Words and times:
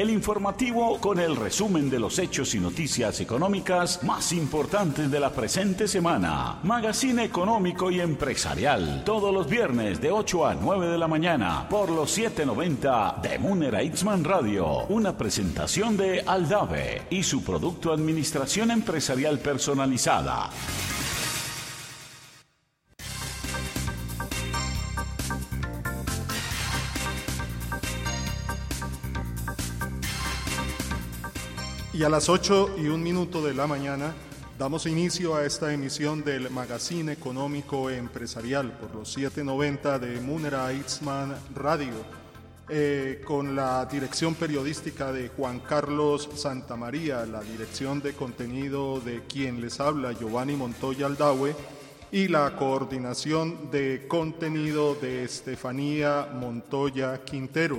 el 0.00 0.08
informativo 0.08 0.98
con 0.98 1.20
el 1.20 1.36
resumen 1.36 1.90
de 1.90 1.98
los 1.98 2.18
hechos 2.18 2.54
y 2.54 2.58
noticias 2.58 3.20
económicas 3.20 4.02
más 4.02 4.32
importantes 4.32 5.10
de 5.10 5.20
la 5.20 5.30
presente 5.30 5.86
semana. 5.86 6.58
Magazine 6.62 7.22
económico 7.22 7.90
y 7.90 8.00
empresarial, 8.00 9.02
todos 9.04 9.34
los 9.34 9.46
viernes 9.46 10.00
de 10.00 10.10
8 10.10 10.46
a 10.46 10.54
9 10.54 10.86
de 10.88 10.96
la 10.96 11.06
mañana 11.06 11.68
por 11.68 11.90
los 11.90 12.10
790 12.12 13.16
de 13.22 13.38
Munera 13.38 13.82
Itzman 13.82 14.24
Radio. 14.24 14.86
Una 14.88 15.18
presentación 15.18 15.98
de 15.98 16.22
Aldave 16.22 17.02
y 17.10 17.22
su 17.22 17.44
producto 17.44 17.92
Administración 17.92 18.70
Empresarial 18.70 19.38
Personalizada. 19.38 20.48
Y 32.00 32.02
a 32.02 32.08
las 32.08 32.30
8 32.30 32.76
y 32.78 32.86
un 32.86 33.02
minuto 33.02 33.42
de 33.42 33.52
la 33.52 33.66
mañana 33.66 34.14
damos 34.58 34.86
inicio 34.86 35.36
a 35.36 35.44
esta 35.44 35.70
emisión 35.74 36.24
del 36.24 36.48
Magazine 36.48 37.12
Económico 37.12 37.90
Empresarial 37.90 38.72
por 38.72 38.94
los 38.94 39.12
790 39.12 39.98
de 39.98 40.18
Munera 40.22 40.72
Itzman 40.72 41.36
Radio, 41.54 41.92
eh, 42.70 43.20
con 43.26 43.54
la 43.54 43.84
dirección 43.84 44.34
periodística 44.34 45.12
de 45.12 45.28
Juan 45.28 45.60
Carlos 45.60 46.26
Santamaría, 46.36 47.26
la 47.26 47.42
dirección 47.42 48.00
de 48.00 48.14
contenido 48.14 48.98
de 49.00 49.20
quien 49.26 49.60
les 49.60 49.78
habla, 49.78 50.12
Giovanni 50.12 50.56
Montoya 50.56 51.04
Aldaue, 51.04 51.54
y 52.10 52.28
la 52.28 52.56
coordinación 52.56 53.70
de 53.70 54.06
contenido 54.08 54.94
de 54.94 55.24
Estefanía 55.24 56.30
Montoya 56.32 57.22
Quintero. 57.26 57.76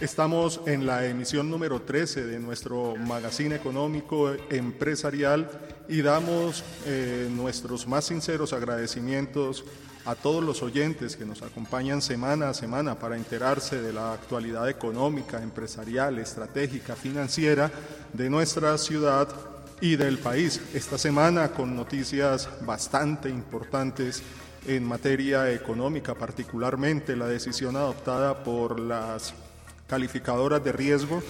Estamos 0.00 0.60
en 0.66 0.84
la 0.84 1.06
emisión 1.06 1.48
número 1.48 1.80
13 1.80 2.26
de 2.26 2.38
nuestro 2.38 2.96
magazine 2.96 3.54
económico 3.54 4.30
empresarial 4.50 5.48
y 5.88 6.02
damos 6.02 6.62
eh, 6.84 7.30
nuestros 7.34 7.86
más 7.86 8.04
sinceros 8.04 8.52
agradecimientos 8.52 9.64
a 10.04 10.14
todos 10.14 10.44
los 10.44 10.62
oyentes 10.62 11.16
que 11.16 11.24
nos 11.24 11.40
acompañan 11.40 12.02
semana 12.02 12.50
a 12.50 12.54
semana 12.54 12.98
para 12.98 13.16
enterarse 13.16 13.80
de 13.80 13.94
la 13.94 14.12
actualidad 14.12 14.68
económica, 14.68 15.42
empresarial, 15.42 16.18
estratégica, 16.18 16.94
financiera 16.94 17.70
de 18.12 18.28
nuestra 18.28 18.76
ciudad 18.76 19.28
y 19.80 19.96
del 19.96 20.18
país. 20.18 20.60
Esta 20.74 20.98
semana 20.98 21.52
con 21.52 21.74
noticias 21.74 22.50
bastante 22.66 23.30
importantes 23.30 24.22
en 24.66 24.84
materia 24.84 25.50
económica, 25.50 26.14
particularmente 26.14 27.16
la 27.16 27.28
decisión 27.28 27.76
adoptada 27.76 28.44
por 28.44 28.78
las 28.78 29.32
calificadoras 29.86 30.62
de 30.62 30.72
riesgo 30.72 31.22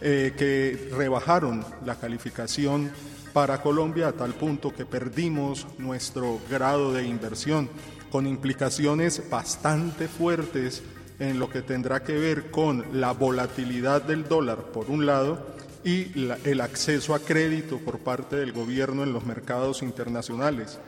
eh, 0.00 0.34
que 0.36 0.90
rebajaron 0.94 1.64
la 1.84 1.96
calificación 1.96 2.90
para 3.32 3.60
Colombia 3.60 4.08
a 4.08 4.12
tal 4.12 4.34
punto 4.34 4.74
que 4.74 4.86
perdimos 4.86 5.66
nuestro 5.78 6.40
grado 6.50 6.92
de 6.92 7.04
inversión, 7.04 7.68
con 8.10 8.26
implicaciones 8.26 9.28
bastante 9.28 10.08
fuertes 10.08 10.82
en 11.18 11.38
lo 11.38 11.50
que 11.50 11.62
tendrá 11.62 12.02
que 12.02 12.14
ver 12.14 12.50
con 12.50 12.84
la 12.92 13.12
volatilidad 13.12 14.02
del 14.02 14.28
dólar, 14.28 14.72
por 14.72 14.90
un 14.90 15.06
lado, 15.06 15.54
y 15.84 16.12
el 16.44 16.60
acceso 16.60 17.14
a 17.14 17.20
crédito 17.20 17.78
por 17.78 18.00
parte 18.00 18.36
del 18.36 18.52
gobierno 18.52 19.02
en 19.02 19.12
los 19.12 19.24
mercados 19.24 19.82
internacionales. 19.82 20.78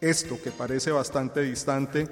Esto, 0.00 0.38
que 0.42 0.50
parece 0.50 0.90
bastante 0.90 1.42
distante, 1.42 2.08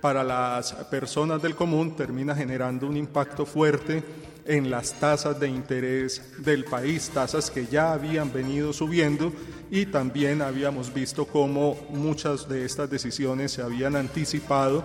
para 0.00 0.22
las 0.22 0.72
personas 0.90 1.42
del 1.42 1.54
común 1.54 1.96
termina 1.96 2.34
generando 2.34 2.86
un 2.86 2.96
impacto 2.96 3.46
fuerte 3.46 4.02
en 4.44 4.70
las 4.70 4.92
tasas 4.94 5.38
de 5.40 5.48
interés 5.48 6.22
del 6.38 6.64
país, 6.64 7.10
tasas 7.12 7.50
que 7.50 7.66
ya 7.66 7.92
habían 7.92 8.32
venido 8.32 8.72
subiendo 8.72 9.32
y 9.70 9.86
también 9.86 10.42
habíamos 10.42 10.94
visto 10.94 11.26
cómo 11.26 11.76
muchas 11.90 12.48
de 12.48 12.64
estas 12.64 12.88
decisiones 12.88 13.52
se 13.52 13.62
habían 13.62 13.96
anticipado 13.96 14.84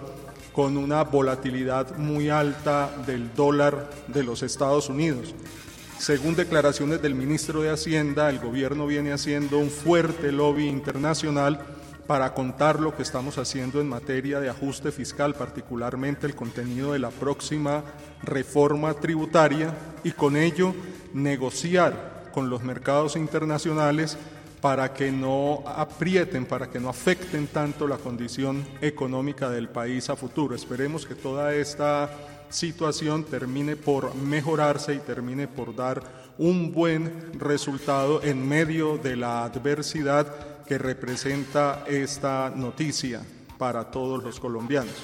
con 0.51 0.77
una 0.77 1.03
volatilidad 1.03 1.97
muy 1.97 2.29
alta 2.29 2.89
del 3.05 3.33
dólar 3.35 3.89
de 4.07 4.23
los 4.23 4.43
Estados 4.43 4.89
Unidos. 4.89 5.33
Según 5.97 6.35
declaraciones 6.35 7.01
del 7.01 7.13
ministro 7.13 7.61
de 7.61 7.69
Hacienda, 7.69 8.29
el 8.29 8.39
gobierno 8.39 8.87
viene 8.87 9.13
haciendo 9.13 9.59
un 9.59 9.69
fuerte 9.69 10.31
lobby 10.31 10.67
internacional 10.67 11.63
para 12.11 12.33
contar 12.33 12.81
lo 12.81 12.93
que 12.93 13.03
estamos 13.03 13.37
haciendo 13.37 13.79
en 13.79 13.87
materia 13.87 14.41
de 14.41 14.49
ajuste 14.49 14.91
fiscal, 14.91 15.33
particularmente 15.33 16.27
el 16.27 16.35
contenido 16.35 16.91
de 16.91 16.99
la 16.99 17.09
próxima 17.09 17.85
reforma 18.21 18.93
tributaria 18.95 19.73
y 20.03 20.11
con 20.11 20.35
ello 20.35 20.75
negociar 21.13 22.27
con 22.33 22.49
los 22.49 22.63
mercados 22.63 23.15
internacionales 23.15 24.17
para 24.59 24.91
que 24.91 25.09
no 25.09 25.63
aprieten, 25.65 26.45
para 26.45 26.69
que 26.69 26.81
no 26.81 26.89
afecten 26.89 27.47
tanto 27.47 27.87
la 27.87 27.95
condición 27.95 28.67
económica 28.81 29.49
del 29.49 29.69
país 29.69 30.09
a 30.09 30.17
futuro. 30.17 30.53
Esperemos 30.53 31.05
que 31.05 31.15
toda 31.15 31.55
esta 31.55 32.09
situación 32.49 33.23
termine 33.23 33.77
por 33.77 34.13
mejorarse 34.15 34.93
y 34.93 34.99
termine 34.99 35.47
por 35.47 35.73
dar 35.73 36.03
un 36.37 36.73
buen 36.73 37.39
resultado 37.39 38.21
en 38.21 38.45
medio 38.45 38.97
de 38.97 39.15
la 39.15 39.45
adversidad 39.45 40.50
que 40.71 40.77
representa 40.77 41.83
esta 41.85 42.49
noticia 42.49 43.21
para 43.57 43.91
todos 43.91 44.23
los 44.23 44.39
colombianos. 44.39 44.95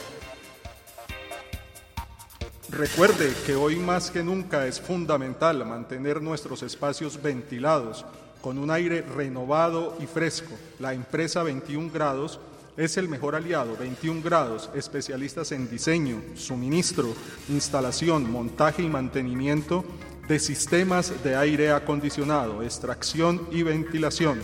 Recuerde 2.69 3.33
que 3.45 3.53
hoy 3.55 3.75
más 3.75 4.09
que 4.09 4.23
nunca 4.23 4.65
es 4.65 4.79
fundamental 4.79 5.65
mantener 5.65 6.21
nuestros 6.21 6.63
espacios 6.63 7.21
ventilados 7.21 8.05
con 8.39 8.59
un 8.59 8.71
aire 8.71 9.01
renovado 9.01 9.97
y 9.99 10.05
fresco. 10.05 10.53
La 10.79 10.93
empresa 10.93 11.43
21 11.43 11.91
grados 11.91 12.39
es 12.77 12.95
el 12.95 13.09
mejor 13.09 13.35
aliado. 13.35 13.75
21 13.75 14.21
grados, 14.21 14.69
especialistas 14.73 15.51
en 15.51 15.69
diseño, 15.69 16.21
suministro, 16.35 17.13
instalación, 17.49 18.31
montaje 18.31 18.83
y 18.83 18.87
mantenimiento 18.87 19.83
de 20.29 20.39
sistemas 20.39 21.21
de 21.25 21.35
aire 21.35 21.73
acondicionado, 21.73 22.63
extracción 22.63 23.45
y 23.51 23.63
ventilación 23.63 24.39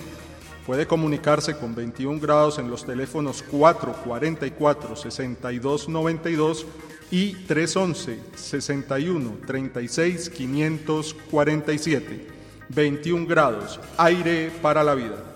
Puede 0.66 0.88
comunicarse 0.88 1.57
con 1.57 1.75
21 1.75 2.19
grados 2.22 2.57
en 2.57 2.69
los 2.69 2.85
teléfonos 2.85 3.44
444 3.44 4.96
6292 4.96 6.66
y 7.12 7.34
311 7.46 8.19
61 8.35 9.38
36 9.46 10.29
547. 10.29 12.28
21 12.69 13.28
grados, 13.28 13.79
aire 13.97 14.52
para 14.62 14.84
la 14.84 14.96
vida. 14.96 15.34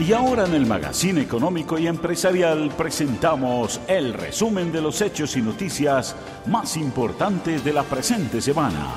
Y 0.00 0.12
ahora 0.12 0.46
en 0.46 0.54
el 0.54 0.66
Magazine 0.66 1.20
Económico 1.20 1.78
y 1.78 1.86
Empresarial 1.86 2.70
presentamos 2.76 3.80
el 3.86 4.14
resumen 4.14 4.72
de 4.72 4.80
los 4.80 5.00
hechos 5.02 5.36
y 5.36 5.42
noticias 5.42 6.16
más 6.46 6.76
importantes 6.78 7.62
de 7.62 7.72
la 7.72 7.82
presente 7.82 8.40
semana. 8.40 8.94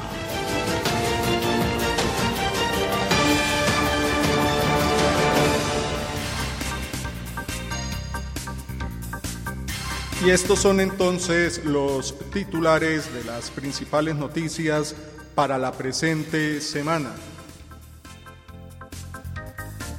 Y 10.25 10.29
estos 10.29 10.59
son 10.59 10.79
entonces 10.79 11.65
los 11.65 12.17
titulares 12.31 13.13
de 13.13 13.25
las 13.25 13.51
principales 13.51 14.15
noticias 14.15 14.95
para 15.35 15.57
la 15.57 15.73
presente 15.73 16.61
semana. 16.61 17.11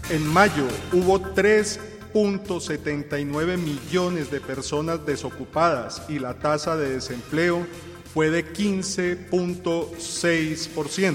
En 0.09 0.27
mayo 0.27 0.67
hubo 0.95 1.21
3.79 1.21 3.59
millones 3.59 4.31
de 4.31 4.41
personas 4.41 5.05
desocupadas 5.05 6.01
y 6.09 6.19
la 6.19 6.39
tasa 6.39 6.75
de 6.75 6.95
desempleo 6.95 7.67
fue 8.15 8.31
de 8.31 8.51
15.6%. 8.51 11.15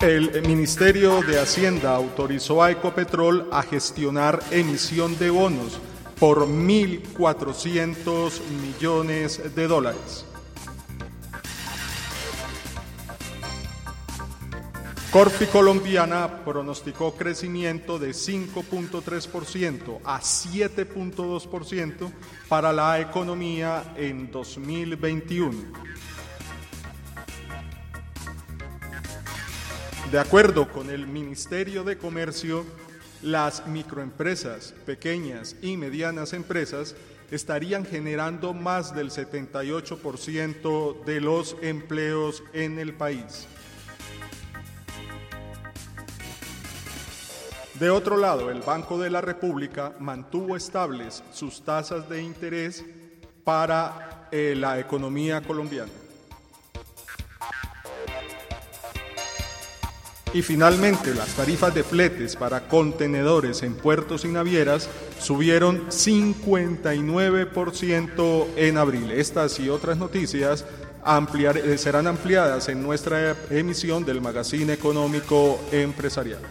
El 0.00 0.40
Ministerio 0.46 1.20
de 1.20 1.38
Hacienda 1.38 1.94
autorizó 1.94 2.62
a 2.62 2.70
Ecopetrol 2.70 3.50
a 3.52 3.62
gestionar 3.62 4.40
emisión 4.50 5.18
de 5.18 5.28
bonos 5.28 5.78
por 6.18 6.46
1.400 6.46 8.40
millones 8.62 9.54
de 9.54 9.66
dólares. 9.68 10.24
Corfi 15.12 15.44
colombiana 15.46 16.44
pronosticó 16.46 17.14
crecimiento 17.14 17.98
de 17.98 18.12
5.3% 18.12 19.98
a 20.02 20.20
7.2% 20.20 22.10
para 22.48 22.72
la 22.72 23.00
economía 23.00 23.92
en 23.98 24.30
2021. 24.30 26.00
De 30.10 30.18
acuerdo 30.18 30.68
con 30.68 30.90
el 30.90 31.06
Ministerio 31.06 31.84
de 31.84 31.96
Comercio, 31.96 32.66
las 33.22 33.68
microempresas, 33.68 34.74
pequeñas 34.84 35.54
y 35.62 35.76
medianas 35.76 36.32
empresas 36.32 36.96
estarían 37.30 37.84
generando 37.84 38.52
más 38.52 38.92
del 38.92 39.12
78% 39.12 41.04
de 41.04 41.20
los 41.20 41.56
empleos 41.62 42.42
en 42.52 42.80
el 42.80 42.92
país. 42.92 43.46
De 47.78 47.90
otro 47.90 48.16
lado, 48.16 48.50
el 48.50 48.62
Banco 48.62 48.98
de 48.98 49.10
la 49.10 49.20
República 49.20 49.94
mantuvo 50.00 50.56
estables 50.56 51.22
sus 51.32 51.62
tasas 51.62 52.08
de 52.08 52.20
interés 52.20 52.84
para 53.44 54.26
eh, 54.32 54.54
la 54.56 54.80
economía 54.80 55.40
colombiana. 55.40 55.92
Y 60.32 60.42
finalmente, 60.42 61.12
las 61.12 61.34
tarifas 61.34 61.74
de 61.74 61.82
fletes 61.82 62.36
para 62.36 62.68
contenedores 62.68 63.64
en 63.64 63.74
puertos 63.74 64.24
y 64.24 64.28
navieras 64.28 64.88
subieron 65.18 65.88
59% 65.88 68.46
en 68.54 68.78
abril. 68.78 69.10
Estas 69.10 69.58
y 69.58 69.68
otras 69.68 69.98
noticias 69.98 70.64
eh, 70.64 71.78
serán 71.78 72.06
ampliadas 72.06 72.68
en 72.68 72.80
nuestra 72.82 73.34
emisión 73.50 74.04
del 74.04 74.20
Magazine 74.20 74.72
Económico 74.72 75.60
Empresarial. 75.72 76.42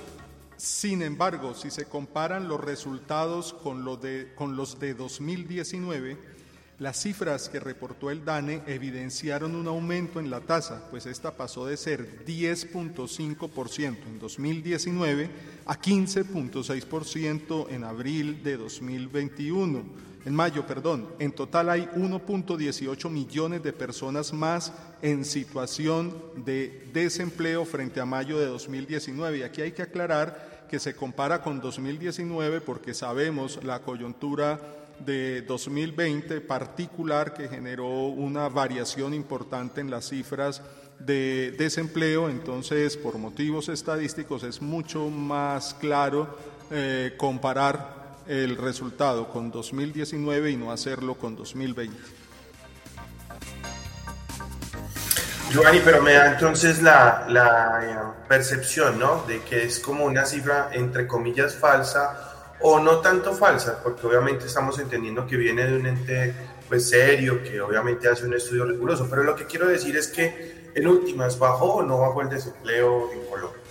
sin 0.58 1.02
embargo, 1.02 1.54
si 1.54 1.72
se 1.72 1.86
comparan 1.86 2.50
los 2.50 2.60
resultados 2.60 3.54
con, 3.54 3.86
de, 4.02 4.34
con 4.36 4.58
los 4.58 4.82
de 4.82 4.96
2019, 4.96 6.41
las 6.82 7.00
cifras 7.00 7.48
que 7.48 7.60
reportó 7.60 8.10
el 8.10 8.26
DANE 8.26 8.64
evidenciaron 8.66 9.54
un 9.54 9.68
aumento 9.68 10.20
en 10.20 10.32
la 10.32 10.40
tasa, 10.40 10.88
pues 10.90 11.06
esta 11.06 11.30
pasó 11.30 11.68
de 11.68 11.78
ser 11.78 12.26
10.5% 12.26 13.98
en 14.08 14.18
2019 14.18 15.30
a 15.68 15.80
15.6% 15.80 17.68
en 17.70 17.84
abril 17.84 18.42
de 18.42 18.58
2021. 18.58 19.84
En 20.26 20.34
mayo, 20.34 20.66
perdón, 20.66 21.08
en 21.20 21.32
total 21.34 21.70
hay 21.70 21.82
1.18 21.96 23.12
millones 23.12 23.62
de 23.62 23.74
personas 23.74 24.34
más 24.34 24.74
en 25.04 25.24
situación 25.24 26.20
de 26.36 26.90
desempleo 26.92 27.64
frente 27.64 28.02
a 28.02 28.08
mayo 28.08 28.40
de 28.40 28.48
2019. 28.48 29.38
Y 29.38 29.44
aquí 29.44 29.62
hay 29.62 29.74
que 29.74 29.84
aclarar 29.84 30.66
que 30.68 30.80
se 30.80 30.96
compara 30.96 31.44
con 31.44 31.62
2019 31.62 32.60
porque 32.62 32.96
sabemos 32.96 33.64
la 33.64 33.84
coyuntura 33.84 34.81
de 35.06 35.42
2020 35.42 36.42
particular 36.42 37.34
que 37.34 37.48
generó 37.48 37.88
una 37.88 38.50
variación 38.50 39.14
importante 39.14 39.82
en 39.82 39.90
las 39.90 40.10
cifras 40.10 40.62
de 41.00 41.56
desempleo, 41.58 42.30
entonces 42.30 42.98
por 42.98 43.18
motivos 43.18 43.70
estadísticos 43.70 44.44
es 44.44 44.62
mucho 44.62 45.10
más 45.10 45.74
claro 45.74 46.38
eh, 46.70 47.14
comparar 47.18 48.02
el 48.28 48.56
resultado 48.56 49.28
con 49.30 49.52
2019 49.52 50.52
y 50.52 50.58
no 50.58 50.72
hacerlo 50.72 51.16
con 51.16 51.36
2020. 51.36 51.98
Giovanni, 55.52 55.82
pero 55.84 56.02
me 56.02 56.14
da 56.14 56.32
entonces 56.32 56.82
la, 56.82 57.26
la 57.28 57.82
eh, 57.84 58.26
percepción, 58.30 58.98
¿no? 58.98 59.26
De 59.28 59.42
que 59.42 59.64
es 59.64 59.80
como 59.80 60.06
una 60.06 60.26
cifra, 60.26 60.70
entre 60.72 61.08
comillas, 61.08 61.56
falsa 61.56 62.31
o 62.62 62.80
no 62.80 62.98
tanto 63.00 63.34
falsa, 63.34 63.82
porque 63.84 64.06
obviamente 64.08 64.46
estamos 64.46 64.78
entendiendo 64.80 65.26
que 65.26 65.38
viene 65.38 65.66
de 65.66 65.78
un 65.78 65.86
ente 65.86 66.34
pues 66.68 66.90
serio, 66.90 67.44
que 67.44 67.60
obviamente 67.60 68.08
hace 68.08 68.26
un 68.26 68.34
estudio 68.34 68.66
riguroso, 68.66 69.08
pero 69.10 69.24
lo 69.24 69.36
que 69.36 69.46
quiero 69.46 69.68
decir 69.68 69.98
es 69.98 70.08
que 70.08 70.72
en 70.74 70.88
últimas, 70.88 71.38
¿bajó 71.38 71.76
o 71.76 71.84
no 71.84 72.00
bajó 72.00 72.22
el 72.22 72.30
desempleo 72.30 73.12
en 73.12 73.26
Colombia? 73.26 73.62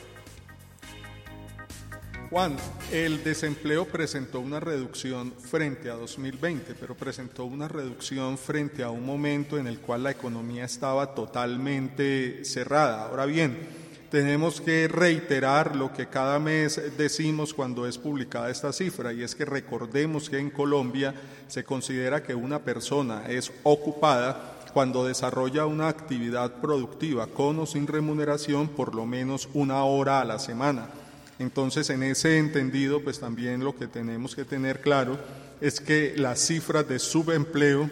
Juan, 2.30 2.56
el 2.92 3.25
desempleo 3.25 3.87
presentó 3.87 4.38
una 4.38 4.61
reducción 4.61 5.32
frente 5.32 5.90
a 5.90 5.94
2020, 5.94 6.76
pero 6.78 6.94
presentó 6.94 7.44
una 7.44 7.66
reducción 7.66 8.38
frente 8.38 8.85
a 8.85 8.90
un 8.90 9.04
momento 9.04 9.59
en 9.59 9.66
el 9.66 9.80
cual 9.80 10.04
la 10.04 10.12
economía 10.12 10.64
estaba 10.64 11.12
totalmente 11.14 12.44
cerrada. 12.44 13.06
Ahora 13.06 13.26
bien, 13.26 13.59
tenemos 14.11 14.61
que 14.61 14.88
reiterar 14.88 15.76
lo 15.76 15.93
que 15.93 16.07
cada 16.09 16.38
mes 16.40 16.81
decimos 16.99 17.55
cuando 17.55 17.87
es 17.87 17.97
publicada 17.97 18.50
esta 18.50 18.73
cifra, 18.73 19.12
y 19.12 19.23
es 19.23 19.35
que 19.35 19.45
recordemos 19.45 20.29
que 20.29 20.38
en 20.38 20.50
Colombia 20.50 21.14
se 21.47 21.64
considera 21.64 22.23
que 22.23 22.35
una 22.35 22.59
persona 22.59 23.26
es 23.29 23.52
ocupada 23.62 24.59
cuando 24.75 25.05
desarrolla 25.05 25.67
una 25.67 25.88
actividad 25.88 26.61
productiva 26.61 27.29
con 27.29 27.59
o 27.61 27.67
sin 27.67 27.87
remuneración 27.87 28.69
por 28.69 28.95
lo 28.95 29.07
menos 29.07 29.49
una 29.55 29.85
hora 29.85 30.21
a 30.21 30.25
la 30.25 30.38
semana. 30.38 30.88
Entonces, 31.38 31.88
en 31.90 32.02
ese 32.02 32.38
entendido, 32.38 33.02
pues 33.02 33.19
también 33.19 33.64
lo 33.64 33.76
que 33.76 33.87
tenemos 33.87 34.35
que 34.35 34.45
tener 34.45 34.81
claro 34.81 35.19
es 35.61 35.81
que 35.81 36.14
las 36.17 36.40
cifras 36.40 36.87
de 36.88 36.99
subempleo 36.99 37.88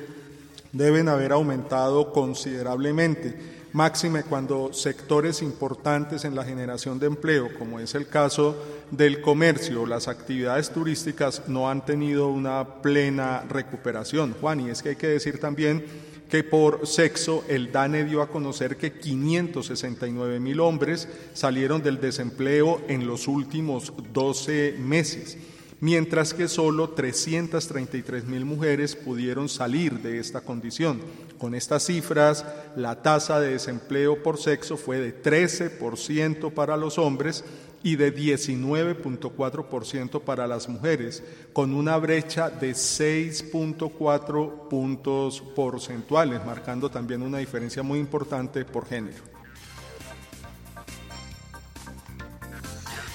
deben 0.72 1.08
haber 1.08 1.32
aumentado 1.32 2.12
considerablemente 2.12 3.57
máxime 3.78 4.24
cuando 4.24 4.72
sectores 4.72 5.40
importantes 5.40 6.24
en 6.24 6.34
la 6.34 6.44
generación 6.44 6.98
de 6.98 7.06
empleo, 7.06 7.48
como 7.56 7.78
es 7.78 7.94
el 7.94 8.08
caso 8.08 8.60
del 8.90 9.20
comercio, 9.20 9.86
las 9.86 10.08
actividades 10.08 10.70
turísticas 10.70 11.44
no 11.46 11.70
han 11.70 11.84
tenido 11.84 12.26
una 12.26 12.82
plena 12.82 13.44
recuperación. 13.48 14.34
Juan, 14.40 14.58
y 14.58 14.70
es 14.70 14.82
que 14.82 14.88
hay 14.88 14.96
que 14.96 15.06
decir 15.06 15.38
también 15.38 15.84
que 16.28 16.42
por 16.42 16.88
sexo 16.88 17.44
el 17.46 17.70
DANE 17.70 18.02
dio 18.02 18.20
a 18.20 18.30
conocer 18.30 18.76
que 18.76 18.94
569 18.94 20.40
mil 20.40 20.58
hombres 20.58 21.08
salieron 21.32 21.80
del 21.80 22.00
desempleo 22.00 22.82
en 22.88 23.06
los 23.06 23.28
últimos 23.28 23.92
12 24.12 24.74
meses 24.80 25.38
mientras 25.80 26.34
que 26.34 26.48
solo 26.48 26.90
333 26.90 28.24
mil 28.24 28.44
mujeres 28.44 28.96
pudieron 28.96 29.48
salir 29.48 30.00
de 30.00 30.18
esta 30.18 30.40
condición. 30.40 31.00
Con 31.38 31.54
estas 31.54 31.86
cifras, 31.86 32.44
la 32.76 33.00
tasa 33.02 33.38
de 33.40 33.52
desempleo 33.52 34.22
por 34.22 34.38
sexo 34.38 34.76
fue 34.76 34.98
de 34.98 35.22
13% 35.22 36.52
para 36.52 36.76
los 36.76 36.98
hombres 36.98 37.44
y 37.82 37.96
de 37.96 38.14
19.4% 38.14 40.20
para 40.22 40.46
las 40.48 40.68
mujeres, 40.68 41.22
con 41.52 41.72
una 41.72 41.96
brecha 41.96 42.50
de 42.50 42.72
6.4 42.72 44.68
puntos 44.68 45.40
porcentuales, 45.40 46.44
marcando 46.44 46.90
también 46.90 47.22
una 47.22 47.38
diferencia 47.38 47.84
muy 47.84 48.00
importante 48.00 48.64
por 48.64 48.86
género. 48.86 49.37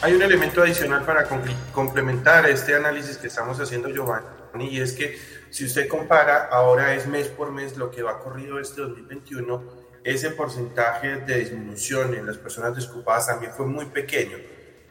Hay 0.03 0.11
un 0.11 0.21
elemento 0.21 0.61
adicional 0.61 1.05
para 1.05 1.25
complementar 1.71 2.49
este 2.49 2.75
análisis 2.75 3.15
que 3.15 3.27
estamos 3.27 3.57
haciendo, 3.61 3.87
Giovanni, 3.87 4.67
y 4.69 4.81
es 4.81 4.91
que 4.91 5.17
si 5.49 5.63
usted 5.63 5.87
compara, 5.87 6.49
ahora 6.51 6.93
es 6.93 7.07
mes 7.07 7.29
por 7.29 7.53
mes 7.53 7.77
lo 7.77 7.89
que 7.89 8.03
va 8.03 8.19
corrido 8.19 8.59
este 8.59 8.81
2021, 8.81 9.63
ese 10.03 10.31
porcentaje 10.31 11.21
de 11.21 11.37
disminución 11.39 12.15
en 12.15 12.25
las 12.25 12.37
personas 12.37 12.75
desocupadas 12.75 13.27
también 13.27 13.53
fue 13.53 13.65
muy 13.65 13.85
pequeño. 13.85 14.35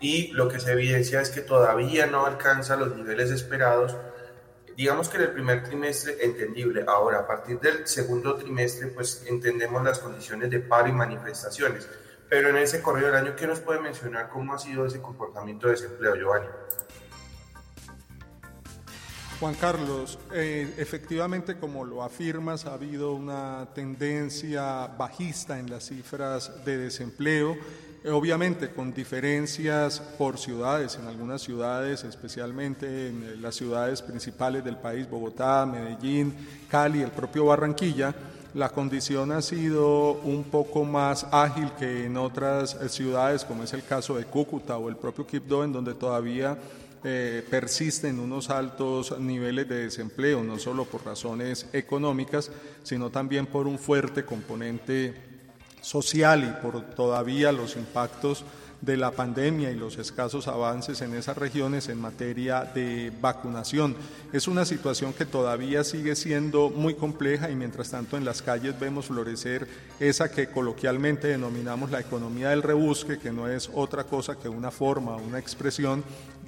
Y 0.01 0.29
lo 0.29 0.49
que 0.49 0.59
se 0.59 0.73
evidencia 0.73 1.21
es 1.21 1.29
que 1.29 1.43
todavía 1.43 2.07
no 2.07 2.25
alcanza 2.25 2.77
los 2.77 2.97
niveles 2.97 3.31
esperados. 3.31 3.95
Digamos 4.79 5.11
que 5.11 5.19
en 5.19 5.25
el 5.25 5.33
primer 5.33 5.63
trimestre, 5.63 6.25
entendible. 6.25 6.87
Ahora, 6.89 7.19
a 7.19 7.27
partir 7.27 7.61
del 7.61 7.87
segundo 7.87 8.37
trimestre, 8.37 8.87
pues 8.87 9.25
entendemos 9.27 9.85
las 9.85 9.99
condiciones 9.99 10.49
de 10.49 10.61
paro 10.61 10.89
y 10.89 10.93
manifestaciones 10.93 11.87
pero 12.33 12.49
en 12.49 12.57
ese 12.57 12.81
corrido 12.81 13.09
del 13.09 13.17
año, 13.17 13.37
¿qué 13.37 13.47
nos 13.47 13.61
puede 13.61 13.79
mencionar 13.79 14.31
cómo 14.31 14.55
ha 14.55 14.59
sido 14.59 14.87
ese 14.87 15.03
comportamiento 15.03 15.67
de 15.67 15.75
desempleo, 15.75 16.17
Giovanni? 16.17 16.47
Juan 19.39 19.55
Carlos, 19.57 20.19
eh, 20.33 20.73
efectivamente, 20.79 21.59
como 21.59 21.85
lo 21.85 22.03
afirmas, 22.03 22.65
ha 22.65 22.73
habido 22.73 23.13
una 23.13 23.69
tendencia 23.75 24.87
bajista 24.87 25.59
en 25.59 25.69
las 25.69 25.89
cifras 25.89 26.65
de 26.65 26.79
desempleo, 26.79 27.55
obviamente 28.11 28.71
con 28.71 28.95
diferencias 28.95 30.01
por 30.01 30.39
ciudades, 30.39 30.97
en 30.97 31.09
algunas 31.09 31.43
ciudades, 31.43 32.03
especialmente 32.03 33.09
en 33.09 33.43
las 33.43 33.57
ciudades 33.57 34.01
principales 34.01 34.65
del 34.65 34.79
país, 34.79 35.07
Bogotá, 35.07 35.67
Medellín, 35.67 36.35
Cali, 36.71 37.03
el 37.03 37.11
propio 37.11 37.45
Barranquilla, 37.45 38.15
la 38.55 38.69
condición 38.69 39.33
ha 39.33 39.41
sido 39.41 40.13
un 40.13 40.45
poco 40.45 40.85
más 40.85 41.27
ágil 41.31 41.71
que 41.79 42.05
en 42.05 42.17
otras 42.17 42.75
eh, 42.75 42.89
ciudades, 42.89 43.45
como 43.45 43.63
es 43.63 43.73
el 43.73 43.85
caso 43.85 44.17
de 44.17 44.25
Cúcuta 44.25 44.77
o 44.77 44.89
el 44.89 44.97
propio 44.97 45.27
Quibdó, 45.27 45.65
en 45.65 45.73
donde 45.73 45.95
todavía 45.95 46.59
eh, 47.03 47.45
persisten 47.49 48.21
unos 48.21 48.51
altos 48.51 49.19
niveles 49.19 49.69
de 49.69 49.85
desempleo, 49.85 50.45
no 50.45 50.59
solo 50.59 50.85
por 50.85 51.05
razones 51.05 51.67
económicas, 51.73 52.51
sino 52.83 53.11
también 53.11 53.47
por 53.47 53.67
un 53.67 53.79
fuerte 53.79 54.25
componente 54.25 55.15
social 55.81 56.45
y 56.45 56.63
por 56.63 56.83
todavía 56.95 57.53
los 57.53 57.77
impactos 57.77 58.45
de 58.83 58.97
la 58.97 59.13
pandemia 59.13 59.71
y 59.71 59.77
los 59.77 59.97
escasos 59.97 60.49
avances 60.49 61.01
en 61.01 61.15
esas 61.15 61.39
regiones 61.39 61.89
en 61.89 62.01
materia 62.01 62.65
de 62.65 63.13
vacunación. 63.21 63.97
Es 64.33 64.49
una 64.49 64.65
situación 64.65 65.13
que 65.13 65.25
todavía 65.25 65.85
sigue 65.85 66.17
siendo 66.17 66.69
muy 66.69 66.95
compleja 66.95 67.49
y 67.49 67.55
mientras 67.55 67.91
tanto 67.91 68.17
en 68.17 68.25
las 68.25 68.43
calles 68.43 68.79
vemos 68.79 69.07
florecer 69.07 69.69
esa 70.01 70.31
que 70.31 70.49
coloquialmente 70.49 71.29
denominamos 71.29 71.93
la 71.93 72.01
economía 72.01 72.51
del 72.51 72.63
rebusque, 72.63 73.19
que 73.19 73.33
no 73.33 73.49
es 73.49 73.71
otra 73.73 74.05
cosa 74.05 74.37
que 74.37 74.49
una 74.49 74.73
forma, 74.73 75.17
una 75.17 75.39
expresión 75.39 76.03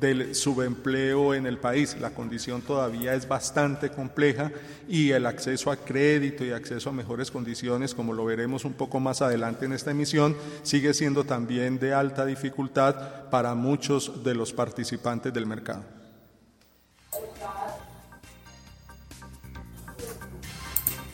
del 0.04 0.34
subempleo 0.34 1.32
en 1.32 1.46
el 1.46 1.56
país. 1.56 1.96
La 1.98 2.10
condición 2.10 2.60
todavía 2.60 3.14
es 3.14 3.26
bastante 3.26 3.90
compleja 3.90 4.52
y 4.86 5.12
el 5.12 5.24
acceso 5.24 5.70
a 5.70 5.76
crédito 5.76 6.44
y 6.44 6.52
acceso 6.52 6.90
a 6.90 6.92
mejores 6.92 7.30
condiciones, 7.30 7.94
como 7.94 8.12
lo 8.12 8.26
veremos 8.26 8.66
un 8.66 8.74
poco 8.74 9.00
más 9.00 9.22
adelante 9.22 9.64
en 9.64 9.72
esta 9.72 9.92
emisión, 9.92 10.36
sigue 10.62 10.92
siendo 10.92 11.24
también 11.24 11.78
de 11.78 11.94
alta 11.94 12.26
dificultad 12.26 13.30
para 13.30 13.54
muchos 13.54 14.22
de 14.22 14.34
los 14.34 14.52
participantes 14.52 15.32
del 15.32 15.46
mercado. 15.46 15.84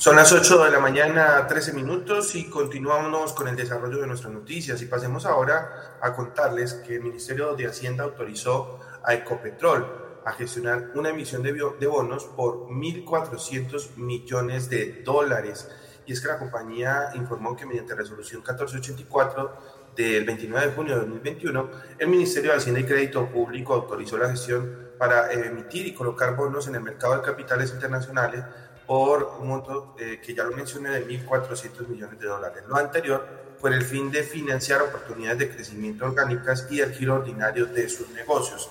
Son 0.00 0.16
las 0.16 0.32
8 0.32 0.64
de 0.64 0.70
la 0.70 0.80
mañana, 0.80 1.46
13 1.46 1.74
minutos 1.74 2.34
y 2.34 2.48
continuamos 2.48 3.34
con 3.34 3.48
el 3.48 3.54
desarrollo 3.54 4.00
de 4.00 4.06
nuestras 4.06 4.32
noticias 4.32 4.80
y 4.80 4.86
pasemos 4.86 5.26
ahora 5.26 5.98
a 6.00 6.14
contarles 6.14 6.72
que 6.72 6.96
el 6.96 7.02
Ministerio 7.02 7.54
de 7.54 7.66
Hacienda 7.66 8.04
autorizó 8.04 8.79
a 9.04 9.14
Ecopetrol 9.14 10.00
a 10.24 10.32
gestionar 10.32 10.90
una 10.94 11.10
emisión 11.10 11.42
de, 11.42 11.52
de 11.52 11.86
bonos 11.86 12.24
por 12.24 12.68
1.400 12.68 13.96
millones 13.96 14.68
de 14.68 15.02
dólares. 15.02 15.68
Y 16.06 16.12
es 16.12 16.20
que 16.20 16.28
la 16.28 16.38
compañía 16.38 17.10
informó 17.14 17.56
que 17.56 17.66
mediante 17.66 17.94
resolución 17.94 18.40
1484 18.40 19.80
del 19.96 20.24
29 20.24 20.66
de 20.66 20.72
junio 20.72 20.94
de 20.94 21.00
2021, 21.00 21.70
el 21.98 22.08
Ministerio 22.08 22.52
de 22.52 22.58
Hacienda 22.58 22.80
y 22.80 22.84
Crédito 22.84 23.26
Público 23.28 23.74
autorizó 23.74 24.18
la 24.18 24.30
gestión 24.30 24.90
para 24.98 25.32
emitir 25.32 25.86
y 25.86 25.94
colocar 25.94 26.36
bonos 26.36 26.68
en 26.68 26.74
el 26.74 26.82
mercado 26.82 27.16
de 27.16 27.22
capitales 27.22 27.72
internacionales 27.72 28.44
por 28.86 29.36
un 29.40 29.48
monto 29.48 29.94
eh, 29.98 30.20
que 30.22 30.34
ya 30.34 30.44
lo 30.44 30.50
mencioné 30.54 30.90
de 30.90 31.06
1.400 31.06 31.86
millones 31.88 32.18
de 32.18 32.26
dólares. 32.26 32.64
Lo 32.66 32.76
anterior 32.76 33.24
por 33.60 33.72
el 33.72 33.82
fin 33.82 34.10
de 34.10 34.22
financiar 34.22 34.82
oportunidades 34.82 35.38
de 35.38 35.50
crecimiento 35.50 36.06
orgánicas 36.06 36.66
y 36.70 36.80
el 36.80 36.92
giro 36.92 37.14
ordinario 37.14 37.66
de 37.66 37.88
sus 37.88 38.08
negocios. 38.10 38.68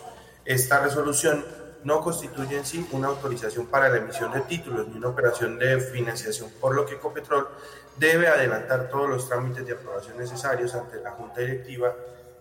Esta 0.49 0.79
resolución 0.79 1.45
no 1.83 2.01
constituye 2.01 2.57
en 2.57 2.65
sí 2.65 2.83
una 2.91 3.09
autorización 3.09 3.67
para 3.67 3.87
la 3.87 3.97
emisión 3.97 4.31
de 4.31 4.41
títulos 4.41 4.87
ni 4.87 4.97
una 4.97 5.09
operación 5.09 5.59
de 5.59 5.79
financiación, 5.79 6.49
por 6.59 6.73
lo 6.73 6.87
que 6.87 6.95
Ecopetrol 6.95 7.47
debe 7.97 8.27
adelantar 8.27 8.89
todos 8.89 9.07
los 9.07 9.29
trámites 9.29 9.63
de 9.63 9.73
aprobación 9.73 10.17
necesarios 10.17 10.73
ante 10.73 11.03
la 11.03 11.11
Junta 11.11 11.41
Directiva, 11.41 11.93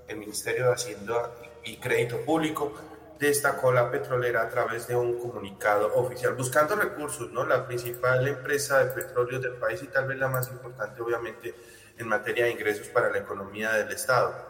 el 0.08 0.16
Ministerio 0.16 0.68
de 0.68 0.72
Hacienda 0.72 1.32
y 1.64 1.76
Crédito 1.76 2.22
Público, 2.22 2.72
destacó 3.18 3.72
la 3.72 3.90
petrolera 3.90 4.40
a 4.40 4.48
través 4.48 4.88
de 4.88 4.96
un 4.96 5.18
comunicado 5.18 5.94
oficial, 5.94 6.32
buscando 6.32 6.76
recursos, 6.76 7.30
¿no? 7.30 7.44
La 7.44 7.66
principal 7.66 8.26
empresa 8.26 8.82
de 8.82 8.90
petróleo 8.90 9.38
del 9.38 9.56
país 9.56 9.82
y 9.82 9.88
tal 9.88 10.06
vez 10.06 10.18
la 10.18 10.28
más 10.28 10.48
importante, 10.48 11.02
obviamente, 11.02 11.54
en 11.98 12.08
materia 12.08 12.46
de 12.46 12.52
ingresos 12.52 12.88
para 12.88 13.10
la 13.10 13.18
economía 13.18 13.72
del 13.72 13.92
Estado. 13.92 14.48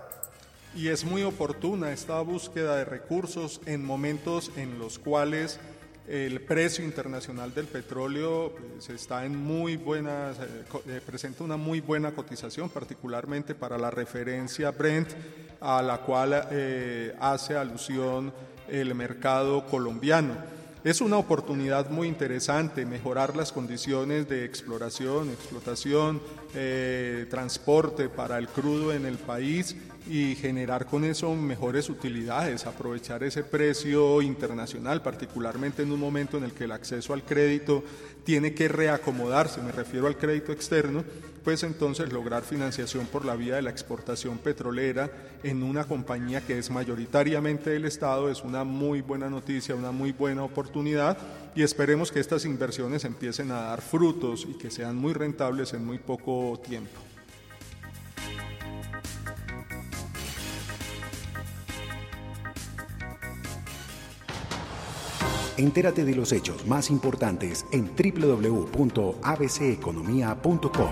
Y 0.77 0.89
es 0.89 1.05
muy 1.05 1.23
oportuna 1.23 1.93
esta 1.93 2.21
búsqueda 2.21 2.77
de 2.77 2.85
recursos 2.85 3.61
en 3.67 3.85
momentos 3.85 4.53
en 4.57 4.79
los 4.79 4.99
cuales 4.99 5.59
el 6.09 6.41
precio 6.41 6.85
internacional 6.85 7.53
del 7.53 7.67
petróleo 7.67 8.53
pues, 8.73 8.89
está 8.89 9.27
en 9.27 9.37
muy 9.37 9.77
buena, 9.77 10.31
eh, 10.31 10.65
eh, 10.87 11.01
presenta 11.05 11.45
una 11.45 11.59
muy 11.59 11.81
buena 11.81 12.13
cotización, 12.13 12.71
particularmente 12.71 13.55
para 13.55 13.77
la 13.77 13.91
referencia 13.91 14.71
Brent, 14.71 15.11
a 15.61 15.83
la 15.83 15.99
cual 15.99 16.49
eh, 16.51 17.15
hace 17.21 17.57
alusión 17.57 18.33
el 18.69 18.95
mercado 18.95 19.67
colombiano. 19.67 20.35
Es 20.83 21.01
una 21.03 21.19
oportunidad 21.19 21.91
muy 21.91 22.09
interesante 22.09 22.87
mejorar 22.87 23.37
las 23.37 23.53
condiciones 23.53 24.29
de 24.29 24.45
exploración, 24.45 25.29
explotación, 25.29 26.23
transporte 27.29 28.09
para 28.09 28.39
el 28.39 28.49
crudo 28.49 28.93
en 28.93 29.05
el 29.05 29.19
país 29.19 29.77
y 30.09 30.35
generar 30.37 30.87
con 30.87 31.05
eso 31.05 31.35
mejores 31.35 31.91
utilidades, 31.91 32.67
aprovechar 32.67 33.23
ese 33.23 33.45
precio 33.45 34.23
internacional, 34.23 35.03
particularmente 35.03 35.83
en 35.83 35.93
un 35.93 36.01
momento 36.01 36.39
en 36.39 36.45
el 36.45 36.53
que 36.53 36.65
el 36.65 36.73
acceso 36.73 37.13
al 37.13 37.23
crédito 37.23 37.85
tiene 38.25 38.55
que 38.55 38.69
reacomodarse, 38.69 39.61
me 39.63 39.73
refiero 39.73 40.07
al 40.07 40.17
crédito 40.17 40.53
externo, 40.53 41.05
pues 41.45 41.63
entonces 41.63 42.13
lograr 42.13 42.43
financiación 42.43 43.07
por 43.07 43.25
la 43.25 43.37
vía 43.37 43.57
de 43.57 43.63
la 43.63 43.71
exportación 43.71 44.39
petrolera 44.39 45.11
en 45.43 45.63
una 45.63 45.85
compañía 45.85 46.41
que 46.41 46.59
es 46.59 46.71
mayoritariamente 46.71 47.71
del 47.71 47.85
Estado 47.85 48.31
es 48.31 48.43
una 48.43 48.65
muy 48.65 49.01
buena 49.01 49.31
noticia, 49.31 49.75
una 49.75 49.93
muy 49.93 50.13
buena 50.13 50.43
oportunidad 50.43 51.17
y 51.55 51.63
esperemos 51.63 52.13
que 52.13 52.21
estas 52.21 52.45
inversiones 52.45 53.05
empiecen 53.05 53.51
a 53.51 53.63
dar 53.63 53.81
frutos 53.81 54.47
y 54.49 54.59
que 54.59 54.71
sean 54.71 54.97
muy 54.97 55.13
rentables 55.13 55.73
en 55.73 55.85
muy 55.87 55.99
poco 55.99 56.61
tiempo. 56.63 57.08
Entérate 65.59 66.05
de 66.05 66.15
los 66.15 66.31
hechos 66.31 66.65
más 66.69 66.89
importantes 66.89 67.67
en 67.73 67.91
www.abceconomía.com. 67.97 70.91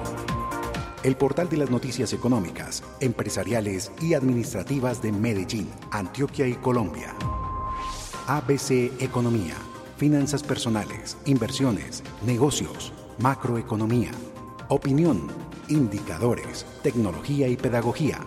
el 1.04 1.16
portal 1.16 1.48
de 1.48 1.56
las 1.56 1.70
noticias 1.70 2.12
económicas, 2.12 2.82
empresariales 2.98 3.92
y 4.02 4.14
administrativas 4.14 5.00
de 5.02 5.12
Medellín, 5.12 5.70
Antioquia 5.92 6.48
y 6.48 6.54
Colombia. 6.54 7.14
ABC 8.26 9.00
Economía, 9.00 9.54
finanzas 9.98 10.42
personales, 10.42 11.16
inversiones, 11.26 12.02
negocios, 12.26 12.92
macroeconomía, 13.18 14.10
opinión, 14.66 15.28
indicadores, 15.68 16.66
tecnología 16.82 17.46
y 17.46 17.56
pedagogía. 17.56 18.18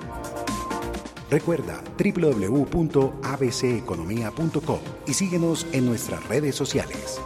Recuerda 1.29 1.83
www.abceconomía.co 1.97 4.79
y 5.05 5.13
síguenos 5.13 5.67
en 5.71 5.85
nuestras 5.85 6.27
redes 6.27 6.55
sociales. 6.55 7.21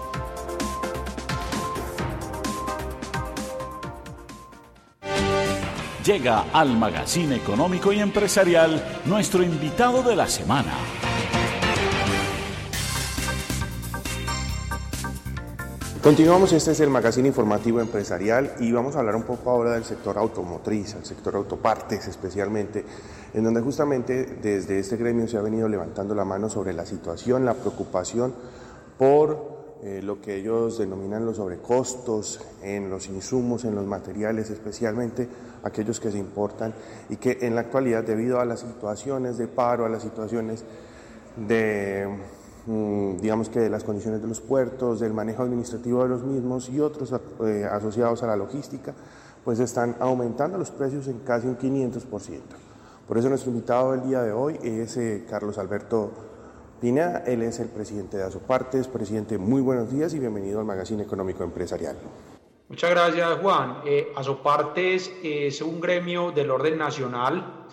Llega 6.03 6.41
al 6.51 6.77
Magazine 6.77 7.37
Económico 7.37 7.93
y 7.93 7.99
Empresarial 7.99 8.99
nuestro 9.05 9.41
invitado 9.41 10.03
de 10.03 10.17
la 10.17 10.27
semana. 10.27 10.73
Continuamos, 16.03 16.51
este 16.51 16.71
es 16.71 16.81
el 16.81 16.89
magazine 16.89 17.29
informativo 17.29 17.79
empresarial 17.79 18.55
y 18.59 18.73
vamos 18.73 18.97
a 18.97 18.99
hablar 18.99 19.15
un 19.15 19.23
poco 19.23 19.49
ahora 19.49 19.71
del 19.71 19.85
sector 19.85 20.17
automotriz, 20.17 20.95
el 20.95 21.05
sector 21.05 21.37
autopartes 21.37 22.09
especialmente, 22.09 22.83
en 23.33 23.43
donde 23.43 23.61
justamente 23.61 24.25
desde 24.41 24.79
este 24.79 24.97
gremio 24.97 25.27
se 25.27 25.37
ha 25.37 25.41
venido 25.41 25.67
levantando 25.67 26.13
la 26.15 26.25
mano 26.25 26.49
sobre 26.49 26.73
la 26.73 26.85
situación, 26.85 27.45
la 27.45 27.55
preocupación 27.55 28.33
por 28.97 29.53
eh, 29.83 30.01
lo 30.03 30.21
que 30.21 30.35
ellos 30.35 30.77
denominan 30.77 31.25
los 31.25 31.37
sobrecostos 31.37 32.39
en 32.61 32.89
los 32.89 33.07
insumos, 33.09 33.65
en 33.65 33.75
los 33.75 33.85
materiales, 33.85 34.49
especialmente 34.49 35.27
aquellos 35.63 35.99
que 35.99 36.11
se 36.11 36.17
importan 36.17 36.73
y 37.09 37.17
que 37.17 37.39
en 37.41 37.55
la 37.55 37.61
actualidad 37.61 38.03
debido 38.03 38.39
a 38.39 38.45
las 38.45 38.61
situaciones 38.61 39.37
de 39.37 39.47
paro, 39.47 39.85
a 39.85 39.89
las 39.89 40.03
situaciones 40.03 40.63
de 41.35 42.07
Mm, 42.65 43.17
digamos 43.17 43.49
que 43.49 43.59
de 43.59 43.69
las 43.69 43.83
condiciones 43.83 44.21
de 44.21 44.27
los 44.27 44.39
puertos, 44.39 45.01
del 45.01 45.13
manejo 45.13 45.43
administrativo 45.43 46.03
de 46.03 46.09
los 46.09 46.23
mismos 46.23 46.69
y 46.69 46.79
otros 46.79 47.13
eh, 47.45 47.67
asociados 47.69 48.23
a 48.23 48.27
la 48.27 48.37
logística, 48.37 48.93
pues 49.43 49.59
están 49.59 49.97
aumentando 49.99 50.57
los 50.57 50.71
precios 50.71 51.07
en 51.07 51.19
casi 51.19 51.47
un 51.47 51.57
500%. 51.57 52.39
Por 53.07 53.17
eso 53.17 53.27
nuestro 53.27 53.51
invitado 53.51 53.91
del 53.91 54.07
día 54.07 54.21
de 54.21 54.31
hoy 54.31 54.57
es 54.63 54.95
eh, 54.95 55.25
Carlos 55.29 55.57
Alberto 55.57 56.11
Pina, 56.79 57.23
él 57.25 57.41
es 57.41 57.59
el 57.59 57.67
presidente 57.67 58.15
de 58.15 58.23
Asopartes. 58.23 58.87
Presidente, 58.87 59.37
muy 59.37 59.61
buenos 59.61 59.91
días 59.91 60.13
y 60.13 60.19
bienvenido 60.19 60.59
al 60.59 60.65
Magazine 60.65 61.03
Económico 61.03 61.43
Empresarial. 61.43 61.97
Muchas 62.69 62.89
gracias, 62.89 63.39
Juan. 63.41 63.81
Eh, 63.85 64.13
Asopartes 64.15 65.11
es 65.21 65.61
un 65.61 65.81
gremio 65.81 66.31
del 66.31 66.49
orden 66.49 66.77
nacional, 66.77 67.65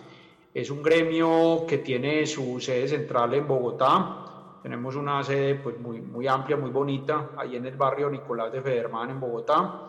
es 0.52 0.68
un 0.68 0.82
gremio 0.82 1.64
que 1.66 1.78
tiene 1.78 2.26
su 2.26 2.58
sede 2.58 2.88
central 2.88 3.32
en 3.34 3.46
Bogotá, 3.46 4.20
tenemos 4.62 4.96
una 4.96 5.22
sede 5.22 5.54
pues, 5.54 5.78
muy, 5.78 6.00
muy 6.00 6.26
amplia, 6.26 6.56
muy 6.56 6.70
bonita, 6.70 7.30
ahí 7.36 7.56
en 7.56 7.66
el 7.66 7.76
barrio 7.76 8.10
Nicolás 8.10 8.52
de 8.52 8.60
Federman, 8.60 9.10
en 9.10 9.20
Bogotá. 9.20 9.86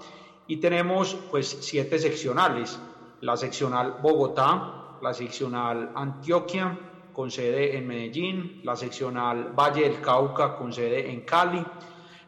Y 0.47 0.57
tenemos 0.57 1.15
pues 1.29 1.47
siete 1.61 1.99
seccionales. 1.99 2.79
La 3.21 3.37
seccional 3.37 3.97
Bogotá, 4.01 4.80
la 5.01 5.13
seccional 5.13 5.91
Antioquia, 5.95 6.77
con 7.11 7.29
sede 7.29 7.75
en 7.77 7.87
Medellín, 7.87 8.61
la 8.63 8.75
seccional 8.75 9.53
Valle 9.53 9.83
del 9.83 9.99
Cauca, 9.99 10.55
con 10.55 10.71
sede 10.71 11.11
en 11.11 11.25
Cali, 11.25 11.63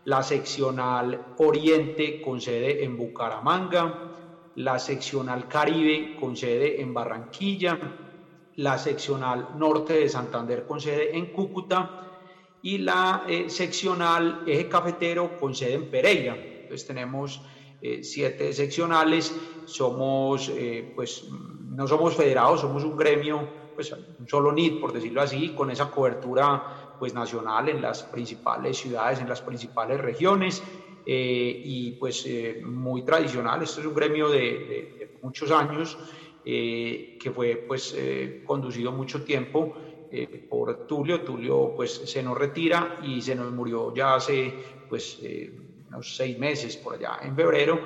la 0.06 0.22
seccional 0.22 1.34
Oriente, 1.38 2.22
con 2.22 2.42
sede 2.42 2.84
en 2.84 2.98
Bucaramanga, 2.98 4.14
la 4.56 4.78
seccional 4.78 5.48
Caribe, 5.48 6.16
con 6.20 6.36
sede 6.36 6.82
en 6.82 6.94
Barranquilla, 6.94 7.80
la 8.58 8.78
seccional 8.78 9.58
Norte 9.58 9.94
de 9.94 10.10
Santander, 10.10 10.66
con 10.66 10.80
sede 10.80 11.18
en 11.18 11.32
Cúcuta, 11.32 12.04
y 12.62 12.78
la 12.78 13.26
eh, 13.28 13.50
seccional 13.50 14.44
Eje 14.48 14.70
Cafetero 14.70 15.38
con 15.38 15.54
sede 15.54 15.74
en 15.74 15.90
Pereira. 15.90 16.34
Entonces 16.34 16.88
tenemos 16.88 17.42
eh, 17.82 18.04
siete 18.04 18.54
seccionales, 18.54 19.36
somos, 19.66 20.50
eh, 20.50 20.94
pues 20.96 21.26
no 21.74 21.88
somos 21.88 22.16
federados, 22.16 22.62
somos 22.62 22.84
un 22.84 22.96
gremio, 22.96 23.50
pues 23.74 23.92
un 23.92 24.28
solo 24.28 24.52
NIT, 24.52 24.80
por 24.80 24.94
decirlo 24.94 25.22
así, 25.22 25.54
con 25.54 25.72
esa 25.72 25.90
cobertura 25.90 26.64
pues 26.98 27.14
nacional 27.14 27.70
en 27.70 27.82
las 27.82 28.04
principales 28.04 28.78
ciudades, 28.78 29.20
en 29.20 29.28
las 29.30 29.42
principales 29.42 30.00
regiones. 30.00 30.64
y 31.06 31.92
pues 32.00 32.26
muy 32.62 33.04
tradicional, 33.04 33.62
esto 33.64 33.82
es 33.82 33.88
un 33.88 33.94
gremio 33.94 34.30
de, 34.30 34.40
de 34.98 35.10
muchos 35.22 35.52
años 35.52 35.98
que 36.42 37.32
fue 37.34 37.66
pues 37.68 37.94
conducido 38.44 38.92
mucho 38.94 39.24
tiempo 39.24 39.74
eh, 40.16 40.28
por 40.48 40.86
Tulio. 40.86 41.24
Tulio 41.24 41.74
pues 41.76 41.96
se 42.06 42.22
nos 42.22 42.38
retira 42.38 42.98
y 43.02 43.20
se 43.24 43.34
nos 43.34 43.52
murió 43.52 43.92
ya 43.96 44.14
hace 44.14 44.60
pues 44.88 45.18
eh, 45.24 45.50
unos 45.88 46.16
seis 46.16 46.38
meses 46.38 46.78
por 46.78 46.94
allá 46.94 47.18
en 47.24 47.36
febrero. 47.36 47.82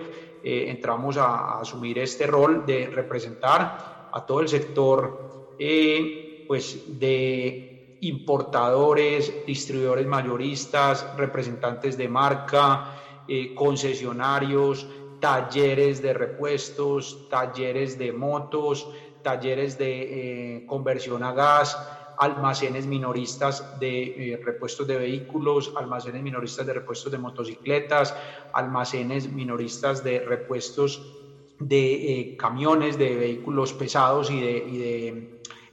Eh, 0.50 0.70
entramos 0.70 1.18
a, 1.18 1.60
asumir 1.60 2.00
este 2.00 2.26
rol 2.26 2.66
de 2.66 2.90
representar 2.90 3.78
a 4.10 4.26
todo 4.26 4.40
el 4.40 4.48
sector 4.48 5.28
pues 6.46 6.98
de 6.98 7.98
importadores, 8.00 9.44
distribuidores 9.46 10.08
mayoristas, 10.08 11.10
representantes 11.18 11.98
de 11.98 12.08
marca, 12.08 12.86
concesionarios, 13.56 14.88
talleres 15.20 16.02
de 16.02 16.14
repuestos, 16.14 17.28
talleres 17.28 17.98
de 17.98 18.14
motos, 18.14 18.88
talleres 19.22 19.78
de 19.78 20.64
conversión 20.66 21.24
a 21.24 21.34
gas, 21.34 21.78
almacenes 22.18 22.88
minoristas 22.88 23.78
de 23.80 24.34
eh, 24.34 24.40
repuestos 24.44 24.88
de 24.88 24.98
vehículos, 24.98 25.72
almacenes 25.76 26.22
minoristas 26.22 26.66
de 26.66 26.74
repuestos 26.74 27.12
de 27.12 27.18
motocicletas, 27.18 28.16
almacenes 28.54 29.32
minoristas 29.32 30.04
de 30.04 30.20
repuestos 30.20 31.14
de 31.60 32.20
eh, 32.20 32.36
camiones, 32.38 32.98
de 32.98 33.16
vehículos 33.16 33.74
pesados 33.74 34.30
y 34.30 34.40
de, 34.40 35.30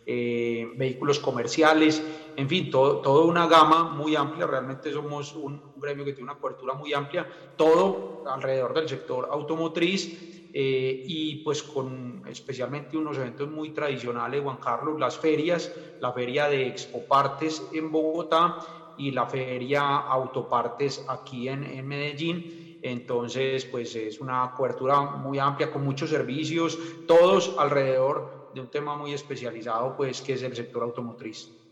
eh, 0.07 0.69
vehículos 0.77 1.19
comerciales, 1.19 2.03
en 2.37 2.49
fin, 2.49 2.69
todo, 2.69 3.01
toda 3.01 3.25
una 3.25 3.47
gama 3.47 3.85
muy 3.85 4.15
amplia, 4.17 4.47
realmente 4.47 4.93
somos 4.93 5.35
un, 5.35 5.63
un 5.73 5.81
gremio 5.81 6.05
que 6.05 6.13
tiene 6.13 6.31
una 6.31 6.39
cobertura 6.39 6.75
muy 6.75 6.93
amplia, 6.93 7.27
todo 7.57 8.23
alrededor 8.27 8.75
del 8.75 8.89
sector 8.89 9.29
automotriz 9.31 10.44
eh, 10.57 11.03
y 11.05 11.43
pues 11.43 11.65
con 11.65 12.23
especialmente 12.29 12.97
unos 12.97 13.19
eventos 13.19 13.49
muy 13.49 13.73
tradicionales, 13.73 14.41
Juan 14.41 14.59
Carlos, 14.59 15.01
las 15.01 15.19
ferias, 15.19 15.73
la 15.99 16.13
feria 16.13 16.49
de 16.49 16.69
Expopartes 16.69 17.67
en 17.73 17.91
Bogotá 17.91 18.57
y 18.95 19.11
la 19.11 19.27
feria 19.27 19.97
Autopartes 19.99 21.03
aquí 21.09 21.49
en, 21.49 21.65
en 21.65 21.85
Medellín. 21.89 22.47
Entonces, 22.81 23.65
pues 23.67 23.97
es 23.97 24.21
una 24.21 24.53
cobertura 24.55 25.03
muy 25.03 25.41
amplia 25.41 25.73
con 25.73 25.83
muchos 25.83 26.11
servicios, 26.11 26.79
todos 27.05 27.53
alrededor 27.59 28.47
de 28.53 28.61
un 28.61 28.71
tema 28.71 28.95
muy 28.95 29.13
especializado, 29.13 29.97
pues 29.97 30.23
que 30.23 30.35
es 30.35 30.43
el 30.43 30.55
sector 30.55 30.85
automotriz. 30.85 31.64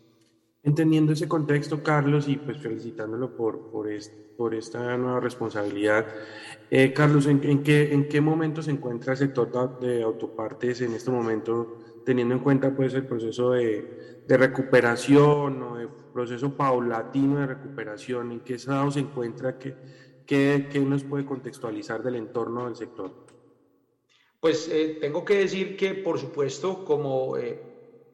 Entendiendo 0.64 1.12
ese 1.12 1.26
contexto, 1.26 1.82
Carlos, 1.82 2.28
y 2.28 2.36
pues 2.36 2.58
felicitándolo 2.58 3.34
por, 3.36 3.70
por, 3.70 3.88
por 4.36 4.54
esta 4.54 4.96
nueva 4.96 5.18
responsabilidad, 5.18 6.06
eh, 6.70 6.92
Carlos, 6.92 7.26
¿en, 7.26 7.62
qué, 7.64 7.92
¿en 7.92 8.08
qué 8.08 8.20
momento 8.20 8.62
se 8.62 8.70
encuentra 8.70 9.12
el 9.12 9.18
sector 9.18 9.80
de 9.80 10.04
autopartes 10.04 10.80
en 10.82 10.94
este 10.94 11.10
momento, 11.10 11.78
teniendo 12.06 12.34
en 12.34 12.40
cuenta 12.40 12.74
pues 12.76 12.94
el 12.94 13.06
proceso 13.06 13.50
de, 13.50 14.22
de 14.26 14.36
recuperación 14.36 15.62
o 15.64 15.80
el 15.80 15.88
proceso 16.12 16.56
paulatino 16.56 17.40
de 17.40 17.46
recuperación? 17.46 18.30
¿En 18.30 18.40
qué 18.40 18.54
estado 18.54 18.88
se 18.92 19.00
encuentra? 19.00 19.58
¿Qué, 19.58 19.74
qué, 20.24 20.68
qué 20.70 20.78
nos 20.78 21.02
puede 21.02 21.24
contextualizar 21.24 22.04
del 22.04 22.14
entorno 22.14 22.66
del 22.66 22.76
sector? 22.76 23.10
Pues 24.38 24.68
eh, 24.72 24.98
tengo 25.00 25.24
que 25.24 25.38
decir 25.38 25.76
que, 25.76 25.94
por 25.94 26.20
supuesto, 26.20 26.84
como 26.84 27.36
eh, 27.36 27.60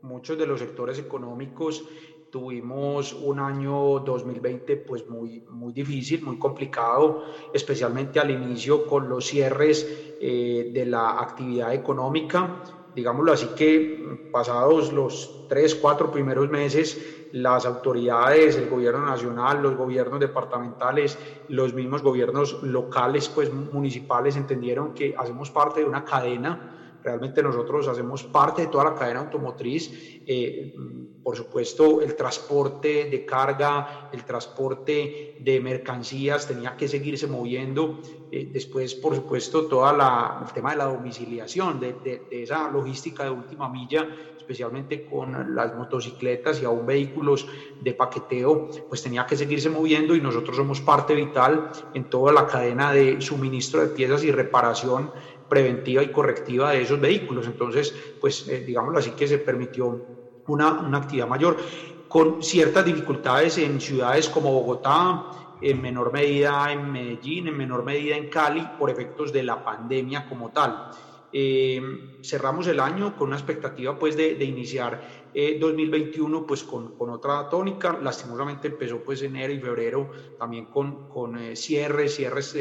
muchos 0.02 0.38
de 0.38 0.46
los 0.46 0.60
sectores 0.60 0.98
económicos, 0.98 1.84
tuvimos 2.30 3.12
un 3.12 3.40
año 3.40 4.00
2020 4.00 4.76
pues 4.78 5.08
muy, 5.08 5.44
muy 5.48 5.72
difícil, 5.72 6.22
muy 6.22 6.38
complicado, 6.38 7.22
especialmente 7.52 8.20
al 8.20 8.30
inicio 8.30 8.86
con 8.86 9.08
los 9.08 9.26
cierres 9.26 10.14
eh, 10.18 10.70
de 10.72 10.86
la 10.86 11.20
actividad 11.20 11.72
económica. 11.74 12.62
Digámoslo 12.92 13.32
así 13.32 13.48
que 13.56 14.02
pasados 14.30 14.92
los 14.92 15.44
tres, 15.48 15.74
cuatro 15.74 16.10
primeros 16.10 16.48
meses, 16.50 17.00
las 17.30 17.66
autoridades, 17.66 18.56
el 18.56 18.68
gobierno 18.68 19.04
nacional, 19.04 19.62
los 19.62 19.76
gobiernos 19.76 20.20
departamentales, 20.20 21.18
los 21.46 21.74
mismos 21.74 22.02
gobiernos 22.02 22.62
locales, 22.62 23.28
pues 23.28 23.52
municipales, 23.52 24.36
entendieron 24.36 24.94
que 24.94 25.14
hacemos 25.16 25.50
parte 25.50 25.80
de 25.80 25.86
una 25.86 26.04
cadena 26.04 26.77
Realmente 27.02 27.42
nosotros 27.42 27.86
hacemos 27.88 28.24
parte 28.24 28.62
de 28.62 28.68
toda 28.68 28.84
la 28.84 28.94
cadena 28.94 29.20
automotriz. 29.20 30.20
Eh, 30.26 30.74
por 31.22 31.36
supuesto, 31.36 32.00
el 32.00 32.16
transporte 32.16 33.08
de 33.10 33.26
carga, 33.26 34.10
el 34.12 34.24
transporte 34.24 35.36
de 35.40 35.60
mercancías 35.60 36.46
tenía 36.46 36.76
que 36.76 36.88
seguirse 36.88 37.26
moviendo. 37.26 38.00
Eh, 38.32 38.48
después, 38.52 38.94
por 38.94 39.14
supuesto, 39.14 39.66
todo 39.66 39.90
el 39.90 40.52
tema 40.52 40.70
de 40.70 40.76
la 40.76 40.86
domiciliación, 40.86 41.80
de, 41.80 41.94
de, 42.04 42.26
de 42.30 42.42
esa 42.42 42.70
logística 42.70 43.24
de 43.24 43.30
última 43.30 43.68
milla, 43.68 44.06
especialmente 44.48 45.04
con 45.04 45.54
las 45.54 45.76
motocicletas 45.76 46.62
y 46.62 46.64
aún 46.64 46.86
vehículos 46.86 47.46
de 47.82 47.92
paqueteo, 47.92 48.70
pues 48.88 49.02
tenía 49.02 49.26
que 49.26 49.36
seguirse 49.36 49.68
moviendo 49.68 50.16
y 50.16 50.22
nosotros 50.22 50.56
somos 50.56 50.80
parte 50.80 51.14
vital 51.14 51.70
en 51.92 52.04
toda 52.04 52.32
la 52.32 52.46
cadena 52.46 52.90
de 52.90 53.20
suministro 53.20 53.82
de 53.82 53.88
piezas 53.88 54.24
y 54.24 54.32
reparación 54.32 55.10
preventiva 55.48 56.02
y 56.02 56.12
correctiva 56.12 56.72
de 56.72 56.82
esos 56.82 57.00
vehículos. 57.00 57.46
Entonces, 57.46 57.94
pues 58.20 58.46
eh, 58.48 58.60
digámoslo 58.60 58.98
así 58.98 59.12
que 59.12 59.26
se 59.26 59.38
permitió 59.38 60.06
una, 60.46 60.80
una 60.80 60.98
actividad 60.98 61.26
mayor 61.26 61.56
con 62.08 62.42
ciertas 62.42 62.84
dificultades 62.84 63.58
en 63.58 63.80
ciudades 63.80 64.28
como 64.28 64.50
Bogotá, 64.50 65.26
en 65.60 65.80
menor 65.82 66.12
medida 66.12 66.72
en 66.72 66.90
Medellín, 66.90 67.48
en 67.48 67.56
menor 67.56 67.84
medida 67.84 68.16
en 68.16 68.28
Cali, 68.28 68.66
por 68.78 68.90
efectos 68.90 69.32
de 69.32 69.42
la 69.42 69.62
pandemia 69.62 70.26
como 70.26 70.50
tal. 70.50 70.80
Eh, 71.30 71.78
cerramos 72.22 72.66
el 72.68 72.80
año 72.80 73.14
con 73.14 73.28
una 73.28 73.36
expectativa 73.36 73.98
pues 73.98 74.16
de, 74.16 74.34
de 74.36 74.44
iniciar 74.46 75.28
2021 75.60 76.38
eh, 76.38 76.44
pues 76.48 76.64
con, 76.64 76.96
con, 76.96 77.10
otra 77.10 77.50
tónica, 77.50 77.98
lastimosamente 78.00 78.68
empezó 78.68 79.04
pues 79.04 79.20
enero 79.20 79.52
y 79.52 79.60
febrero 79.60 80.10
también 80.38 80.66
con, 80.66 81.06
con 81.06 81.38
eh, 81.38 81.54
cierres, 81.54 82.14
cierres 82.14 82.56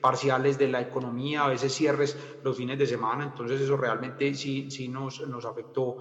parciales 0.00 0.56
de 0.56 0.68
la 0.68 0.80
economía, 0.80 1.44
a 1.44 1.48
veces 1.48 1.74
cierres 1.74 2.16
los 2.42 2.56
fines 2.56 2.78
de 2.78 2.86
semana, 2.86 3.24
entonces 3.24 3.60
eso 3.60 3.76
realmente 3.76 4.32
sí, 4.34 4.70
sí 4.70 4.88
nos, 4.88 5.26
nos 5.28 5.44
afectó 5.44 5.96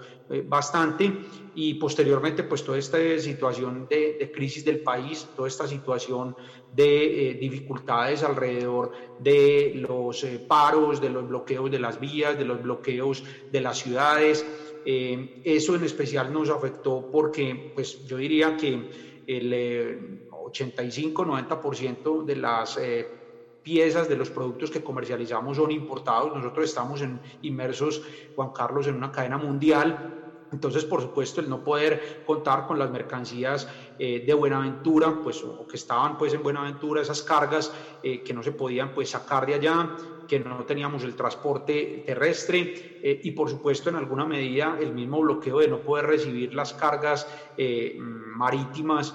bastante. 0.45 1.25
Y 1.53 1.73
posteriormente 1.73 2.43
pues 2.43 2.63
toda 2.63 2.77
esta 2.77 2.97
situación 3.19 3.87
de, 3.89 4.17
de 4.19 4.31
crisis 4.31 4.63
del 4.63 4.81
país, 4.83 5.33
toda 5.35 5.47
esta 5.47 5.67
situación 5.67 6.35
de 6.73 7.37
dificultades 7.39 8.23
alrededor 8.23 8.91
de 9.19 9.73
los 9.75 10.25
paros, 10.47 11.01
de 11.01 11.09
los 11.09 11.27
bloqueos 11.27 11.69
de 11.69 11.79
las 11.79 11.99
vías, 11.99 12.37
de 12.37 12.45
los 12.45 12.61
bloqueos 12.61 13.23
de 13.51 13.61
las 13.61 13.79
ciudades. 13.79 14.45
Eh, 14.85 15.41
eso 15.43 15.75
en 15.75 15.83
especial 15.83 16.33
nos 16.33 16.49
afectó 16.49 17.09
porque, 17.11 17.71
pues 17.75 18.05
yo 18.05 18.17
diría 18.17 18.57
que 18.57 18.89
el 19.27 20.27
85-90% 20.31 22.23
eh, 22.23 22.25
de 22.25 22.35
las 22.35 22.77
eh, 22.77 23.07
piezas 23.61 24.09
de 24.09 24.15
los 24.15 24.31
productos 24.31 24.71
que 24.71 24.83
comercializamos 24.83 25.57
son 25.57 25.71
importados. 25.71 26.35
Nosotros 26.35 26.65
estamos 26.65 27.01
en, 27.01 27.19
inmersos, 27.41 28.01
Juan 28.35 28.51
Carlos, 28.51 28.87
en 28.87 28.95
una 28.95 29.11
cadena 29.11 29.37
mundial 29.37 30.20
entonces, 30.51 30.83
por 30.83 31.01
supuesto, 31.01 31.39
el 31.39 31.49
no 31.49 31.63
poder 31.63 32.21
contar 32.25 32.65
con 32.67 32.77
las 32.77 32.91
mercancías 32.91 33.67
eh, 33.97 34.23
de 34.25 34.33
Buenaventura, 34.33 35.19
pues, 35.23 35.43
o 35.43 35.65
que 35.65 35.77
estaban 35.77 36.17
pues 36.17 36.33
en 36.33 36.43
Buenaventura, 36.43 37.01
esas 37.01 37.23
cargas 37.23 37.71
eh, 38.03 38.21
que 38.21 38.33
no 38.33 38.43
se 38.43 38.51
podían 38.51 38.93
pues 38.93 39.09
sacar 39.09 39.45
de 39.45 39.55
allá, 39.55 39.95
que 40.27 40.39
no 40.39 40.65
teníamos 40.65 41.03
el 41.03 41.15
transporte 41.15 42.03
terrestre 42.05 42.99
eh, 43.01 43.21
y, 43.23 43.31
por 43.31 43.49
supuesto, 43.49 43.89
en 43.89 43.95
alguna 43.95 44.25
medida 44.25 44.77
el 44.79 44.93
mismo 44.93 45.21
bloqueo 45.21 45.59
de 45.59 45.69
no 45.69 45.83
poder 45.83 46.05
recibir 46.05 46.53
las 46.53 46.73
cargas 46.73 47.27
marítimas 47.57 49.13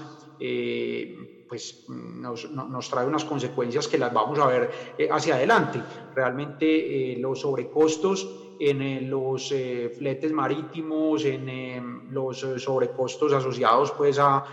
pues 1.49 1.85
nos, 1.89 2.51
nos, 2.51 2.91
trae 2.91 3.07
unas 3.07 3.25
consecuencias 3.25 3.89
que 3.89 3.97
las 3.97 4.13
vamos 4.13 4.39
a 4.39 4.47
ver 4.47 4.71
hacia 5.11 5.37
adelante. 5.37 5.81
Realmente 6.15 7.17
los 7.19 7.41
sobrecostos 7.41 8.46
en 8.59 8.83
eh, 8.83 9.01
los 9.03 9.51
eh, 9.53 9.93
fletes 9.97 10.33
marítimos, 10.33 11.25
en 11.25 11.49
eh, 11.49 11.83
los 12.11 12.41
sobrecostos 12.59 13.33
asociados 13.33 13.93
pues 13.93 14.19
a, 14.21 14.45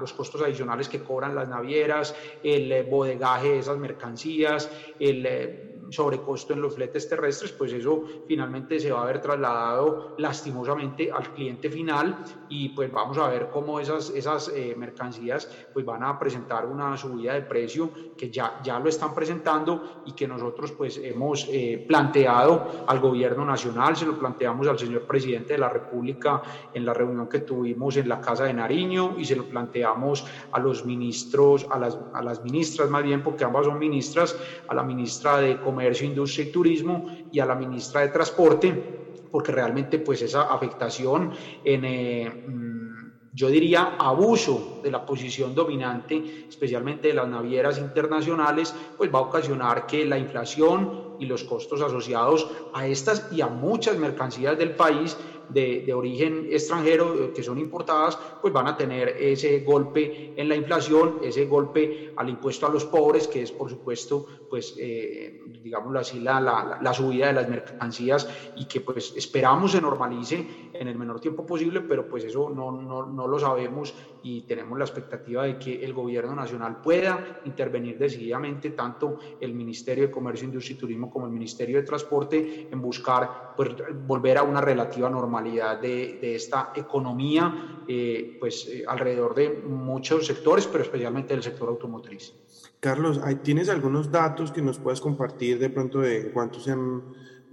los 0.00 0.14
costos 0.14 0.40
adicionales 0.40 0.88
que 0.88 1.04
cobran 1.04 1.34
las 1.34 1.46
navieras, 1.46 2.14
el 2.42 2.84
bodegaje 2.84 3.50
de 3.50 3.58
esas 3.58 3.76
mercancías, 3.76 4.70
el 4.98 5.75
sobrecosto 5.90 6.52
en 6.52 6.60
los 6.60 6.74
fletes 6.74 7.08
terrestres, 7.08 7.52
pues 7.52 7.72
eso 7.72 8.04
finalmente 8.26 8.78
se 8.80 8.92
va 8.92 9.02
a 9.02 9.06
ver 9.06 9.20
trasladado 9.20 10.14
lastimosamente 10.18 11.10
al 11.10 11.32
cliente 11.32 11.70
final 11.70 12.24
y 12.48 12.70
pues 12.70 12.90
vamos 12.92 13.18
a 13.18 13.28
ver 13.28 13.48
cómo 13.52 13.80
esas, 13.80 14.10
esas 14.10 14.48
eh, 14.48 14.74
mercancías 14.76 15.48
pues 15.72 15.84
van 15.84 16.02
a 16.02 16.18
presentar 16.18 16.66
una 16.66 16.96
subida 16.96 17.34
de 17.34 17.42
precio 17.42 17.90
que 18.16 18.30
ya, 18.30 18.60
ya 18.62 18.78
lo 18.78 18.88
están 18.88 19.14
presentando 19.14 20.02
y 20.06 20.12
que 20.12 20.26
nosotros 20.26 20.72
pues 20.72 20.98
hemos 20.98 21.46
eh, 21.50 21.84
planteado 21.86 22.84
al 22.86 23.00
gobierno 23.00 23.44
nacional, 23.44 23.96
se 23.96 24.06
lo 24.06 24.18
planteamos 24.18 24.66
al 24.68 24.78
señor 24.78 25.02
presidente 25.02 25.54
de 25.54 25.58
la 25.58 25.68
República 25.68 26.42
en 26.72 26.84
la 26.84 26.94
reunión 26.94 27.28
que 27.28 27.40
tuvimos 27.40 27.96
en 27.96 28.08
la 28.08 28.20
Casa 28.20 28.44
de 28.44 28.54
Nariño 28.54 29.14
y 29.18 29.24
se 29.24 29.36
lo 29.36 29.44
planteamos 29.44 30.26
a 30.52 30.60
los 30.60 30.84
ministros, 30.84 31.66
a 31.70 31.78
las, 31.78 31.98
a 32.12 32.22
las 32.22 32.42
ministras 32.42 32.90
más 32.90 33.02
bien, 33.02 33.22
porque 33.22 33.44
ambas 33.44 33.66
son 33.66 33.78
ministras, 33.78 34.36
a 34.68 34.74
la 34.74 34.82
ministra 34.82 35.38
de 35.38 35.60
Comercio, 35.60 35.75
Comercio, 35.76 36.06
Industria 36.06 36.46
y 36.46 36.50
Turismo 36.50 37.10
y 37.30 37.38
a 37.38 37.44
la 37.44 37.54
ministra 37.54 38.00
de 38.00 38.08
Transporte, 38.08 38.94
porque 39.30 39.52
realmente 39.52 39.98
pues 39.98 40.22
esa 40.22 40.44
afectación 40.44 41.34
en, 41.62 41.84
eh, 41.84 42.42
mm, 42.46 43.10
yo 43.30 43.48
diría, 43.48 43.96
abuso 43.98 44.78
de 44.82 44.90
la 44.90 45.04
posición 45.04 45.54
dominante, 45.54 46.24
especialmente 46.48 47.08
de 47.08 47.14
las 47.14 47.28
navieras 47.28 47.78
internacionales, 47.78 48.74
pues 48.96 49.10
va 49.14 49.18
a 49.18 49.22
ocasionar 49.22 49.84
que 49.84 50.06
la 50.06 50.16
inflación 50.16 51.12
y 51.18 51.26
los 51.26 51.44
costos 51.44 51.82
asociados 51.82 52.48
a 52.72 52.86
estas 52.86 53.30
y 53.30 53.42
a 53.42 53.48
muchas 53.48 53.98
mercancías 53.98 54.56
del 54.56 54.74
país 54.74 55.18
de, 55.48 55.82
de, 55.86 55.94
origen 55.94 56.48
extranjero 56.50 57.14
eh, 57.14 57.32
que 57.34 57.42
son 57.42 57.58
importadas, 57.58 58.18
pues 58.40 58.52
van 58.52 58.66
a 58.66 58.76
tener 58.76 59.08
ese 59.08 59.60
golpe 59.60 60.34
en 60.36 60.48
la 60.48 60.56
inflación, 60.56 61.18
ese 61.22 61.46
golpe 61.46 62.12
al 62.16 62.28
impuesto 62.28 62.66
a 62.66 62.70
los 62.70 62.84
pobres, 62.84 63.28
que 63.28 63.42
es 63.42 63.52
por 63.52 63.70
supuesto, 63.70 64.26
pues, 64.50 64.74
eh, 64.78 65.42
digámoslo 65.62 66.00
así, 66.00 66.20
la, 66.20 66.40
la, 66.40 66.78
la, 66.80 66.94
subida 66.94 67.28
de 67.28 67.32
las 67.34 67.48
mercancías 67.48 68.28
y 68.56 68.66
que 68.66 68.80
pues 68.80 69.14
esperamos 69.16 69.72
se 69.72 69.80
normalice 69.80 70.70
en 70.72 70.88
el 70.88 70.96
menor 70.96 71.20
tiempo 71.20 71.44
posible, 71.44 71.80
pero 71.82 72.08
pues 72.08 72.24
eso 72.24 72.50
no, 72.50 72.70
no, 72.70 73.06
no 73.06 73.26
lo 73.26 73.38
sabemos 73.38 73.94
y 74.22 74.42
tenemos 74.42 74.78
la 74.78 74.84
expectativa 74.84 75.44
de 75.44 75.58
que 75.58 75.84
el 75.84 75.92
gobierno 75.92 76.34
nacional 76.34 76.80
pueda 76.80 77.40
intervenir 77.44 77.98
decididamente, 77.98 78.70
tanto 78.70 79.18
el 79.40 79.54
Ministerio 79.54 80.06
de 80.06 80.10
Comercio, 80.10 80.46
Industria 80.46 80.74
y 80.74 80.78
Turismo 80.78 81.10
como 81.10 81.26
el 81.26 81.32
Ministerio 81.32 81.76
de 81.76 81.82
Transporte, 81.82 82.68
en 82.70 82.80
buscar 82.80 83.54
pues, 83.56 83.70
volver 84.06 84.38
a 84.38 84.42
una 84.42 84.60
relativa 84.60 85.08
normalidad 85.08 85.35
de, 85.42 86.18
de 86.20 86.34
esta 86.34 86.72
economía, 86.74 87.82
eh, 87.86 88.36
pues 88.40 88.66
eh, 88.68 88.84
alrededor 88.86 89.34
de 89.34 89.50
muchos 89.50 90.26
sectores, 90.26 90.66
pero 90.66 90.82
especialmente 90.82 91.34
del 91.34 91.42
sector 91.42 91.68
automotriz. 91.68 92.32
Carlos, 92.80 93.20
¿tienes 93.42 93.68
algunos 93.68 94.10
datos 94.10 94.52
que 94.52 94.62
nos 94.62 94.78
puedas 94.78 95.00
compartir 95.00 95.58
de 95.58 95.70
pronto 95.70 96.00
de 96.00 96.30
cuánto 96.32 96.60
se 96.60 96.72
han 96.72 97.02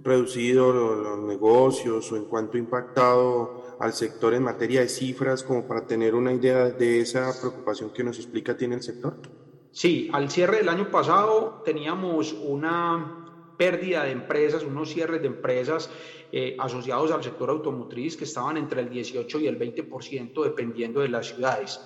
reducido 0.02 0.72
los, 0.72 0.98
los 0.98 1.18
negocios 1.20 2.12
o 2.12 2.16
en 2.16 2.26
cuánto 2.26 2.56
ha 2.56 2.60
impactado 2.60 3.76
al 3.80 3.92
sector 3.92 4.34
en 4.34 4.42
materia 4.42 4.80
de 4.80 4.88
cifras, 4.88 5.42
como 5.42 5.66
para 5.66 5.86
tener 5.86 6.14
una 6.14 6.32
idea 6.32 6.70
de 6.70 7.00
esa 7.00 7.32
preocupación 7.40 7.90
que 7.90 8.04
nos 8.04 8.18
explica 8.18 8.56
tiene 8.56 8.76
el 8.76 8.82
sector? 8.82 9.16
Sí, 9.74 10.08
al 10.12 10.30
cierre 10.30 10.58
del 10.58 10.68
año 10.68 10.88
pasado 10.88 11.62
teníamos 11.64 12.32
una 12.32 13.23
pérdida 13.56 14.04
de 14.04 14.12
empresas, 14.12 14.62
unos 14.62 14.90
cierres 14.90 15.20
de 15.20 15.28
empresas 15.28 15.90
eh, 16.32 16.56
asociados 16.58 17.12
al 17.12 17.22
sector 17.22 17.50
automotriz 17.50 18.16
que 18.16 18.24
estaban 18.24 18.56
entre 18.56 18.80
el 18.80 18.90
18 18.90 19.40
y 19.40 19.46
el 19.46 19.58
20% 19.58 20.42
dependiendo 20.42 21.00
de 21.00 21.08
las 21.08 21.28
ciudades. 21.28 21.80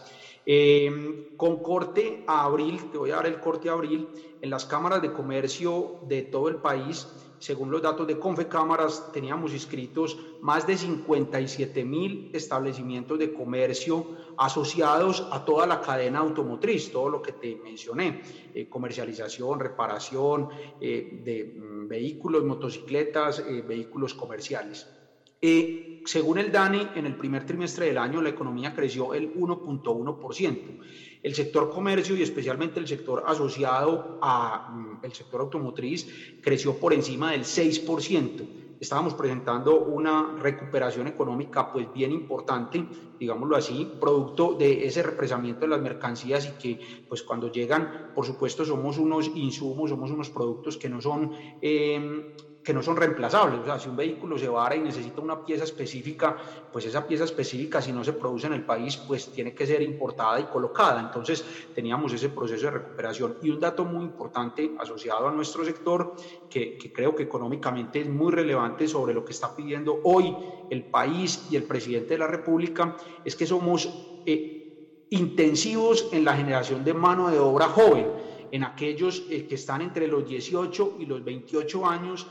Eh, 0.47 1.29
con 1.37 1.63
corte 1.63 2.25
a 2.27 2.45
abril, 2.45 2.91
te 2.91 2.97
voy 2.97 3.11
a 3.11 3.17
dar 3.17 3.27
el 3.27 3.39
corte 3.39 3.69
a 3.69 3.73
abril, 3.73 4.09
en 4.41 4.51
las 4.51 4.65
cámaras 4.65 5.03
de 5.03 5.13
comercio 5.13 6.01
de 6.09 6.23
todo 6.23 6.49
el 6.49 6.57
país 6.57 7.07
según 7.39 7.71
los 7.71 7.83
datos 7.83 8.07
de 8.07 8.19
Confecámaras, 8.19 9.13
teníamos 9.13 9.53
inscritos 9.53 10.19
más 10.41 10.67
de 10.67 10.77
57 10.77 11.85
mil 11.85 12.31
establecimientos 12.33 13.19
de 13.19 13.33
comercio 13.33 14.17
asociados 14.37 15.27
a 15.33 15.45
toda 15.45 15.67
la 15.67 15.81
cadena 15.81 16.21
automotriz, 16.21 16.91
todo 16.91 17.09
lo 17.09 17.23
que 17.23 17.33
te 17.33 17.57
mencioné, 17.57 18.23
eh, 18.55 18.69
comercialización, 18.69 19.61
reparación 19.61 20.49
eh, 20.81 21.21
de 21.25 21.45
mm, 21.45 21.89
vehículos, 21.89 22.45
motocicletas, 22.45 23.41
eh, 23.41 23.63
vehículos 23.67 24.15
comerciales. 24.15 24.98
Según 25.41 26.39
el 26.39 26.51
DANE, 26.51 26.89
en 26.95 27.07
el 27.07 27.17
primer 27.17 27.45
trimestre 27.45 27.87
del 27.87 27.99
año 27.99 28.23
la 28.23 28.31
economía 28.31 28.75
creció 28.75 29.13
el 29.15 29.35
1.1%. 29.35 30.79
El 31.23 31.35
sector 31.35 31.69
comercio 31.69 32.17
y 32.17 32.23
especialmente 32.23 32.81
el 32.81 32.87
sector 32.87 33.25
asociado 33.27 34.19
al 34.23 35.01
mm, 35.03 35.13
sector 35.13 35.43
automotriz 35.43 36.41
creció 36.41 36.79
por 36.79 36.95
encima 36.95 37.33
del 37.33 37.43
6%. 37.43 38.49
Estábamos 38.81 39.15
presentando 39.15 39.81
una 39.85 40.37
recuperación 40.39 41.09
económica 41.09 41.73
pues 41.73 41.93
bien 41.93 42.13
importante, 42.13 42.87
digámoslo 43.19 43.57
así, 43.57 43.99
producto 44.01 44.55
de 44.55 44.87
ese 44.87 45.03
represamiento 45.03 45.63
de 45.63 45.69
las 45.69 45.81
mercancías 45.81 46.47
y 46.47 46.53
que 46.53 46.81
pues 47.09 47.23
cuando 47.23 47.51
llegan, 47.51 48.13
por 48.15 48.25
supuesto, 48.25 48.65
somos 48.65 48.97
unos 48.99 49.33
insumos, 49.35 49.91
somos 49.91 50.11
unos 50.11 50.31
productos 50.31 50.77
que 50.77 50.89
no 50.89 51.01
son... 51.01 51.33
Eh, 51.61 52.35
que 52.69 52.75
no 52.75 52.83
son 52.83 52.97
reemplazables. 52.97 53.61
O 53.61 53.65
sea, 53.65 53.79
si 53.79 53.89
un 53.89 53.97
vehículo 53.97 54.37
se 54.37 54.47
vara 54.47 54.77
y 54.77 54.81
necesita 54.81 55.23
una 55.23 55.43
pieza 55.43 55.65
específica, 55.65 56.37
pues 56.71 56.85
esa 56.85 57.07
pieza 57.07 57.25
específica, 57.25 57.81
si 57.81 57.93
no 57.93 58.05
se 58.05 58.13
produce 58.13 58.47
en 58.47 58.53
el 58.53 58.63
país, 58.63 58.99
pues 58.99 59.33
tiene 59.33 59.55
que 59.55 59.67
ser 59.67 59.81
importada 59.81 60.39
y 60.39 60.45
colocada. 60.45 61.01
Entonces, 61.01 61.43
teníamos 61.75 62.13
ese 62.13 62.29
proceso 62.29 62.67
de 62.67 62.73
recuperación. 62.73 63.39
Y 63.41 63.49
un 63.49 63.59
dato 63.59 63.87
muy 63.87 64.05
importante 64.05 64.73
asociado 64.79 65.29
a 65.29 65.33
nuestro 65.33 65.65
sector, 65.65 66.15
que, 66.51 66.77
creo 66.95 67.15
que 67.15 67.23
económicamente 67.23 68.03
es 68.03 68.07
muy 68.07 68.33
relevante 68.33 68.87
sobre 68.87 69.15
lo 69.15 69.25
que 69.25 69.33
está 69.33 69.57
pidiendo 69.57 70.01
hoy 70.05 70.37
el 70.69 70.85
país 70.85 71.49
y 71.51 71.57
el 71.57 71.63
presidente 71.63 72.09
de 72.09 72.19
la 72.19 72.27
República, 72.27 72.99
es 73.25 73.35
que 73.35 73.47
somos 73.47 73.89
eh, 74.27 75.07
intensivos 75.09 76.11
en 76.13 76.23
la 76.23 76.37
generación 76.37 76.85
de 76.85 76.93
mano 76.93 77.31
de 77.31 77.39
obra 77.39 77.69
joven 77.69 78.09
en 78.53 78.65
aquellos 78.65 79.25
eh, 79.31 79.47
que 79.47 79.55
están 79.55 79.81
entre 79.81 80.07
los 80.07 80.29
18 80.29 80.97
y 80.99 81.07
los 81.07 81.25
28 81.25 81.87
años 81.87 82.27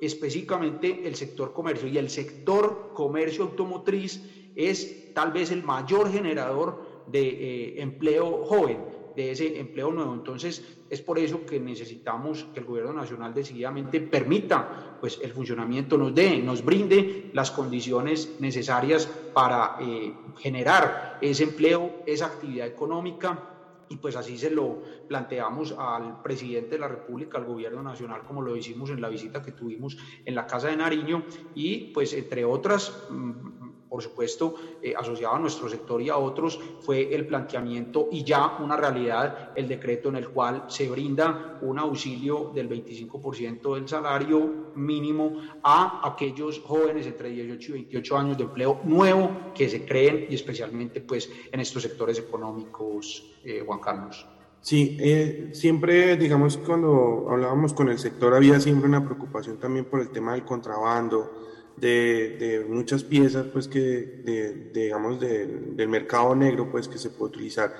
específicamente 0.00 1.06
el 1.06 1.14
sector 1.14 1.52
comercio 1.52 1.88
y 1.88 1.98
el 1.98 2.10
sector 2.10 2.90
comercio 2.92 3.44
automotriz 3.44 4.22
es 4.54 5.12
tal 5.14 5.32
vez 5.32 5.50
el 5.50 5.62
mayor 5.62 6.10
generador 6.10 7.04
de 7.06 7.28
eh, 7.28 7.82
empleo 7.82 8.44
joven, 8.44 8.78
de 9.14 9.30
ese 9.30 9.58
empleo 9.58 9.90
nuevo. 9.92 10.12
Entonces, 10.14 10.62
es 10.88 11.00
por 11.00 11.18
eso 11.18 11.44
que 11.44 11.58
necesitamos 11.58 12.44
que 12.52 12.60
el 12.60 12.66
gobierno 12.66 12.92
nacional 12.92 13.34
decididamente 13.34 14.00
permita 14.00 14.98
pues, 15.00 15.18
el 15.22 15.32
funcionamiento, 15.32 15.96
nos 15.96 16.14
dé, 16.14 16.38
nos 16.38 16.64
brinde 16.64 17.30
las 17.32 17.50
condiciones 17.50 18.36
necesarias 18.40 19.06
para 19.32 19.76
eh, 19.80 20.12
generar 20.36 21.18
ese 21.20 21.44
empleo, 21.44 22.02
esa 22.06 22.26
actividad 22.26 22.66
económica 22.66 23.55
y 23.88 23.96
pues 23.96 24.16
así 24.16 24.36
se 24.36 24.50
lo 24.50 24.82
planteamos 25.08 25.74
al 25.78 26.22
presidente 26.22 26.70
de 26.70 26.78
la 26.78 26.88
República, 26.88 27.38
al 27.38 27.44
gobierno 27.44 27.82
nacional, 27.82 28.22
como 28.24 28.42
lo 28.42 28.56
hicimos 28.56 28.90
en 28.90 29.00
la 29.00 29.08
visita 29.08 29.42
que 29.42 29.52
tuvimos 29.52 29.96
en 30.24 30.34
la 30.34 30.46
Casa 30.46 30.68
de 30.68 30.76
Nariño 30.76 31.24
y 31.54 31.92
pues 31.92 32.12
entre 32.12 32.44
otras 32.44 33.06
mm, 33.10 33.65
por 33.96 34.02
supuesto, 34.02 34.54
eh, 34.82 34.92
asociado 34.94 35.36
a 35.36 35.38
nuestro 35.38 35.70
sector 35.70 36.02
y 36.02 36.10
a 36.10 36.18
otros, 36.18 36.60
fue 36.80 37.14
el 37.14 37.26
planteamiento 37.26 38.10
y 38.12 38.24
ya 38.24 38.58
una 38.60 38.76
realidad 38.76 39.52
el 39.56 39.66
decreto 39.66 40.10
en 40.10 40.16
el 40.16 40.28
cual 40.28 40.64
se 40.68 40.86
brinda 40.90 41.58
un 41.62 41.78
auxilio 41.78 42.52
del 42.54 42.68
25% 42.68 43.74
del 43.74 43.88
salario 43.88 44.72
mínimo 44.74 45.40
a 45.62 46.06
aquellos 46.06 46.60
jóvenes 46.60 47.06
entre 47.06 47.30
18 47.30 47.70
y 47.70 47.72
28 47.72 48.18
años 48.18 48.36
de 48.36 48.44
empleo 48.44 48.80
nuevo 48.84 49.30
que 49.54 49.66
se 49.66 49.86
creen 49.86 50.26
y 50.28 50.34
especialmente 50.34 51.00
pues 51.00 51.30
en 51.50 51.58
estos 51.58 51.82
sectores 51.82 52.18
económicos, 52.18 53.32
eh, 53.44 53.62
Juan 53.64 53.78
Carlos. 53.78 54.26
Sí, 54.60 54.98
eh, 55.00 55.52
siempre, 55.52 56.18
digamos, 56.18 56.58
cuando 56.58 57.28
hablábamos 57.30 57.72
con 57.72 57.88
el 57.88 57.98
sector 57.98 58.34
había 58.34 58.60
siempre 58.60 58.90
una 58.90 59.02
preocupación 59.02 59.56
también 59.56 59.86
por 59.86 60.02
el 60.02 60.10
tema 60.10 60.34
del 60.34 60.44
contrabando, 60.44 61.46
de, 61.76 62.64
muchas 62.68 63.04
piezas 63.04 63.46
pues 63.52 63.68
que 63.68 63.80
de, 63.80 64.70
digamos 64.72 65.20
del 65.20 65.88
mercado 65.88 66.34
negro 66.34 66.70
pues 66.70 66.88
que 66.88 66.98
se 66.98 67.10
puede 67.10 67.32
utilizar. 67.32 67.74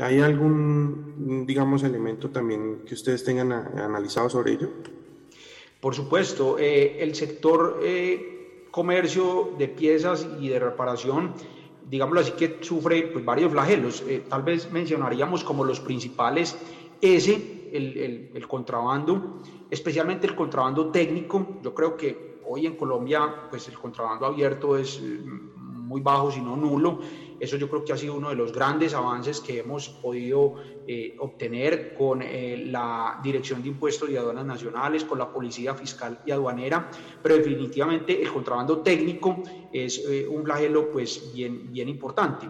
Hay 0.00 0.20
algún 0.20 1.44
digamos 1.46 1.82
elemento 1.82 2.30
también 2.30 2.82
que 2.86 2.94
ustedes 2.94 3.24
tengan 3.24 3.52
analizado 3.52 4.28
sobre 4.30 4.52
ello 4.52 4.70
por 5.80 5.94
supuesto 5.94 6.58
eh, 6.58 7.02
el 7.02 7.14
sector 7.14 7.80
eh, 7.82 8.66
comercio 8.70 9.54
de 9.58 9.68
piezas 9.68 10.26
y 10.40 10.48
de 10.48 10.58
reparación 10.58 11.34
digámoslo 11.88 12.20
así 12.20 12.32
que 12.32 12.58
sufre 12.60 13.02
pues, 13.12 13.24
varios 13.24 13.50
flagelos. 13.50 14.04
Eh, 14.06 14.22
tal 14.28 14.42
vez 14.42 14.70
mencionaríamos 14.70 15.42
como 15.42 15.64
los 15.64 15.80
principales 15.80 16.56
ese 17.00 17.70
el, 17.72 18.30
el 18.34 18.48
contrabando 18.48 19.40
especialmente 19.70 20.26
el 20.26 20.34
contrabando 20.34 20.90
técnico. 20.90 21.58
Yo 21.62 21.74
creo 21.74 21.96
que 21.96 22.37
hoy 22.48 22.66
en 22.66 22.76
Colombia, 22.76 23.46
pues 23.48 23.68
el 23.68 23.78
contrabando 23.78 24.26
abierto 24.26 24.76
es 24.76 24.98
eh, 24.98 25.20
muy 25.54 26.00
bajo, 26.00 26.30
si 26.30 26.40
no 26.40 26.56
nulo. 26.56 27.00
Eso 27.38 27.56
yo 27.56 27.68
creo 27.68 27.84
que 27.84 27.92
ha 27.92 27.96
sido 27.96 28.14
uno 28.14 28.30
de 28.30 28.34
los 28.34 28.52
grandes 28.52 28.94
avances 28.94 29.40
que 29.40 29.58
hemos 29.58 29.88
podido 29.88 30.54
eh, 30.90 31.14
obtener 31.18 31.92
con 31.92 32.22
eh, 32.22 32.64
la 32.66 33.20
Dirección 33.22 33.60
de 33.62 33.68
Impuestos 33.68 34.08
y 34.08 34.16
Aduanas 34.16 34.46
Nacionales, 34.46 35.04
con 35.04 35.18
la 35.18 35.30
Policía 35.30 35.74
Fiscal 35.74 36.20
y 36.24 36.30
Aduanera, 36.30 36.90
pero 37.22 37.36
definitivamente 37.36 38.22
el 38.22 38.32
contrabando 38.32 38.78
técnico 38.78 39.42
es 39.70 40.02
un 40.30 40.44
flagelo 40.44 40.90
pues 40.90 41.30
bien, 41.34 41.70
bien 41.70 41.90
importante. 41.90 42.48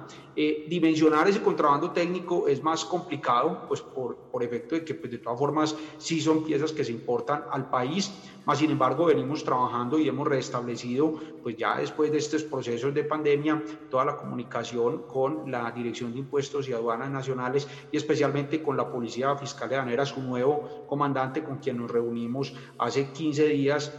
dimensionar 0.69 1.29
ese 1.29 1.43
contrabando 1.43 1.91
técnico 1.91 2.47
es 2.47 2.63
más 2.63 2.85
complicado, 2.85 3.65
pues 3.67 3.81
por, 3.81 4.17
por 4.31 4.45
efecto 4.45 4.77
de 4.77 4.85
que 4.85 4.95
pues, 4.95 5.11
de 5.11 5.19
todas 5.19 5.37
formas 5.37 5.75
sí 5.97 6.21
son 6.21 6.45
piezas 6.45 6.71
que 6.71 6.85
se 6.85 6.93
importan 6.93 7.43
al 7.51 7.69
país, 7.69 8.13
más 8.47 8.59
sin 8.59 8.71
embargo 8.71 9.07
venimos 9.07 9.43
trabajando 9.43 9.99
y 9.99 10.09
hemos 10.09 10.29
restablecido, 10.29 11.15
pues 11.43 11.57
ya 11.57 11.79
después 11.79 12.13
de 12.13 12.19
estos 12.19 12.45
procesos 12.45 12.95
de 12.95 13.03
pandemia, 13.03 13.63
toda 13.91 14.05
la 14.05 14.17
comunicación 14.17 15.03
con 15.09 15.51
la 15.51 15.73
Dirección 15.73 16.13
de 16.13 16.21
Impuestos 16.21 16.69
y 16.69 16.73
Aduanas 16.73 17.11
Nacionales 17.11 17.67
y 17.91 17.97
especialmente 17.97 18.28
con 18.63 18.77
la 18.77 18.91
Policía 18.91 19.35
Fiscal 19.37 19.69
de 19.69 19.77
Anera, 19.77 20.05
su 20.05 20.21
nuevo 20.21 20.87
comandante 20.87 21.43
con 21.43 21.59
quien 21.59 21.79
nos 21.79 21.91
reunimos 21.91 22.53
hace 22.79 23.11
15 23.11 23.47
días 23.49 23.93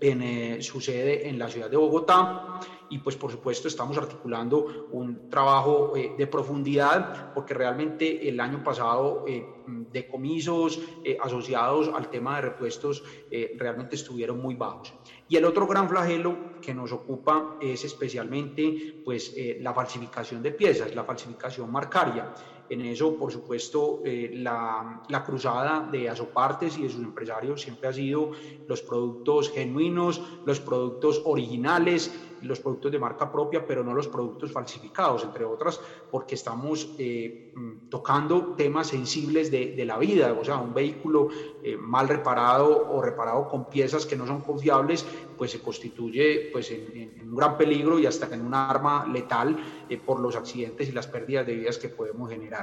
en 0.00 0.22
eh, 0.22 0.62
su 0.62 0.80
sede 0.80 1.28
en 1.28 1.38
la 1.38 1.48
ciudad 1.48 1.70
de 1.70 1.76
Bogotá 1.76 2.60
y 2.90 2.98
pues 2.98 3.16
por 3.16 3.30
supuesto 3.30 3.68
estamos 3.68 3.96
articulando 3.96 4.88
un 4.90 5.28
trabajo 5.28 5.96
eh, 5.96 6.14
de 6.16 6.26
profundidad 6.26 7.32
porque 7.34 7.54
realmente 7.54 8.28
el 8.28 8.40
año 8.40 8.62
pasado 8.62 9.24
eh, 9.26 9.44
decomisos 9.66 10.78
eh, 11.04 11.16
asociados 11.20 11.90
al 11.94 12.10
tema 12.10 12.36
de 12.36 12.42
repuestos 12.42 13.02
eh, 13.30 13.54
realmente 13.56 13.96
estuvieron 13.96 14.40
muy 14.40 14.54
bajos. 14.54 14.94
Y 15.28 15.36
el 15.36 15.44
otro 15.44 15.66
gran 15.66 15.88
flagelo 15.88 16.60
que 16.60 16.74
nos 16.74 16.92
ocupa 16.92 17.56
es 17.60 17.84
especialmente 17.84 19.02
pues, 19.04 19.34
la 19.60 19.72
falsificación 19.72 20.42
de 20.42 20.52
piezas, 20.52 20.94
la 20.94 21.04
falsificación 21.04 21.70
marcaria. 21.72 22.34
En 22.70 22.80
eso, 22.80 23.16
por 23.16 23.30
supuesto, 23.30 24.00
eh, 24.04 24.30
la, 24.34 25.02
la, 25.08 25.24
cruzada 25.24 25.86
de 25.92 26.08
Azopartes 26.08 26.78
y 26.78 26.84
de 26.84 26.88
sus 26.88 27.02
empresarios 27.02 27.60
siempre 27.60 27.88
ha 27.88 27.92
sido 27.92 28.30
los 28.66 28.80
productos 28.80 29.50
genuinos, 29.50 30.22
los 30.46 30.60
productos 30.60 31.20
originales, 31.26 32.10
los 32.44 32.60
productos 32.60 32.92
de 32.92 32.98
marca 32.98 33.30
propia, 33.30 33.66
pero 33.66 33.82
no 33.82 33.94
los 33.94 34.08
productos 34.08 34.52
falsificados, 34.52 35.24
entre 35.24 35.44
otras, 35.44 35.80
porque 36.10 36.34
estamos 36.34 36.94
eh, 36.98 37.52
mm, 37.54 37.88
tocando 37.88 38.54
temas 38.56 38.88
sensibles 38.88 39.50
de, 39.50 39.74
de, 39.74 39.84
la 39.84 39.98
vida, 39.98 40.32
o 40.32 40.44
sea, 40.44 40.58
un 40.58 40.74
vehículo 40.74 41.28
eh, 41.62 41.76
mal 41.76 42.08
reparado 42.08 42.90
o 42.90 43.02
reparado 43.02 43.48
con 43.48 43.68
piezas 43.68 44.06
que 44.06 44.16
no 44.16 44.26
son 44.26 44.40
confiables, 44.42 45.06
pues 45.36 45.50
se 45.50 45.60
constituye 45.60 46.50
pues, 46.52 46.70
en, 46.70 47.20
un 47.22 47.34
gran 47.34 47.56
peligro 47.56 47.98
y 47.98 48.06
hasta 48.06 48.32
en 48.34 48.44
un 48.44 48.54
arma 48.54 49.06
letal 49.06 49.56
por 50.04 50.20
los 50.20 50.36
accidentes 50.36 50.88
y 50.88 50.92
las 50.92 51.06
pérdidas 51.06 51.46
de 51.46 51.54
vidas 51.54 51.78
que 51.78 51.88
podemos 51.88 52.30
generar. 52.30 52.53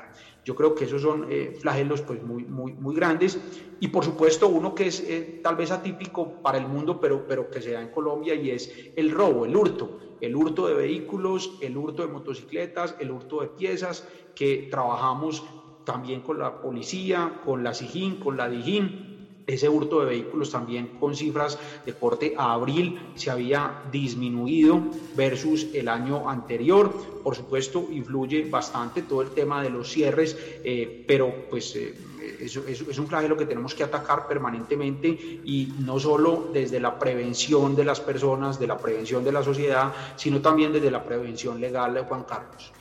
Yo 0.43 0.56
creo 0.56 0.73
que 0.73 0.86
esos 0.86 1.01
son 1.01 1.27
eh, 1.30 1.58
flagelos 1.60 2.01
pues, 2.01 2.21
muy, 2.23 2.45
muy, 2.45 2.73
muy 2.73 2.95
grandes. 2.95 3.39
Y 3.80 3.88
por 3.88 4.04
supuesto 4.04 4.47
uno 4.47 4.73
que 4.73 4.88
es 4.88 4.99
eh, 5.01 5.39
tal 5.43 5.56
vez 5.56 5.71
atípico 5.71 6.41
para 6.41 6.58
el 6.58 6.67
mundo, 6.67 6.99
pero, 6.99 7.25
pero 7.27 7.49
que 7.49 7.62
se 7.62 7.71
da 7.71 7.82
en 7.82 7.89
Colombia 7.89 8.36
y 8.36 8.51
es 8.51 8.71
el 8.95 9.12
robo, 9.12 9.45
el 9.45 9.56
hurto, 9.56 9.97
el 10.19 10.36
hurto 10.36 10.67
de 10.67 10.75
vehículos, 10.75 11.58
el 11.62 11.77
hurto 11.77 12.06
de 12.06 12.13
motocicletas, 12.13 12.95
el 12.99 13.12
hurto 13.12 13.41
de 13.41 13.47
piezas, 13.47 14.08
que 14.36 14.67
trabajamos 14.71 15.43
también 15.84 16.21
con 16.21 16.39
la 16.39 16.62
policía, 16.62 17.41
con 17.43 17.63
la 17.63 17.73
SIGIN, 17.73 18.19
con 18.19 18.38
la 18.38 18.47
DIGIN, 18.47 19.11
ese 19.47 19.69
hurto 19.69 20.01
de 20.01 20.08
vehículos 20.08 20.51
también 20.51 20.97
con 20.99 21.15
cifras 21.15 21.58
de 21.86 21.93
corte 21.93 22.34
a 22.38 22.54
abril 22.54 23.12
se 23.15 23.32
había 23.32 23.84
disminuido 23.91 24.82
versus 25.15 25.67
el 25.73 25.88
año 25.88 26.30
anterior. 26.30 26.93
Por 27.23 27.36
supuesto, 27.36 27.88
influye 27.91 28.49
bastante 28.49 29.04
todo 29.04 29.21
el 29.21 29.30
tema 29.30 29.62
de 29.62 29.69
los 29.69 29.89
cierres, 29.91 30.38
eh, 30.63 31.04
pero 31.08 31.34
pues... 31.49 31.75
Eh, 31.75 31.95
es, 32.39 32.99
un 32.99 33.08
flagelo 33.08 33.38
que 33.38 33.45
tenemos 33.45 33.73
que 33.75 33.84
atacar 33.84 34.27
permanentemente 34.27 35.08
y 35.08 35.73
no 35.80 35.99
solo 35.99 36.49
desde 36.54 36.80
la 36.80 36.97
prevención 36.97 37.75
de 37.75 37.86
las 37.86 37.99
personas, 37.99 38.60
de 38.60 38.67
la 38.67 38.77
prevención 38.77 39.23
de 39.23 39.32
la 39.32 39.43
sociedad, 39.43 39.91
sino 40.15 40.41
también 40.41 40.71
desde 40.73 40.91
la 40.91 41.04
prevención 41.04 41.60
legal 41.60 41.93
de 41.93 42.01
Juan 42.01 42.23
Carlos. 42.23 42.71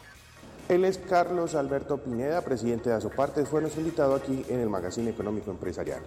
Él 0.68 0.84
es 0.84 0.98
Carlos 0.98 1.54
Alberto 1.54 1.98
Pineda, 1.98 2.42
presidente 2.42 2.90
de 2.90 2.96
Azopartes, 2.96 3.48
fue 3.48 3.60
nuestro 3.60 3.80
invitado 3.80 4.14
aquí 4.14 4.44
en 4.48 4.60
el 4.60 4.68
Magazine 4.68 5.10
Económico 5.10 5.50
Empresarial. 5.50 6.02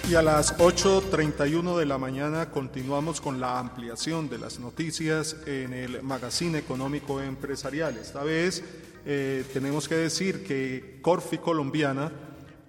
Y 0.10 0.16
a 0.16 0.24
las 0.24 0.58
8.31 0.58 1.78
de 1.78 1.86
la 1.86 2.00
mañana 2.00 2.50
continuamos 2.50 3.22
con 3.22 3.40
la 3.40 3.60
ampliación 3.60 4.28
de 4.28 4.40
las 4.40 4.60
noticias 4.60 5.36
en 5.46 5.72
el 5.72 6.02
Magazine 6.02 6.58
Económico 6.58 7.22
Empresarial. 7.22 7.96
Esta 7.96 8.24
vez 8.24 8.64
eh, 9.06 9.46
tenemos 9.54 9.88
que 9.88 9.94
decir 9.94 10.44
que 10.44 10.98
Corfi 11.04 11.38
Colombiana 11.38 12.12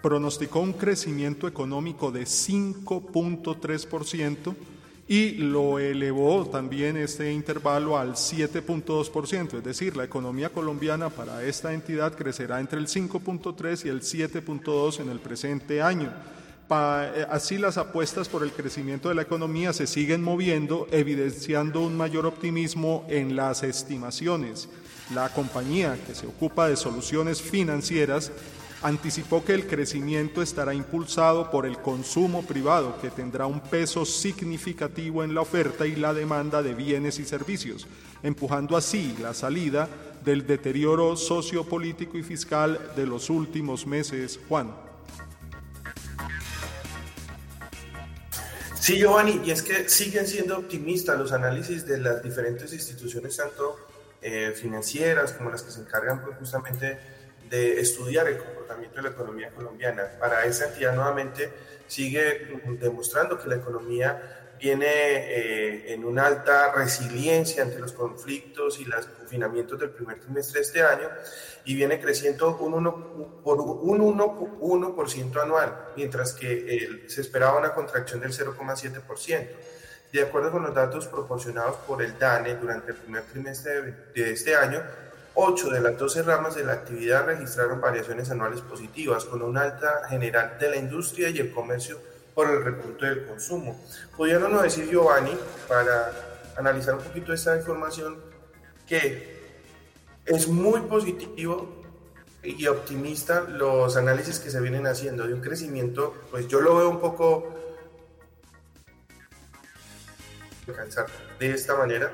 pronosticó 0.03 0.61
un 0.61 0.75
crecimiento 0.75 1.49
económico 1.49 2.13
de 2.13 2.25
5.3% 2.25 4.55
y 5.09 5.31
lo 5.37 5.79
elevó 5.79 6.45
también 6.45 6.99
este 6.99 7.33
intervalo 7.33 7.97
al 7.97 8.17
7.2%, 8.17 9.57
es 9.57 9.65
decir, 9.65 9.97
la 9.97 10.05
economía 10.05 10.51
colombiana 10.51 11.09
para 11.09 11.43
esta 11.43 11.73
entidad 11.73 12.15
crecerá 12.15 12.61
entre 12.61 12.79
el 12.79 12.87
5.3 12.87 13.87
y 13.87 13.89
el 13.89 14.03
7.2 14.03 15.01
en 15.01 15.09
el 15.09 15.21
presente 15.21 15.81
año. 15.81 16.13
Eh, 16.73 17.27
así 17.29 17.59
las 17.59 17.79
apuestas 17.79 18.29
por 18.29 18.45
el 18.45 18.53
crecimiento 18.53 19.09
de 19.09 19.17
la 19.17 19.23
economía 19.23 19.73
se 19.73 19.89
siguen 19.89 20.23
moviendo, 20.23 20.87
evidenciando 20.93 21.81
un 21.81 21.97
mayor 21.97 22.27
optimismo 22.27 23.05
en 23.09 23.35
las 23.35 23.65
estimaciones. 23.65 24.69
La 25.13 25.29
compañía 25.31 25.99
que 26.07 26.15
se 26.15 26.29
ocupa 26.29 26.69
de 26.69 26.77
soluciones 26.77 27.43
financieras 27.43 28.31
anticipó 28.83 29.45
que 29.45 29.55
el 29.55 29.67
crecimiento 29.67 30.43
estará 30.43 30.73
impulsado 30.73 31.51
por 31.51 31.67
el 31.67 31.79
consumo 31.79 32.43
privado, 32.43 33.01
que 33.01 33.11
tendrá 33.11 33.47
un 33.47 33.61
peso 33.61 34.05
significativo 34.05 35.25
en 35.25 35.35
la 35.35 35.41
oferta 35.41 35.89
y 35.89 35.97
la 35.97 36.15
demanda 36.15 36.63
de 36.63 36.75
bienes 36.75 37.19
y 37.19 37.25
servicios, 37.25 37.89
empujando 38.23 38.77
así 38.77 39.17
la 39.21 39.35
salida 39.35 39.89
del 40.25 40.47
deterioro 40.47 41.17
sociopolítico 41.17 42.17
y 42.17 42.23
fiscal 42.23 42.93
de 42.95 43.07
los 43.07 43.29
últimos 43.29 43.87
meses. 43.89 44.39
Juan. 44.49 44.90
Sí, 48.81 48.99
Giovanni, 48.99 49.43
y 49.45 49.51
es 49.51 49.63
que 49.63 49.91
siguen 49.91 50.27
siendo 50.27 50.57
optimistas 50.57 51.19
los 51.19 51.33
análisis 51.33 51.87
de 51.87 51.99
las 51.99 52.23
diferentes 52.23 52.73
instituciones, 52.73 53.37
tanto 53.37 53.79
eh, 54.23 54.53
financieras 54.57 55.33
como 55.33 55.51
las 55.51 55.63
que 55.63 55.71
se 55.71 55.81
encargan 55.81 56.23
pues, 56.23 56.39
justamente 56.39 56.99
de 57.51 57.79
estudiar 57.79 58.27
el 58.27 58.39
comportamiento 58.39 58.97
de 58.97 59.03
la 59.03 59.09
economía 59.11 59.51
colombiana. 59.51 60.05
Para 60.19 60.47
esa 60.47 60.69
entidad 60.69 60.95
nuevamente 60.95 61.53
sigue 61.89 62.59
demostrando 62.81 63.39
que 63.39 63.49
la 63.49 63.57
economía 63.57 64.40
viene 64.61 64.87
eh, 64.87 65.95
en 65.95 66.05
una 66.05 66.27
alta 66.27 66.73
resiliencia 66.73 67.63
ante 67.63 67.79
los 67.79 67.93
conflictos 67.93 68.79
y 68.81 68.85
los 68.85 69.07
confinamientos 69.07 69.79
del 69.79 69.91
primer 69.91 70.21
trimestre 70.21 70.61
de 70.61 70.67
este 70.67 70.83
año 70.83 71.09
y 71.65 71.75
viene 71.75 72.01
creciendo 72.01 72.57
un 72.59 72.75
1%, 72.75 73.43
por 73.43 73.61
un 73.61 74.01
1, 74.01 74.97
anual, 75.43 75.89
mientras 75.97 76.33
que 76.35 77.05
se 77.07 77.21
esperaba 77.21 77.59
una 77.59 77.73
contracción 77.73 78.21
del 78.21 78.33
0,7%. 78.33 79.49
De 80.13 80.23
acuerdo 80.23 80.51
con 80.51 80.63
los 80.63 80.75
datos 80.75 81.07
proporcionados 81.07 81.77
por 81.87 82.03
el 82.03 82.19
DANE 82.19 82.57
durante 82.57 82.91
el 82.91 82.97
primer 82.97 83.23
trimestre 83.25 83.95
de 84.15 84.33
este 84.33 84.57
año, 84.57 84.83
Ocho 85.35 85.71
de 85.71 85.81
las 85.81 85.97
12 85.97 86.23
ramas 86.23 86.57
de 86.57 86.65
la 86.65 86.73
actividad 86.73 87.25
registraron 87.25 87.81
variaciones 87.81 88.31
anuales 88.31 88.61
positivas, 88.63 89.25
con 89.25 89.43
una 89.43 89.63
alta 89.63 90.03
general 90.09 90.59
de 90.59 90.71
la 90.71 90.77
industria 90.77 91.31
y 91.31 91.39
el 91.39 91.53
comercio 91.53 91.99
por 92.35 92.51
el 92.51 92.65
repunte 92.65 93.07
del 93.07 93.27
consumo. 93.27 93.81
¿Pudieron 94.17 94.53
no 94.53 94.63
decir, 94.63 94.89
Giovanni, 94.89 95.37
para 95.69 96.13
analizar 96.57 96.95
un 96.95 97.03
poquito 97.03 97.33
esta 97.33 97.57
información, 97.57 98.19
que 98.87 99.41
es 100.27 100.49
muy 100.49 100.81
positivo 100.83 101.81
y 102.43 102.67
optimista 102.67 103.43
los 103.43 103.97
análisis 103.97 104.39
que 104.39 104.51
se 104.51 104.61
vienen 104.61 104.87
haciendo 104.87 105.27
de 105.27 105.35
un 105.35 105.41
crecimiento, 105.41 106.15
pues 106.31 106.49
yo 106.49 106.61
lo 106.61 106.77
veo 106.77 106.89
un 106.89 107.01
poco 107.01 107.55
de 111.39 111.53
esta 111.53 111.77
manera, 111.77 112.13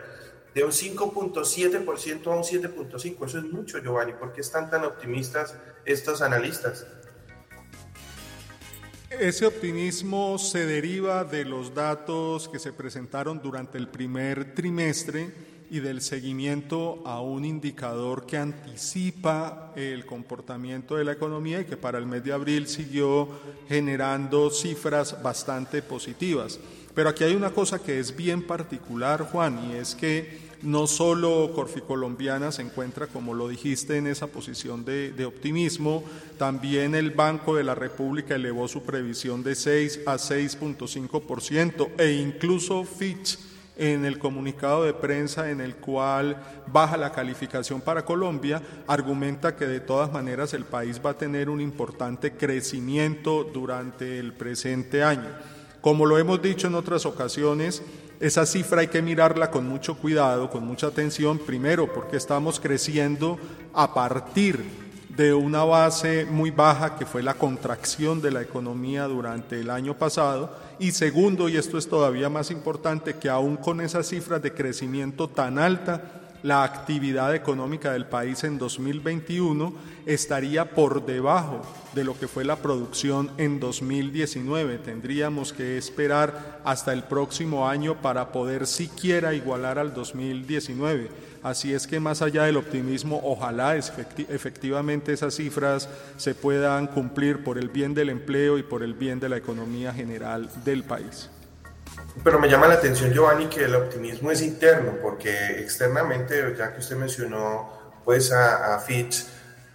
de 0.55 0.65
un 0.65 0.71
5.7% 0.71 2.27
a 2.27 2.37
un 2.37 2.43
7.5%. 2.43 3.27
Eso 3.27 3.39
es 3.39 3.45
mucho, 3.45 3.79
Giovanni. 3.79 4.15
¿Por 4.15 4.33
qué 4.33 4.41
están 4.41 4.71
tan 4.71 4.85
optimistas 4.85 5.55
estos 5.85 6.23
analistas? 6.23 6.87
Ese 9.21 9.47
optimismo 9.47 10.39
se 10.39 10.67
deriva 10.67 11.25
de 11.25 11.47
los 11.47 11.75
datos 11.75 12.49
que 12.49 12.59
se 12.59 12.73
presentaron 12.73 13.41
durante 13.43 13.79
el 13.79 13.89
primer 13.89 14.55
trimestre 14.55 15.31
y 15.71 15.81
del 15.81 16.03
seguimiento 16.03 17.03
a 17.07 17.23
un 17.23 17.45
indicador 17.47 18.27
que 18.27 18.37
anticipa 18.37 19.73
el 19.75 20.05
comportamiento 20.05 20.97
de 20.97 21.05
la 21.05 21.13
economía 21.13 21.61
y 21.61 21.65
que 21.65 21.79
para 21.79 21.99
el 21.99 22.07
mes 22.07 22.25
de 22.25 22.33
abril 22.33 22.67
siguió 22.67 23.29
generando 23.69 24.51
cifras 24.51 25.23
bastante 25.23 25.81
positivas. 25.81 26.61
Pero 26.95 27.09
aquí 27.09 27.25
hay 27.25 27.35
una 27.35 27.51
cosa 27.51 27.79
que 27.79 27.99
es 27.99 28.15
bien 28.15 28.47
particular, 28.47 29.29
Juan, 29.31 29.71
y 29.71 29.77
es 29.77 29.95
que 29.95 30.46
no 30.63 30.87
solo 30.87 31.53
Corficolombiana 31.55 32.53
se 32.53 32.63
encuentra, 32.63 33.07
como 33.07 33.35
lo 33.35 33.49
dijiste, 33.49 33.97
en 33.97 34.07
esa 34.07 34.27
posición 34.27 34.85
de, 34.85 35.25
optimismo, 35.27 36.05
también 36.39 36.95
el 36.95 37.11
Banco 37.11 37.57
de 37.57 37.65
la 37.65 37.75
República 37.75 38.35
elevó 38.35 38.69
su 38.69 38.83
previsión 38.83 39.43
de 39.43 39.55
6 39.55 40.01
a 40.07 40.15
6.5% 40.15 41.89
e 41.99 42.13
incluso 42.13 42.85
Fitch 42.85 43.39
en 43.77 44.07
el 44.07 44.19
comunicado 44.19 44.85
de 44.85 44.95
prensa 44.95 45.51
en 45.51 45.61
el 45.61 45.77
cual 45.77 46.43
baja 46.67 46.97
la 46.97 47.13
calificación 47.13 47.83
para 47.83 48.05
Colombia, 48.05 48.63
argumenta 48.87 49.55
que 49.55 49.67
de 49.67 49.81
todas 49.81 50.11
maneras 50.11 50.55
el 50.55 50.65
país 50.65 51.01
va 51.05 51.11
a 51.11 51.19
tener 51.19 51.51
un 51.51 51.61
importante 51.61 52.33
crecimiento 52.33 53.45
durante 53.45 54.19
el 54.19 54.33
presente 54.33 55.03
año. 55.03 55.29
Como 55.83 56.07
lo 56.07 56.19
hemos 56.19 56.41
dicho 56.41 56.67
en 56.67 56.75
otras 56.75 57.07
ocasiones, 57.07 57.83
esa 58.21 58.47
cifra 58.47 58.81
hay 58.81 58.89
que 58.89 59.03
mirarla 59.03 59.51
con 59.51 59.69
mucho 59.69 59.97
cuidado, 59.97 60.49
con 60.49 60.67
mucha 60.67 60.87
atención, 60.87 61.39
primero 61.39 61.93
porque 61.93 62.17
estamos 62.17 62.61
creciendo 62.61 63.39
a 63.75 63.93
partir 63.93 64.65
de 65.17 65.33
una 65.33 65.65
base 65.65 66.27
muy 66.27 66.51
baja 66.51 66.97
que 66.97 67.07
fue 67.07 67.23
la 67.23 67.35
contracción 67.35 68.21
de 68.21 68.31
la 68.31 68.43
economía 68.43 69.05
durante 69.05 69.61
el 69.61 69.71
año 69.71 69.97
pasado. 69.97 70.55
Y 70.79 70.93
segundo, 70.93 71.49
y 71.49 71.57
esto 71.57 71.79
es 71.79 71.89
todavía 71.89 72.29
más 72.29 72.51
importante, 72.51 73.17
que 73.17 73.31
aún 73.31 73.57
con 73.57 73.81
esas 73.81 74.07
cifras 74.09 74.43
de 74.43 74.53
crecimiento 74.53 75.29
tan 75.29 75.59
alta, 75.59 76.26
la 76.43 76.65
actividad 76.65 77.35
económica 77.35 77.93
del 77.93 78.07
país 78.07 78.45
en 78.45 78.59
2021 78.59 79.75
estaría 80.07 80.71
por 80.71 81.05
debajo 81.05 81.63
de 81.95 82.05
lo 82.05 82.19
que 82.19 82.29
fue 82.29 82.45
la 82.45 82.57
producción 82.57 83.31
en 83.39 83.59
2019. 83.59 84.79
Tendríamos 84.79 85.53
que 85.53 85.79
esperar 85.79 86.61
hasta 86.65 86.93
el 86.93 87.05
próximo 87.05 87.69
año 87.69 88.01
para 88.01 88.33
poder 88.33 88.67
siquiera 88.67 89.35
igualar 89.35 89.79
al 89.79 89.95
2019. 89.95 91.11
Así 91.43 91.73
es 91.73 91.87
que 91.87 92.01
más 92.01 92.23
allá 92.23 92.45
del 92.45 92.57
optimismo, 92.57 93.21
ojalá 93.23 93.77
efectivamente 93.77 95.13
esas 95.13 95.35
cifras 95.35 95.89
se 96.17 96.35
puedan 96.35 96.89
cumplir 96.89 97.45
por 97.45 97.59
el 97.59 97.69
bien 97.69 97.95
del 97.95 98.11
empleo 98.11 98.59
y 98.59 98.63
por 98.63 98.83
el 98.83 98.95
bien 98.95 99.21
de 99.21 99.29
la 99.29 99.37
economía 99.37 99.93
general 99.93 100.49
del 100.65 100.83
país. 100.83 101.31
Pero 102.25 102.39
me 102.41 102.49
llama 102.49 102.67
la 102.67 102.75
atención, 102.75 103.13
Giovanni, 103.13 103.47
que 103.47 103.65
el 103.65 103.75
optimismo 103.75 104.31
es 104.31 104.43
interno, 104.43 104.97
porque 105.01 105.61
externamente, 105.61 106.55
ya 106.57 106.73
que 106.73 106.81
usted 106.81 106.97
mencionó 106.97 108.01
pues 108.05 108.33
a, 108.33 108.79
Fitch, 108.81 109.27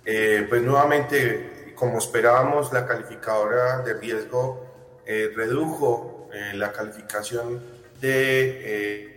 eh, 0.06 0.46
pues 0.50 0.62
nuevamente, 0.62 1.74
como 1.76 1.98
esperábamos, 1.98 2.72
la 2.74 2.88
calificadora 2.88 3.80
de 3.80 3.94
riesgo 3.94 5.02
eh, 5.06 5.32
redujo 5.36 6.30
eh, 6.34 6.54
la 6.56 6.72
calificación 6.72 7.62
de 8.00 9.08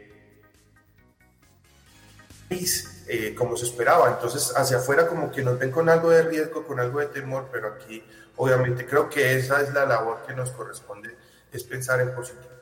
como 3.37 3.57
se 3.57 3.64
esperaba. 3.66 4.11
Entonces, 4.11 4.53
hacia 4.57 4.79
afuera 4.79 5.07
como 5.07 5.31
que 5.31 5.43
nos 5.43 5.59
ven 5.59 5.70
con 5.70 5.89
algo 5.89 6.11
de 6.11 6.22
riesgo, 6.22 6.66
con 6.66 6.81
algo 6.81 7.01
de 7.01 7.07
temor, 7.07 7.49
pero 7.51 7.75
aquí 7.75 8.05
obviamente 8.37 8.87
creo 8.87 9.09
que 9.09 9.37
esa 9.37 9.61
es 9.61 9.72
la 9.72 9.87
labor 9.87 10.22
que 10.27 10.35
nos 10.35 10.51
corresponde, 10.51 11.16
es 11.53 11.64
pensar 11.64 12.01
en 12.01 12.14
positivo. 12.14 12.53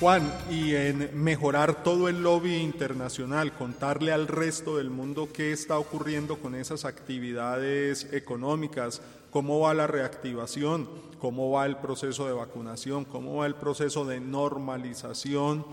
Juan, 0.00 0.32
y 0.50 0.74
en 0.74 1.10
mejorar 1.14 1.84
todo 1.84 2.08
el 2.08 2.22
lobby 2.22 2.56
internacional, 2.56 3.52
contarle 3.52 4.12
al 4.12 4.26
resto 4.26 4.76
del 4.76 4.90
mundo 4.90 5.28
qué 5.32 5.52
está 5.52 5.78
ocurriendo 5.78 6.40
con 6.40 6.56
esas 6.56 6.84
actividades 6.84 8.12
económicas, 8.12 9.02
cómo 9.30 9.60
va 9.60 9.72
la 9.72 9.86
reactivación, 9.86 10.88
cómo 11.20 11.52
va 11.52 11.64
el 11.66 11.76
proceso 11.76 12.26
de 12.26 12.32
vacunación, 12.32 13.04
cómo 13.04 13.36
va 13.36 13.46
el 13.46 13.54
proceso 13.54 14.04
de 14.04 14.18
normalización 14.18 15.64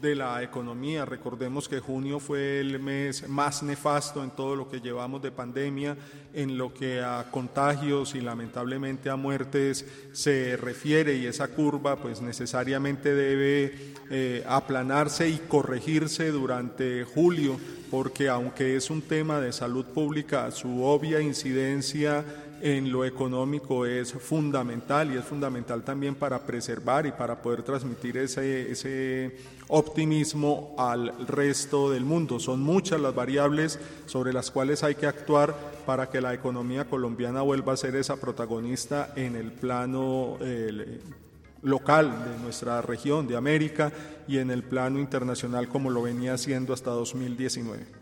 de 0.00 0.14
la 0.14 0.42
economía. 0.42 1.04
Recordemos 1.04 1.68
que 1.68 1.80
junio 1.80 2.20
fue 2.20 2.60
el 2.60 2.78
mes 2.80 3.28
más 3.28 3.62
nefasto 3.62 4.22
en 4.24 4.30
todo 4.30 4.56
lo 4.56 4.68
que 4.68 4.80
llevamos 4.80 5.22
de 5.22 5.30
pandemia, 5.30 5.96
en 6.32 6.56
lo 6.56 6.72
que 6.72 7.00
a 7.00 7.26
contagios 7.30 8.14
y 8.14 8.20
lamentablemente 8.20 9.10
a 9.10 9.16
muertes 9.16 9.84
se 10.12 10.56
refiere 10.56 11.16
y 11.16 11.26
esa 11.26 11.48
curva 11.48 11.96
pues 11.96 12.20
necesariamente 12.20 13.14
debe 13.14 13.94
eh, 14.10 14.44
aplanarse 14.48 15.28
y 15.28 15.38
corregirse 15.48 16.30
durante 16.30 17.04
julio 17.04 17.58
porque 17.90 18.28
aunque 18.28 18.76
es 18.76 18.88
un 18.88 19.02
tema 19.02 19.40
de 19.40 19.52
salud 19.52 19.84
pública, 19.86 20.50
su 20.52 20.84
obvia 20.84 21.20
incidencia 21.20 22.24
en 22.60 22.92
lo 22.92 23.04
económico 23.04 23.86
es 23.86 24.12
fundamental 24.12 25.12
y 25.12 25.16
es 25.16 25.24
fundamental 25.24 25.82
también 25.82 26.14
para 26.14 26.40
preservar 26.40 27.06
y 27.06 27.12
para 27.12 27.40
poder 27.40 27.62
transmitir 27.62 28.16
ese, 28.18 28.70
ese 28.70 29.36
optimismo 29.68 30.74
al 30.78 31.26
resto 31.26 31.90
del 31.90 32.04
mundo. 32.04 32.38
Son 32.40 32.60
muchas 32.60 33.00
las 33.00 33.14
variables 33.14 33.78
sobre 34.06 34.32
las 34.32 34.50
cuales 34.50 34.82
hay 34.84 34.94
que 34.94 35.06
actuar 35.06 35.54
para 35.86 36.08
que 36.10 36.20
la 36.20 36.34
economía 36.34 36.84
colombiana 36.84 37.42
vuelva 37.42 37.72
a 37.72 37.76
ser 37.76 37.96
esa 37.96 38.16
protagonista 38.16 39.12
en 39.16 39.36
el 39.36 39.52
plano 39.52 40.38
local 41.62 42.10
de 42.24 42.42
nuestra 42.42 42.82
región, 42.82 43.26
de 43.26 43.36
América, 43.36 43.92
y 44.26 44.38
en 44.38 44.50
el 44.50 44.62
plano 44.62 44.98
internacional 45.00 45.68
como 45.68 45.90
lo 45.90 46.02
venía 46.02 46.34
haciendo 46.34 46.72
hasta 46.72 46.90
2019. 46.90 47.99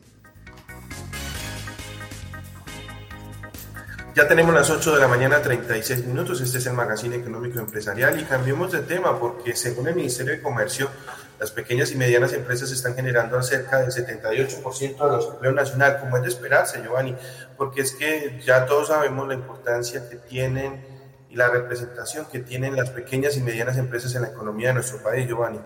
Ya 4.19 4.27
tenemos 4.27 4.53
las 4.53 4.69
8 4.69 4.97
de 4.97 5.01
la 5.01 5.07
mañana, 5.07 5.41
36 5.41 6.05
minutos. 6.05 6.41
Este 6.41 6.59
es 6.59 6.67
el 6.67 6.73
Magazine 6.73 7.15
Económico 7.15 7.61
Empresarial 7.61 8.19
y 8.19 8.25
cambiemos 8.25 8.73
de 8.73 8.81
tema 8.81 9.17
porque 9.17 9.55
según 9.55 9.87
el 9.87 9.95
Ministerio 9.95 10.33
de 10.33 10.43
Comercio, 10.43 10.91
las 11.39 11.53
pequeñas 11.53 11.93
y 11.93 11.95
medianas 11.95 12.33
empresas 12.33 12.73
están 12.73 12.97
generando 12.97 13.41
cerca 13.45 13.79
del 13.79 13.93
78% 13.93 15.05
de 15.05 15.17
los 15.17 15.29
empleos 15.29 15.55
nacional, 15.55 16.01
como 16.01 16.17
es 16.17 16.25
de 16.25 16.31
esperarse, 16.31 16.83
Giovanni, 16.83 17.15
porque 17.57 17.83
es 17.83 17.93
que 17.93 18.41
ya 18.45 18.67
todos 18.67 18.89
sabemos 18.89 19.29
la 19.29 19.35
importancia 19.35 20.09
que 20.09 20.17
tienen 20.17 20.85
y 21.31 21.37
la 21.37 21.49
representación 21.49 22.27
que 22.27 22.41
tienen 22.41 22.75
las 22.75 22.91
pequeñas 22.91 23.37
y 23.37 23.41
medianas 23.41 23.77
empresas 23.77 24.17
en 24.17 24.23
la 24.23 24.29
economía 24.31 24.69
de 24.71 24.75
nuestro 24.75 25.01
país, 25.01 25.29
Giovanni. 25.29 25.61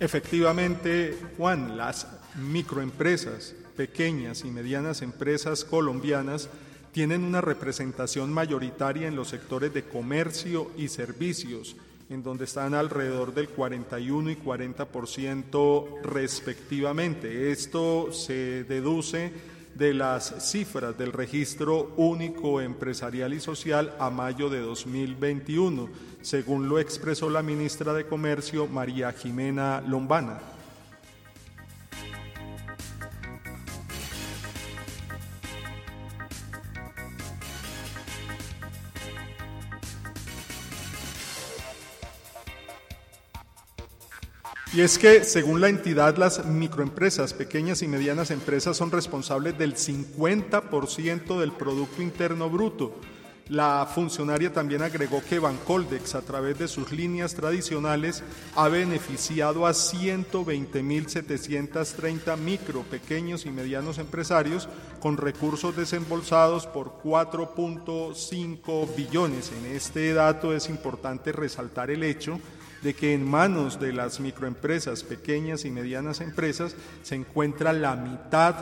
Efectivamente, 0.00 1.18
Juan, 1.36 1.76
las 1.76 2.06
microempresas, 2.36 3.52
pequeñas 3.76 4.44
y 4.44 4.50
medianas 4.50 5.02
empresas 5.02 5.66
colombianas 5.66 6.48
tienen 6.92 7.24
una 7.24 7.40
representación 7.40 8.32
mayoritaria 8.32 9.08
en 9.08 9.16
los 9.16 9.28
sectores 9.28 9.72
de 9.72 9.84
comercio 9.84 10.70
y 10.76 10.88
servicios, 10.88 11.74
en 12.10 12.22
donde 12.22 12.44
están 12.44 12.74
alrededor 12.74 13.32
del 13.32 13.48
41 13.48 14.30
y 14.30 14.36
40% 14.36 16.02
respectivamente. 16.02 17.50
Esto 17.50 18.12
se 18.12 18.64
deduce 18.64 19.32
de 19.74 19.94
las 19.94 20.50
cifras 20.50 20.98
del 20.98 21.12
registro 21.12 21.94
único 21.96 22.60
empresarial 22.60 23.32
y 23.32 23.40
social 23.40 23.94
a 23.98 24.10
mayo 24.10 24.50
de 24.50 24.60
2021, 24.60 25.88
según 26.20 26.68
lo 26.68 26.78
expresó 26.78 27.30
la 27.30 27.42
ministra 27.42 27.94
de 27.94 28.06
Comercio 28.06 28.66
María 28.66 29.12
Jimena 29.12 29.80
Lombana. 29.80 30.40
Y 44.74 44.80
es 44.80 44.96
que, 44.96 45.22
según 45.24 45.60
la 45.60 45.68
entidad, 45.68 46.16
las 46.16 46.46
microempresas, 46.46 47.34
pequeñas 47.34 47.82
y 47.82 47.88
medianas 47.88 48.30
empresas, 48.30 48.74
son 48.74 48.90
responsables 48.90 49.58
del 49.58 49.74
50% 49.74 51.38
del 51.38 51.52
Producto 51.52 52.00
Interno 52.00 52.48
Bruto. 52.48 52.94
La 53.48 53.86
funcionaria 53.92 54.50
también 54.50 54.80
agregó 54.80 55.22
que 55.28 55.38
Bancoldex, 55.38 56.14
a 56.14 56.22
través 56.22 56.58
de 56.58 56.68
sus 56.68 56.90
líneas 56.90 57.34
tradicionales, 57.34 58.22
ha 58.56 58.68
beneficiado 58.68 59.66
a 59.66 59.72
120.730 59.72 62.38
micro, 62.38 62.80
pequeños 62.84 63.44
y 63.44 63.50
medianos 63.50 63.98
empresarios 63.98 64.70
con 65.00 65.18
recursos 65.18 65.76
desembolsados 65.76 66.66
por 66.66 66.94
4.5 67.04 68.96
billones. 68.96 69.52
En 69.52 69.66
este 69.66 70.14
dato 70.14 70.54
es 70.54 70.70
importante 70.70 71.30
resaltar 71.30 71.90
el 71.90 72.04
hecho 72.04 72.40
de 72.82 72.94
que 72.94 73.14
en 73.14 73.28
manos 73.28 73.80
de 73.80 73.92
las 73.92 74.20
microempresas, 74.20 75.04
pequeñas 75.04 75.64
y 75.64 75.70
medianas 75.70 76.20
empresas, 76.20 76.74
se 77.02 77.14
encuentra 77.14 77.72
la 77.72 77.96
mitad 77.96 78.54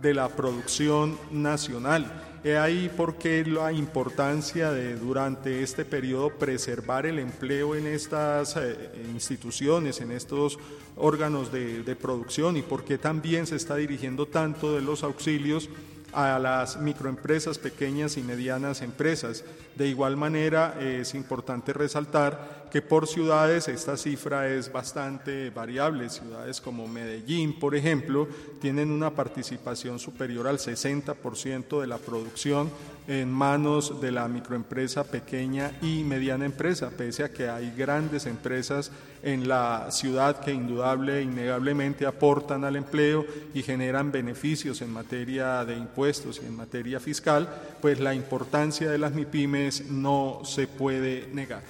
de 0.00 0.14
la 0.14 0.28
producción 0.28 1.18
nacional. 1.30 2.12
He 2.44 2.58
ahí 2.58 2.92
por 2.94 3.16
qué 3.16 3.42
la 3.46 3.72
importancia 3.72 4.70
de 4.70 4.96
durante 4.96 5.62
este 5.62 5.86
periodo 5.86 6.28
preservar 6.28 7.06
el 7.06 7.18
empleo 7.18 7.74
en 7.74 7.86
estas 7.86 8.56
eh, 8.58 8.90
instituciones, 9.14 10.02
en 10.02 10.12
estos 10.12 10.58
órganos 10.96 11.50
de, 11.50 11.82
de 11.82 11.96
producción 11.96 12.58
y 12.58 12.62
por 12.62 12.84
qué 12.84 12.98
también 12.98 13.46
se 13.46 13.56
está 13.56 13.76
dirigiendo 13.76 14.26
tanto 14.26 14.74
de 14.74 14.82
los 14.82 15.04
auxilios 15.04 15.70
a 16.14 16.38
las 16.38 16.78
microempresas, 16.78 17.58
pequeñas 17.58 18.16
y 18.16 18.22
medianas 18.22 18.82
empresas. 18.82 19.44
De 19.74 19.88
igual 19.88 20.16
manera, 20.16 20.76
es 20.80 21.14
importante 21.14 21.72
resaltar 21.72 22.68
que 22.70 22.82
por 22.82 23.06
ciudades 23.06 23.68
esta 23.68 23.96
cifra 23.96 24.48
es 24.48 24.72
bastante 24.72 25.50
variable. 25.50 26.10
Ciudades 26.10 26.60
como 26.60 26.88
Medellín, 26.88 27.58
por 27.58 27.74
ejemplo, 27.74 28.28
tienen 28.60 28.90
una 28.90 29.10
participación 29.10 29.98
superior 29.98 30.46
al 30.46 30.58
60% 30.58 31.80
de 31.80 31.86
la 31.86 31.98
producción 31.98 32.70
en 33.06 33.30
manos 33.30 34.00
de 34.00 34.10
la 34.10 34.26
microempresa 34.28 35.04
pequeña 35.04 35.72
y 35.82 36.02
mediana 36.04 36.46
empresa, 36.46 36.90
pese 36.90 37.24
a 37.24 37.32
que 37.32 37.48
hay 37.48 37.72
grandes 37.76 38.26
empresas 38.26 38.90
en 39.22 39.46
la 39.48 39.88
ciudad 39.90 40.40
que 40.40 40.52
indudable, 40.52 41.22
innegablemente 41.22 42.06
aportan 42.06 42.64
al 42.64 42.76
empleo 42.76 43.26
y 43.52 43.62
generan 43.62 44.12
beneficios 44.12 44.80
en 44.82 44.90
materia 44.90 45.64
de 45.64 45.76
impuestos 45.76 46.40
y 46.42 46.46
en 46.46 46.56
materia 46.56 47.00
fiscal, 47.00 47.48
pues 47.80 47.98
la 48.00 48.14
importancia 48.14 48.90
de 48.90 48.98
las 48.98 49.14
MIPIMES 49.14 49.90
no 49.90 50.40
se 50.44 50.66
puede 50.66 51.28
negar. 51.32 51.62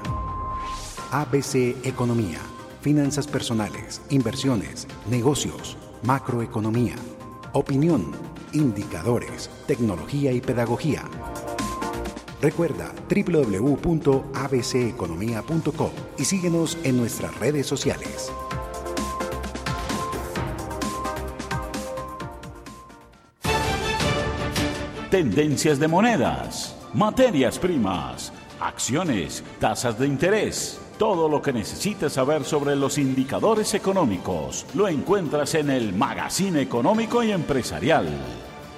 ABC 1.11 1.77
Economía 1.85 2.41
finanzas 2.85 3.27
personales, 3.27 4.01
inversiones, 4.11 4.87
negocios, 5.09 5.79
macroeconomía, 6.03 6.97
opinión, 7.55 8.13
indicadores, 8.53 9.49
tecnología 9.67 10.33
y 10.33 10.43
pedagogía. 10.43 11.05
Recuerda 12.43 12.93
www.abceconomía.co 13.09 15.91
y 16.19 16.27
síguenos 16.27 16.77
en 16.85 16.99
nuestras 16.99 17.35
redes 17.39 17.67
sociales. 17.67 18.31
Tendencias 25.15 25.79
de 25.79 25.87
monedas, 25.87 26.75
materias 26.93 27.61
primas, 27.61 28.33
acciones, 28.59 29.45
tasas 29.61 29.97
de 29.97 30.09
interés. 30.09 30.81
Todo 30.99 31.29
lo 31.29 31.41
que 31.41 31.53
necesitas 31.53 32.15
saber 32.15 32.43
sobre 32.43 32.75
los 32.75 32.99
indicadores 32.99 33.75
económicos 33.75 34.67
lo 34.75 34.89
encuentras 34.89 35.55
en 35.55 35.71
el 35.71 35.93
Magazine 35.93 36.61
Económico 36.61 37.23
y 37.23 37.31
Empresarial. 37.31 38.09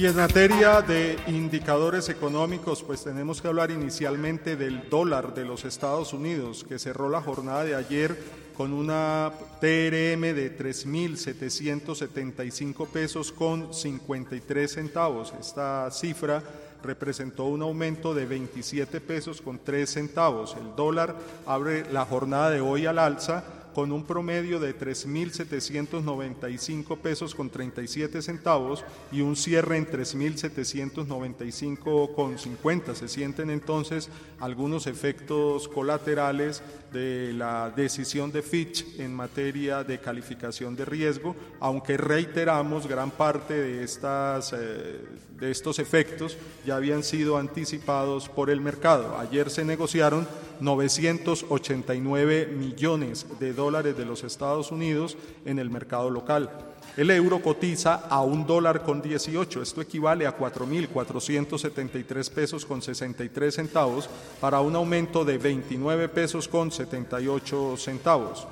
Y 0.00 0.06
en 0.06 0.16
materia 0.16 0.80
de 0.80 1.18
indicadores 1.26 2.08
económicos, 2.08 2.82
pues 2.82 3.04
tenemos 3.04 3.42
que 3.42 3.48
hablar 3.48 3.70
inicialmente 3.70 4.56
del 4.56 4.88
dólar 4.88 5.34
de 5.34 5.44
los 5.44 5.66
Estados 5.66 6.14
Unidos, 6.14 6.64
que 6.66 6.78
cerró 6.78 7.10
la 7.10 7.20
jornada 7.20 7.64
de 7.64 7.74
ayer 7.74 8.18
con 8.56 8.72
una 8.72 9.30
TRM 9.60 10.32
de 10.32 10.56
3.775 10.58 12.88
pesos 12.88 13.30
con 13.30 13.74
53 13.74 14.72
centavos. 14.72 15.34
Esta 15.38 15.90
cifra 15.90 16.42
representó 16.82 17.44
un 17.44 17.60
aumento 17.60 18.14
de 18.14 18.24
27 18.24 19.02
pesos 19.02 19.42
con 19.42 19.58
3 19.58 19.90
centavos. 19.90 20.56
El 20.58 20.74
dólar 20.76 21.14
abre 21.44 21.84
la 21.92 22.06
jornada 22.06 22.48
de 22.48 22.62
hoy 22.62 22.86
al 22.86 22.98
alza 22.98 23.44
con 23.74 23.92
un 23.92 24.04
promedio 24.04 24.58
de 24.60 24.78
3.795 24.78 26.98
pesos 26.98 27.34
con 27.34 27.50
37 27.50 28.22
centavos 28.22 28.82
y 29.12 29.20
un 29.20 29.36
cierre 29.36 29.76
en 29.76 29.86
3.795 29.86 32.14
con 32.14 32.38
50. 32.38 32.94
Se 32.94 33.08
sienten 33.08 33.50
entonces 33.50 34.08
algunos 34.38 34.86
efectos 34.86 35.68
colaterales 35.68 36.62
de 36.92 37.32
la 37.32 37.70
decisión 37.70 38.32
de 38.32 38.42
Fitch 38.42 38.98
en 38.98 39.14
materia 39.14 39.84
de 39.84 39.98
calificación 39.98 40.76
de 40.76 40.84
riesgo, 40.84 41.36
aunque 41.60 41.96
reiteramos 41.96 42.86
gran 42.86 43.10
parte 43.10 43.54
de, 43.54 43.84
estas, 43.84 44.52
eh, 44.52 45.00
de 45.38 45.50
estos 45.50 45.78
efectos 45.78 46.36
ya 46.66 46.76
habían 46.76 47.02
sido 47.02 47.36
anticipados 47.36 48.28
por 48.28 48.50
el 48.50 48.60
mercado. 48.60 49.18
Ayer 49.18 49.50
se 49.50 49.64
negociaron 49.64 50.26
989 50.60 52.46
millones 52.46 53.26
de 53.38 53.52
dólares 53.52 53.96
de 53.96 54.04
los 54.04 54.24
Estados 54.24 54.70
Unidos 54.70 55.16
en 55.44 55.58
el 55.58 55.70
mercado 55.70 56.10
local. 56.10 56.69
El 57.00 57.10
euro 57.10 57.40
cotiza 57.40 57.94
a 58.10 58.20
un 58.20 58.46
dólar 58.46 58.82
con 58.82 59.00
18, 59.00 59.62
esto 59.62 59.80
equivale 59.80 60.26
a 60.26 60.36
4.473 60.36 62.30
pesos 62.30 62.66
con 62.66 62.82
63 62.82 63.54
centavos 63.54 64.10
para 64.38 64.60
un 64.60 64.76
aumento 64.76 65.24
de 65.24 65.38
29 65.38 66.10
pesos 66.10 66.46
con 66.46 66.70
78 66.70 67.78
centavos. 67.78 68.46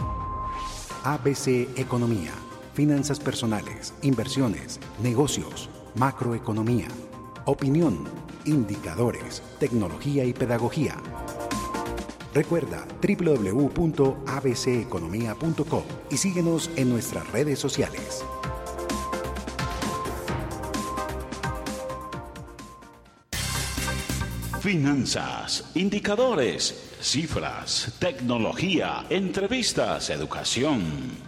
ABC 1.03 1.77
Economía, 1.77 2.31
finanzas 2.73 3.19
personales, 3.19 3.93
inversiones, 4.01 4.79
negocios, 5.01 5.69
macroeconomía, 5.95 6.87
opinión, 7.43 8.05
indicadores, 8.45 9.43
tecnología 9.59 10.23
y 10.23 10.31
pedagogía. 10.31 10.95
Recuerda 12.33 12.87
www.abceconomía.co 13.01 15.83
y 16.09 16.15
síguenos 16.15 16.69
en 16.77 16.89
nuestras 16.89 17.29
redes 17.33 17.59
sociales. 17.59 18.23
Finanzas, 24.63 25.71
indicadores, 25.75 26.95
cifras, 27.01 27.97
tecnología, 27.99 29.03
entrevistas, 29.09 30.09
educación. 30.09 30.81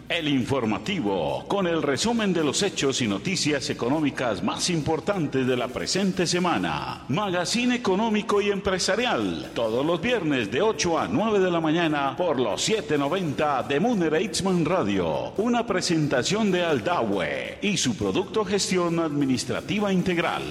El 0.07 0.29
informativo 0.29 1.43
con 1.45 1.67
el 1.67 1.81
resumen 1.81 2.31
de 2.31 2.45
los 2.45 2.63
hechos 2.63 3.01
y 3.01 3.09
noticias 3.09 3.69
económicas 3.69 4.41
más 4.41 4.69
importantes 4.69 5.45
de 5.45 5.57
la 5.57 5.67
presente 5.67 6.25
semana. 6.25 7.03
Magazine 7.09 7.75
económico 7.75 8.39
y 8.39 8.51
empresarial. 8.51 9.51
Todos 9.53 9.85
los 9.85 9.99
viernes 9.99 10.49
de 10.49 10.61
8 10.61 10.97
a 10.97 11.09
9 11.09 11.39
de 11.39 11.51
la 11.51 11.59
mañana 11.59 12.15
por 12.15 12.39
los 12.39 12.61
790 12.61 13.63
de 13.63 13.79
Muner 13.81 14.13
Eitzman 14.13 14.63
Radio. 14.63 15.33
Una 15.35 15.67
presentación 15.67 16.53
de 16.53 16.63
Aldawe 16.63 17.57
y 17.61 17.75
su 17.75 17.97
producto 17.97 18.45
gestión 18.45 18.97
administrativa 18.97 19.91
integral. 19.91 20.41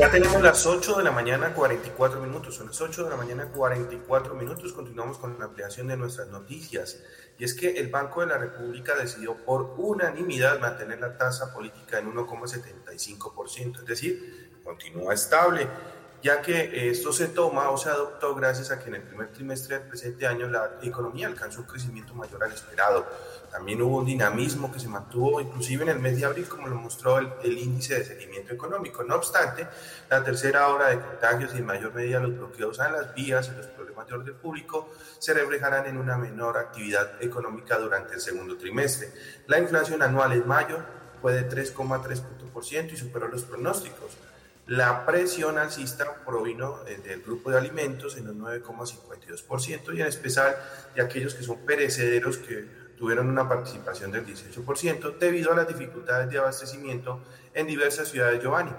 Ya 0.00 0.10
tenemos 0.10 0.40
las 0.40 0.64
8 0.64 0.96
de 0.96 1.04
la 1.04 1.10
mañana 1.10 1.52
44 1.52 2.22
minutos, 2.22 2.54
son 2.54 2.68
las 2.68 2.80
8 2.80 3.04
de 3.04 3.10
la 3.10 3.16
mañana 3.16 3.48
44 3.54 4.34
minutos, 4.34 4.72
continuamos 4.72 5.18
con 5.18 5.38
la 5.38 5.44
ampliación 5.44 5.88
de 5.88 5.98
nuestras 5.98 6.28
noticias. 6.28 7.02
Y 7.36 7.44
es 7.44 7.52
que 7.52 7.72
el 7.72 7.88
Banco 7.88 8.22
de 8.22 8.28
la 8.28 8.38
República 8.38 8.94
decidió 8.94 9.36
por 9.44 9.74
unanimidad 9.76 10.58
mantener 10.58 11.00
la 11.00 11.18
tasa 11.18 11.52
política 11.52 11.98
en 11.98 12.14
1,75%, 12.14 13.80
es 13.80 13.84
decir, 13.84 14.50
continúa 14.64 15.12
estable. 15.12 15.68
ya 16.22 16.40
que 16.40 16.90
esto 16.90 17.12
se 17.12 17.28
toma 17.28 17.68
o 17.68 17.76
se 17.76 17.90
adoptó 17.90 18.34
gracias 18.34 18.70
a 18.70 18.78
que 18.78 18.88
en 18.88 18.94
el 18.96 19.02
primer 19.02 19.32
trimestre 19.32 19.78
del 19.78 19.88
presente 19.88 20.26
año 20.26 20.48
la 20.48 20.78
economía 20.82 21.26
alcanzó 21.26 21.60
un 21.60 21.66
crecimiento 21.66 22.14
mayor 22.14 22.42
al 22.42 22.52
esperado. 22.52 23.06
También 23.50 23.82
hubo 23.82 23.98
un 23.98 24.06
dinamismo 24.06 24.70
que 24.72 24.78
se 24.78 24.88
mantuvo 24.88 25.40
inclusive 25.40 25.82
en 25.82 25.90
el 25.90 25.98
mes 25.98 26.18
de 26.18 26.24
abril, 26.24 26.46
como 26.48 26.68
lo 26.68 26.76
mostró 26.76 27.18
el, 27.18 27.58
índice 27.58 27.98
de 27.98 28.04
seguimiento 28.04 28.54
económico. 28.54 29.02
No 29.02 29.16
obstante, 29.16 29.66
la 30.08 30.22
tercera 30.22 30.68
hora 30.68 30.88
de 30.88 31.00
contagios 31.00 31.52
y 31.54 31.58
en 31.58 31.66
mayor 31.66 31.92
medida 31.92 32.20
los 32.20 32.36
bloqueos 32.36 32.78
a 32.78 32.90
las 32.90 33.14
vías 33.14 33.50
y 33.52 33.56
los 33.56 33.66
problemas 33.66 34.06
de 34.06 34.14
orden 34.14 34.34
público 34.36 34.90
se 35.18 35.34
reflejarán 35.34 35.86
en 35.86 35.98
una 35.98 36.16
menor 36.16 36.58
actividad 36.58 37.20
económica 37.20 37.76
durante 37.76 38.14
el 38.14 38.20
segundo 38.20 38.56
trimestre. 38.56 39.12
La 39.48 39.58
inflación 39.58 40.02
anual 40.02 40.32
en 40.32 40.46
mayo 40.46 40.78
fue 41.20 41.32
de 41.34 41.48
3,3% 41.48 42.92
y 42.92 42.96
superó 42.96 43.26
los 43.28 43.42
pronósticos. 43.42 44.16
La 44.66 45.04
presión 45.04 45.58
alcista 45.58 46.24
provino 46.24 46.86
eh, 46.86 47.00
del 47.02 47.22
grupo 47.22 47.50
de 47.50 47.58
alimentos 47.58 48.16
en 48.16 48.28
un 48.28 48.40
9,52% 48.40 49.96
y 49.96 50.00
en 50.00 50.06
especial 50.06 50.56
de 50.94 51.02
aquellos 51.02 51.34
que 51.34 51.42
son 51.42 51.58
perecederos 51.66 52.38
que 52.38 52.79
tuvieron 53.00 53.30
una 53.30 53.48
participación 53.48 54.12
del 54.12 54.26
18% 54.26 55.18
debido 55.18 55.52
a 55.52 55.56
las 55.56 55.66
dificultades 55.66 56.30
de 56.30 56.36
abastecimiento 56.36 57.18
en 57.54 57.66
diversas 57.66 58.08
ciudades 58.08 58.42
Giovanni. 58.42 58.72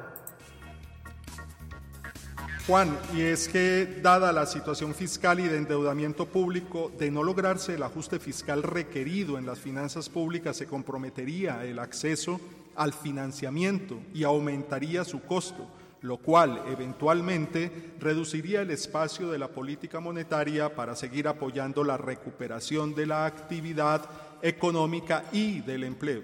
Juan, 2.67 2.95
y 3.15 3.21
es 3.21 3.49
que 3.49 3.99
dada 4.03 4.31
la 4.31 4.45
situación 4.45 4.93
fiscal 4.93 5.39
y 5.39 5.47
de 5.47 5.57
endeudamiento 5.57 6.27
público, 6.27 6.91
de 6.99 7.09
no 7.09 7.23
lograrse 7.23 7.73
el 7.73 7.81
ajuste 7.81 8.19
fiscal 8.19 8.61
requerido 8.61 9.39
en 9.39 9.47
las 9.47 9.59
finanzas 9.59 10.07
públicas, 10.07 10.55
se 10.55 10.67
comprometería 10.67 11.65
el 11.65 11.79
acceso 11.79 12.39
al 12.75 12.93
financiamiento 12.93 13.99
y 14.13 14.23
aumentaría 14.23 15.03
su 15.03 15.23
costo 15.23 15.67
lo 16.01 16.17
cual 16.17 16.63
eventualmente 16.67 17.93
reduciría 17.99 18.61
el 18.61 18.71
espacio 18.71 19.29
de 19.29 19.37
la 19.37 19.49
política 19.49 19.99
monetaria 19.99 20.75
para 20.75 20.95
seguir 20.95 21.27
apoyando 21.27 21.83
la 21.83 21.97
recuperación 21.97 22.95
de 22.95 23.05
la 23.05 23.25
actividad 23.25 24.09
económica 24.41 25.25
y 25.31 25.61
del 25.61 25.83
empleo. 25.83 26.23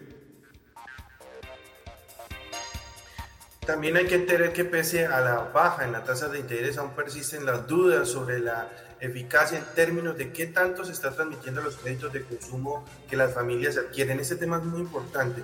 También 3.67 3.97
hay 3.97 4.05
que 4.05 4.15
entender 4.15 4.53
que 4.53 4.63
pese 4.63 5.05
a 5.05 5.19
la 5.19 5.51
baja 5.53 5.83
en 5.83 5.91
la 5.91 6.03
tasa 6.03 6.29
de 6.29 6.39
interés 6.39 6.77
aún 6.77 6.91
persisten 6.91 7.45
las 7.45 7.67
dudas 7.67 8.07
sobre 8.07 8.39
la 8.39 8.69
eficacia 8.99 9.57
en 9.59 9.65
términos 9.75 10.17
de 10.17 10.31
qué 10.31 10.47
tanto 10.47 10.85
se 10.85 10.93
está 10.93 11.11
transmitiendo 11.11 11.61
los 11.61 11.75
créditos 11.75 12.13
de 12.13 12.23
consumo 12.23 12.85
que 13.09 13.17
las 13.17 13.33
familias 13.33 13.77
adquieren. 13.77 14.19
Este 14.21 14.37
tema 14.37 14.57
es 14.57 14.63
muy 14.63 14.79
importante. 14.79 15.43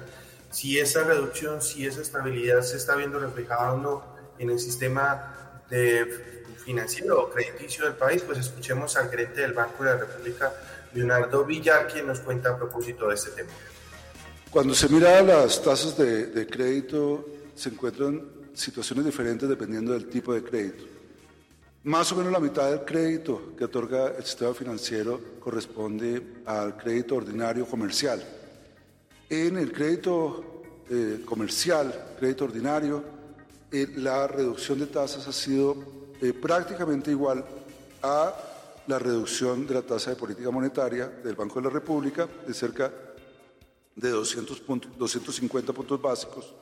Si 0.50 0.80
esa 0.80 1.04
reducción, 1.04 1.62
si 1.62 1.86
esa 1.86 2.02
estabilidad 2.02 2.62
se 2.62 2.78
está 2.78 2.96
viendo 2.96 3.20
reflejada 3.20 3.74
o 3.74 3.78
no 3.78 4.13
en 4.40 4.50
el 4.50 4.60
sistema 4.60 5.62
de 5.70 6.44
financiero 6.64 7.24
o 7.24 7.30
crediticio 7.30 7.86
del 7.86 7.96
país, 7.96 8.22
pues 8.22 8.40
escuchemos 8.40 8.96
al 8.96 9.10
gerente 9.10 9.42
del 9.42 9.54
Banco 9.54 9.84
de 9.84 9.92
la 9.92 9.98
República, 9.98 10.54
Leonardo 10.94 11.44
Villar, 11.46 11.88
quien 11.88 12.08
nos 12.08 12.20
cuenta 12.20 12.50
a 12.50 12.58
propósito 12.58 13.08
de 13.08 13.16
este 13.16 13.32
tema. 13.32 13.50
Cuando 14.50 14.74
se 14.74 14.88
mira 14.88 15.22
las 15.22 15.62
tasas 15.62 15.98
de, 15.98 16.28
de 16.28 16.48
crédito, 16.48 17.26
se 17.56 17.70
encuentran 17.70 18.22
situaciones 18.54 19.06
diferentes 19.06 19.50
dependiendo 19.50 19.94
del 19.94 20.08
tipo 20.08 20.34
de 20.34 20.44
crédito. 20.44 20.84
Más 21.86 22.12
o 22.12 22.16
menos 22.16 22.32
la 22.32 22.40
mitad 22.40 22.70
del 22.70 22.86
crédito 22.86 23.54
que 23.58 23.66
otorga 23.66 24.14
el 24.16 24.24
sistema 24.24 24.54
financiero 24.54 25.20
corresponde 25.40 26.22
al 26.46 26.78
crédito 26.78 27.16
ordinario 27.16 27.66
comercial. 27.66 28.24
En 29.30 29.58
el 29.58 29.72
crédito 29.74 30.62
eh, 30.90 31.22
comercial, 31.26 32.16
crédito 32.18 32.46
ordinario, 32.46 33.04
eh, 33.74 33.92
la 33.96 34.28
reducción 34.28 34.78
de 34.78 34.86
tasas 34.86 35.28
ha 35.28 35.34
sido 35.34 35.76
eh, 36.22 36.32
prácticamente 36.32 37.10
igual 37.10 37.44
a 38.04 38.32
la 38.86 39.00
reducción 39.00 39.66
de 39.66 39.74
la 39.74 39.82
tasa 39.82 40.12
de 40.12 40.16
política 40.16 40.52
monetaria 40.52 41.08
del 41.08 41.36
Banco 41.36 41.60
de 41.60 41.70
la 41.70 41.74
República 41.74 42.30
de 42.46 42.54
cerca 42.54 42.94
de 43.96 44.10
200 44.10 44.62
250 44.96 45.74
puntos 45.74 46.00
básicos 46.00 46.54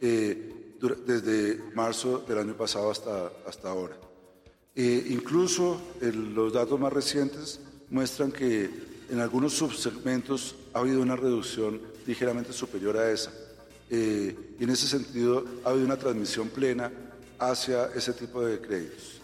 eh, 0.00 0.74
desde 1.06 1.70
marzo 1.72 2.24
del 2.26 2.38
año 2.38 2.56
pasado 2.56 2.90
hasta, 2.90 3.30
hasta 3.46 3.70
ahora. 3.70 3.96
incluso 4.74 5.80
los 6.00 6.52
datos 6.52 6.80
más 6.80 6.92
recientes 6.92 7.60
muestran 7.90 8.32
que 8.32 8.68
en 9.08 9.20
algunos 9.20 9.52
subsegmentos 9.52 10.56
ha 10.74 10.80
habido 10.80 11.00
una 11.00 11.14
reducción 11.14 11.80
ligeramente 12.06 12.52
superior 12.52 12.96
a 12.96 13.08
esa. 13.12 13.32
Eh, 13.90 14.54
y 14.58 14.64
en 14.64 14.70
ese 14.70 14.86
sentido 14.86 15.44
ha 15.64 15.70
habido 15.70 15.86
una 15.86 15.96
transmisión 15.96 16.48
plena 16.48 16.90
hacia 17.38 17.86
ese 17.94 18.12
tipo 18.12 18.44
de 18.44 18.60
créditos. 18.60 19.20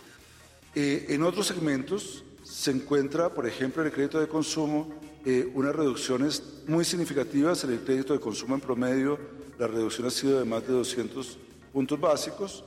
Eh, 0.75 1.07
en 1.09 1.23
otros 1.23 1.47
segmentos 1.47 2.23
se 2.45 2.71
encuentra, 2.71 3.31
por 3.31 3.47
ejemplo, 3.47 3.83
en 3.83 3.89
el 3.89 3.93
crédito 3.93 4.21
de 4.21 4.29
consumo, 4.29 4.89
eh, 5.25 5.51
unas 5.55 5.75
reducciones 5.75 6.43
muy 6.67 6.85
significativas 6.85 7.65
en 7.65 7.73
el 7.73 7.81
crédito 7.81 8.13
de 8.13 8.21
consumo 8.21 8.55
en 8.55 8.61
promedio. 8.61 9.19
La 9.59 9.67
reducción 9.67 10.07
ha 10.07 10.11
sido 10.11 10.39
de 10.39 10.45
más 10.45 10.67
de 10.67 10.73
200 10.73 11.39
puntos 11.73 12.01
básicos. 12.01 12.65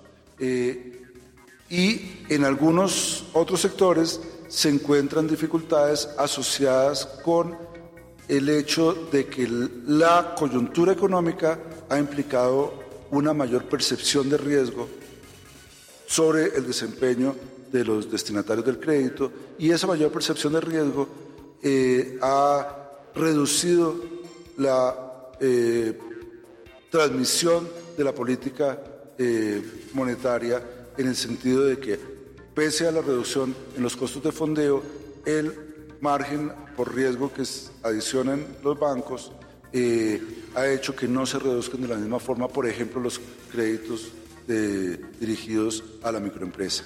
y 1.67 2.01
en 2.29 2.43
algunos 2.43 3.25
otros 3.33 3.61
sectores 3.61 4.19
se 4.49 4.69
encuentran 4.69 5.27
dificultades 5.27 6.07
asociadas 6.17 7.05
con 7.23 7.57
el 8.27 8.49
hecho 8.49 8.93
de 9.11 9.27
que 9.27 9.47
la 9.87 10.35
coyuntura 10.37 10.93
económica 10.93 11.59
ha 11.89 11.97
implicado 11.99 12.73
una 13.11 13.33
mayor 13.33 13.65
percepción 13.65 14.29
de 14.29 14.37
riesgo 14.37 14.87
sobre 16.07 16.55
el 16.55 16.65
desempeño 16.65 17.35
de 17.71 17.83
los 17.83 18.11
destinatarios 18.11 18.65
del 18.65 18.79
crédito 18.79 19.31
y 19.59 19.71
esa 19.71 19.87
mayor 19.87 20.11
percepción 20.11 20.53
de 20.53 20.61
riesgo 20.61 21.07
eh, 21.61 22.17
ha 22.21 22.89
reducido 23.13 23.95
la 24.57 25.31
eh, 25.39 25.97
transmisión 26.89 27.67
de 27.97 28.03
la 28.03 28.13
política 28.13 28.79
eh, 29.17 29.61
monetaria 29.93 30.61
en 30.97 31.07
el 31.07 31.15
sentido 31.15 31.65
de 31.65 31.79
que 31.79 31.99
pese 32.53 32.87
a 32.87 32.91
la 32.91 33.01
reducción 33.01 33.55
en 33.75 33.83
los 33.83 33.95
costos 33.95 34.23
de 34.23 34.31
fondeo, 34.31 34.81
el 35.25 35.53
margen 35.99 36.51
por 36.75 36.93
riesgo 36.93 37.31
que 37.31 37.43
adicionan 37.83 38.45
los 38.63 38.77
bancos 38.77 39.31
eh, 39.77 40.21
ha 40.55 40.67
hecho 40.67 40.95
que 40.95 41.05
no 41.05 41.25
se 41.25 41.37
reduzcan 41.37 41.81
de 41.81 41.89
la 41.89 41.97
misma 41.97 42.17
forma, 42.17 42.47
por 42.47 42.65
ejemplo, 42.65 43.01
los 43.01 43.19
créditos 43.51 44.09
dirigidos 45.19 45.83
a 46.01 46.13
la 46.13 46.21
microempresa. 46.21 46.85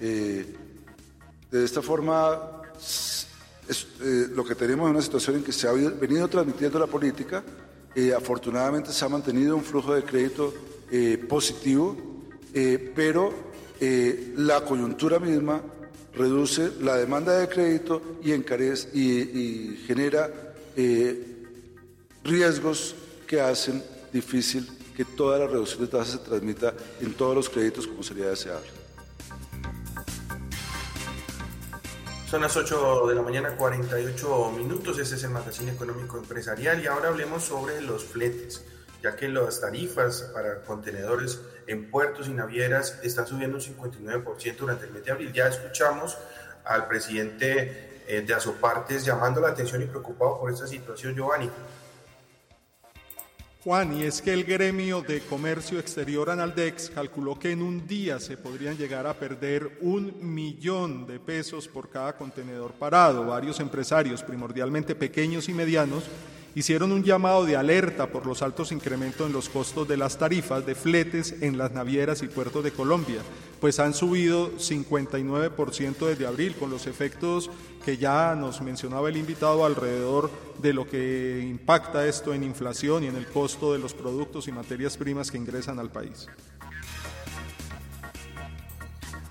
Eh, 0.00 0.54
de 1.50 1.64
esta 1.64 1.82
forma, 1.82 2.62
eh, 3.68 4.26
lo 4.32 4.42
que 4.42 4.54
tenemos 4.54 4.86
es 4.86 4.90
una 4.92 5.02
situación 5.02 5.36
en 5.36 5.44
que 5.44 5.52
se 5.52 5.68
ha 5.68 5.72
venido 5.72 6.28
transmitiendo 6.28 6.78
la 6.78 6.86
política, 6.86 7.44
afortunadamente 8.16 8.92
se 8.92 9.04
ha 9.04 9.08
mantenido 9.08 9.56
un 9.56 9.64
flujo 9.64 9.92
de 9.92 10.04
crédito 10.04 10.54
positivo, 11.28 11.96
pero 12.94 13.34
la 14.36 14.64
coyuntura 14.64 15.18
misma 15.18 15.60
reduce 16.18 16.72
la 16.80 16.96
demanda 16.96 17.38
de 17.38 17.48
crédito 17.48 18.02
y, 18.22 18.32
encarece, 18.32 18.88
y, 18.92 19.84
genera 19.86 20.30
riesgos 22.24 22.94
que 23.26 23.40
hacen 23.40 23.82
difícil 24.12 24.68
que 24.96 25.04
toda 25.04 25.38
la 25.38 25.46
reducción 25.46 25.80
de 25.82 25.86
tasas 25.86 26.14
se 26.14 26.18
transmita 26.18 26.74
en 27.00 27.14
todos 27.14 27.34
los 27.34 27.48
créditos 27.48 27.86
como 27.86 28.02
sería 28.02 28.26
deseable. 28.26 28.68
Son 32.28 32.42
las 32.42 32.54
8 32.56 33.06
de 33.06 33.14
la 33.14 33.22
mañana, 33.22 33.56
48 33.56 34.50
minutos. 34.50 34.98
Este 34.98 35.14
es 35.14 35.24
el 35.24 35.30
magazine 35.30 35.72
económico 35.72 36.18
empresarial 36.18 36.82
y 36.82 36.86
ahora 36.86 37.08
hablemos 37.08 37.44
sobre 37.44 37.80
los 37.80 38.04
fletes, 38.04 38.64
ya 39.02 39.16
que 39.16 39.28
las 39.28 39.62
tarifas 39.62 40.30
para 40.34 40.62
contenedores 40.62 41.40
en 41.68 41.90
puertos 41.90 42.26
y 42.28 42.32
navieras 42.32 42.98
están 43.02 43.26
subiendo 43.26 43.58
un 43.58 43.62
59% 43.62 44.56
durante 44.56 44.86
el 44.86 44.92
mes 44.92 45.04
de 45.04 45.12
abril. 45.12 45.32
Ya 45.32 45.48
escuchamos 45.48 46.18
al 46.64 46.88
presidente 46.88 48.02
eh, 48.08 48.22
de 48.22 48.34
Azopartes 48.34 49.04
llamando 49.04 49.40
la 49.40 49.48
atención 49.48 49.82
y 49.82 49.86
preocupado 49.86 50.40
por 50.40 50.50
esta 50.50 50.66
situación, 50.66 51.14
Giovanni. 51.14 51.50
Juan, 53.64 53.94
y 53.94 54.04
es 54.04 54.22
que 54.22 54.32
el 54.32 54.44
gremio 54.44 55.02
de 55.02 55.20
comercio 55.20 55.78
exterior 55.78 56.30
Analdex 56.30 56.90
calculó 56.90 57.38
que 57.38 57.50
en 57.50 57.60
un 57.60 57.86
día 57.86 58.18
se 58.18 58.36
podrían 58.38 58.78
llegar 58.78 59.06
a 59.06 59.14
perder 59.14 59.78
un 59.82 60.16
millón 60.22 61.06
de 61.06 61.20
pesos 61.20 61.68
por 61.68 61.90
cada 61.90 62.16
contenedor 62.16 62.72
parado. 62.72 63.26
Varios 63.26 63.60
empresarios, 63.60 64.22
primordialmente 64.22 64.94
pequeños 64.94 65.48
y 65.50 65.52
medianos, 65.52 66.04
hicieron 66.58 66.90
un 66.90 67.04
llamado 67.04 67.44
de 67.44 67.54
alerta 67.54 68.08
por 68.08 68.26
los 68.26 68.42
altos 68.42 68.72
incrementos 68.72 69.28
en 69.28 69.32
los 69.32 69.48
costos 69.48 69.86
de 69.86 69.96
las 69.96 70.18
tarifas 70.18 70.66
de 70.66 70.74
fletes 70.74 71.36
en 71.40 71.56
las 71.56 71.70
navieras 71.70 72.20
y 72.22 72.26
puertos 72.26 72.64
de 72.64 72.72
Colombia, 72.72 73.20
pues 73.60 73.78
han 73.78 73.94
subido 73.94 74.50
59% 74.56 76.06
desde 76.06 76.26
abril, 76.26 76.56
con 76.56 76.70
los 76.70 76.88
efectos 76.88 77.48
que 77.84 77.96
ya 77.96 78.34
nos 78.34 78.60
mencionaba 78.60 79.08
el 79.08 79.16
invitado 79.16 79.64
alrededor 79.64 80.32
de 80.60 80.72
lo 80.72 80.88
que 80.88 81.46
impacta 81.48 82.04
esto 82.06 82.34
en 82.34 82.42
inflación 82.42 83.04
y 83.04 83.06
en 83.06 83.14
el 83.14 83.28
costo 83.28 83.72
de 83.72 83.78
los 83.78 83.94
productos 83.94 84.48
y 84.48 84.52
materias 84.52 84.96
primas 84.96 85.30
que 85.30 85.38
ingresan 85.38 85.78
al 85.78 85.90
país. 85.90 86.26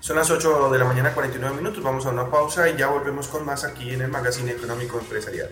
Son 0.00 0.16
las 0.16 0.30
8 0.30 0.70
de 0.70 0.78
la 0.78 0.86
mañana 0.86 1.12
49 1.12 1.56
minutos, 1.56 1.84
vamos 1.84 2.06
a 2.06 2.08
una 2.08 2.30
pausa 2.30 2.70
y 2.70 2.78
ya 2.78 2.86
volvemos 2.86 3.28
con 3.28 3.44
más 3.44 3.64
aquí 3.64 3.90
en 3.90 4.00
el 4.00 4.08
Magazine 4.08 4.52
Económico 4.52 4.98
Empresarial. 4.98 5.50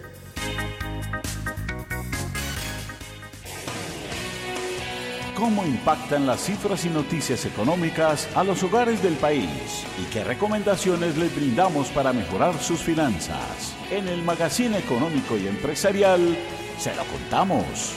Cómo 5.37 5.67
impactan 5.67 6.27
las 6.27 6.41
cifras 6.41 6.85
y 6.87 6.89
noticias 6.89 7.45
económicas 7.45 8.27
a 8.35 8.43
los 8.43 8.63
hogares 8.63 9.03
del 9.03 9.15
país 9.15 9.85
y 10.01 10.05
qué 10.11 10.25
recomendaciones 10.25 11.17
les 11.19 11.35
brindamos 11.37 11.89
para 11.89 12.13
mejorar 12.13 12.59
sus 12.59 12.81
finanzas. 12.81 13.75
En 13.91 14.09
el 14.09 14.23
Magazine 14.23 14.79
Económico 14.79 15.37
y 15.37 15.47
Empresarial 15.47 16.37
se 16.79 16.95
lo 16.97 17.05
contamos. 17.05 17.93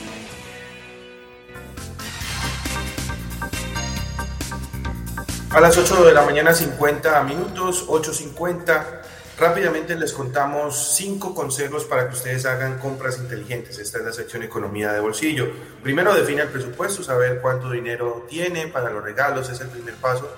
A 5.51 5.59
las 5.61 5.77
8 5.77 6.05
de 6.05 6.13
la 6.13 6.23
mañana 6.23 6.53
50 6.53 7.23
minutos, 7.23 7.87
8.50 7.87 8.98
Rápidamente 9.39 9.95
les 9.95 10.11
contamos 10.11 10.95
cinco 10.97 11.33
consejos 11.33 11.85
para 11.85 12.09
que 12.09 12.15
ustedes 12.15 12.45
hagan 12.45 12.77
compras 12.77 13.19
inteligentes. 13.19 13.79
Esta 13.79 13.99
es 13.99 14.03
la 14.03 14.11
sección 14.11 14.43
Economía 14.43 14.91
de 14.91 14.99
Bolsillo. 14.99 15.49
Primero, 15.81 16.13
define 16.13 16.41
el 16.41 16.49
presupuesto, 16.49 17.03
saber 17.03 17.39
cuánto 17.39 17.71
dinero 17.71 18.25
tiene 18.27 18.67
para 18.67 18.89
los 18.89 19.01
regalos, 19.01 19.49
es 19.49 19.61
el 19.61 19.69
primer 19.69 19.95
paso 19.95 20.29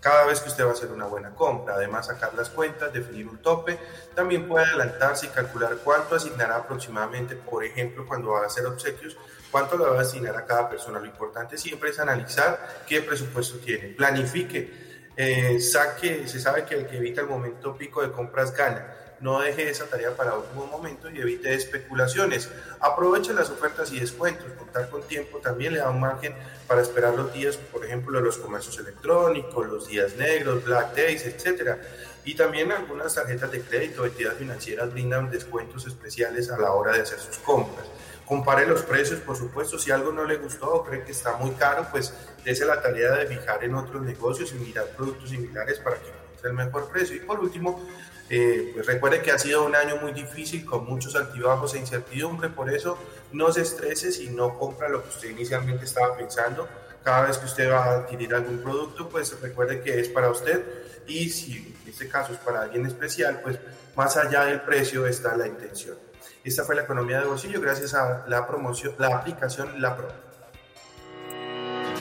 cada 0.00 0.26
vez 0.26 0.40
que 0.40 0.48
usted 0.48 0.64
va 0.64 0.70
a 0.70 0.72
hacer 0.72 0.90
una 0.90 1.06
buena 1.06 1.30
compra. 1.30 1.74
Además, 1.74 2.08
sacar 2.08 2.34
las 2.34 2.50
cuentas, 2.50 2.92
definir 2.92 3.28
un 3.28 3.38
tope. 3.38 3.78
También 4.16 4.48
puede 4.48 4.66
adelantarse 4.66 5.26
y 5.26 5.28
calcular 5.28 5.76
cuánto 5.84 6.16
asignará 6.16 6.56
aproximadamente, 6.56 7.36
por 7.36 7.64
ejemplo, 7.64 8.04
cuando 8.04 8.30
va 8.30 8.42
a 8.42 8.46
hacer 8.46 8.66
obsequios, 8.66 9.16
cuánto 9.52 9.78
le 9.78 9.84
va 9.84 9.96
a 9.96 10.02
asignar 10.02 10.36
a 10.36 10.44
cada 10.44 10.68
persona. 10.68 10.98
Lo 10.98 11.06
importante 11.06 11.56
siempre 11.56 11.90
es 11.90 12.00
analizar 12.00 12.82
qué 12.88 13.00
presupuesto 13.00 13.58
tiene. 13.58 13.90
Planifique 13.90 14.81
eh, 15.16 15.60
saque, 15.60 16.26
se 16.26 16.40
sabe 16.40 16.64
que 16.64 16.74
el 16.74 16.86
que 16.86 16.96
evita 16.96 17.20
el 17.20 17.26
momento 17.26 17.76
pico 17.76 18.02
de 18.02 18.10
compras 18.10 18.56
gana. 18.56 18.96
No 19.20 19.40
deje 19.40 19.70
esa 19.70 19.86
tarea 19.86 20.16
para 20.16 20.34
último 20.34 20.66
momento 20.66 21.08
y 21.08 21.20
evite 21.20 21.54
especulaciones. 21.54 22.50
Aproveche 22.80 23.32
las 23.32 23.50
ofertas 23.50 23.92
y 23.92 24.00
descuentos. 24.00 24.50
Contar 24.58 24.90
con 24.90 25.02
tiempo 25.02 25.38
también 25.38 25.74
le 25.74 25.78
da 25.78 25.90
un 25.90 26.00
margen 26.00 26.34
para 26.66 26.82
esperar 26.82 27.14
los 27.14 27.32
días, 27.32 27.56
por 27.56 27.84
ejemplo, 27.84 28.20
los 28.20 28.36
comercios 28.38 28.78
electrónicos, 28.80 29.68
los 29.68 29.86
días 29.86 30.16
negros, 30.16 30.64
Black 30.64 30.96
Days, 30.96 31.24
etc. 31.24 31.76
Y 32.24 32.34
también 32.34 32.72
algunas 32.72 33.14
tarjetas 33.14 33.52
de 33.52 33.60
crédito 33.60 34.02
o 34.02 34.06
entidades 34.06 34.38
financieras 34.38 34.92
brindan 34.92 35.30
descuentos 35.30 35.86
especiales 35.86 36.50
a 36.50 36.58
la 36.58 36.72
hora 36.72 36.92
de 36.92 37.02
hacer 37.02 37.20
sus 37.20 37.38
compras. 37.38 37.86
Compare 38.32 38.66
los 38.66 38.80
precios, 38.80 39.20
por 39.20 39.36
supuesto, 39.36 39.78
si 39.78 39.90
algo 39.90 40.10
no 40.10 40.24
le 40.24 40.38
gustó 40.38 40.72
o 40.72 40.82
cree 40.82 41.04
que 41.04 41.12
está 41.12 41.36
muy 41.36 41.50
caro, 41.50 41.86
pues 41.90 42.14
dése 42.42 42.64
la 42.64 42.80
tarea 42.80 43.12
de 43.12 43.26
fijar 43.26 43.62
en 43.62 43.74
otros 43.74 44.00
negocios 44.00 44.52
y 44.52 44.54
mirar 44.54 44.86
productos 44.96 45.28
similares 45.28 45.78
para 45.80 45.96
que 45.96 46.08
encuentre 46.08 46.48
el 46.48 46.54
mejor 46.54 46.90
precio. 46.90 47.14
Y 47.14 47.20
por 47.20 47.40
último, 47.40 47.86
eh, 48.30 48.70
pues 48.72 48.86
recuerde 48.86 49.20
que 49.20 49.32
ha 49.32 49.38
sido 49.38 49.66
un 49.66 49.76
año 49.76 49.96
muy 49.96 50.14
difícil 50.14 50.64
con 50.64 50.86
muchos 50.86 51.14
altibajos 51.14 51.74
e 51.74 51.80
incertidumbre, 51.80 52.48
por 52.48 52.72
eso 52.72 52.96
no 53.32 53.52
se 53.52 53.60
estrese 53.60 54.10
si 54.10 54.30
no 54.30 54.58
compra 54.58 54.88
lo 54.88 55.02
que 55.02 55.10
usted 55.10 55.28
inicialmente 55.28 55.84
estaba 55.84 56.16
pensando. 56.16 56.66
Cada 57.04 57.26
vez 57.26 57.36
que 57.36 57.44
usted 57.44 57.70
va 57.70 57.84
a 57.84 57.98
adquirir 57.98 58.34
algún 58.34 58.62
producto, 58.62 59.10
pues 59.10 59.38
recuerde 59.42 59.82
que 59.82 60.00
es 60.00 60.08
para 60.08 60.30
usted 60.30 60.64
y 61.06 61.28
si 61.28 61.76
en 61.84 61.90
este 61.90 62.08
caso 62.08 62.32
es 62.32 62.38
para 62.38 62.62
alguien 62.62 62.86
especial, 62.86 63.40
pues 63.42 63.58
más 63.94 64.16
allá 64.16 64.46
del 64.46 64.62
precio 64.62 65.06
está 65.06 65.36
la 65.36 65.46
intención. 65.46 66.11
Esta 66.44 66.64
fue 66.64 66.74
la 66.74 66.82
economía 66.82 67.20
de 67.20 67.26
bolsillo 67.26 67.60
gracias 67.60 67.94
a 67.94 68.24
la 68.26 68.46
promoción, 68.46 68.94
la 68.98 69.16
aplicación 69.16 69.80
La 69.80 69.96
Pro. 69.96 70.31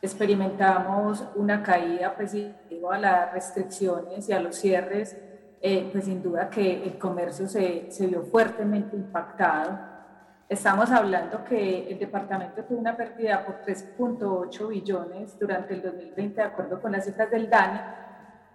experimentamos 0.00 1.24
una 1.34 1.62
caída 1.62 2.14
pues 2.14 2.32
debido 2.32 2.90
a 2.92 2.98
las 2.98 3.32
restricciones 3.32 4.28
y 4.28 4.32
a 4.32 4.40
los 4.40 4.56
cierres 4.56 5.16
eh, 5.60 5.88
pues 5.90 6.04
sin 6.04 6.22
duda 6.22 6.48
que 6.48 6.84
el 6.84 6.98
comercio 6.98 7.48
se, 7.48 7.90
se, 7.90 8.06
vio 8.06 8.22
fuertemente 8.22 8.94
impactado. 8.94 9.76
Estamos 10.48 10.90
hablando 10.92 11.42
que 11.42 11.90
el 11.90 11.98
departamento 11.98 12.62
tuvo 12.62 12.78
una 12.78 12.96
pérdida 12.96 13.44
por 13.44 13.60
3.8 13.62 14.68
billones 14.68 15.36
durante 15.36 15.74
el 15.74 15.82
2020, 15.82 16.40
de 16.40 16.46
acuerdo 16.46 16.80
con 16.80 16.92
las 16.92 17.04
cifras 17.04 17.28
del 17.30 17.50
DANE, 17.50 17.80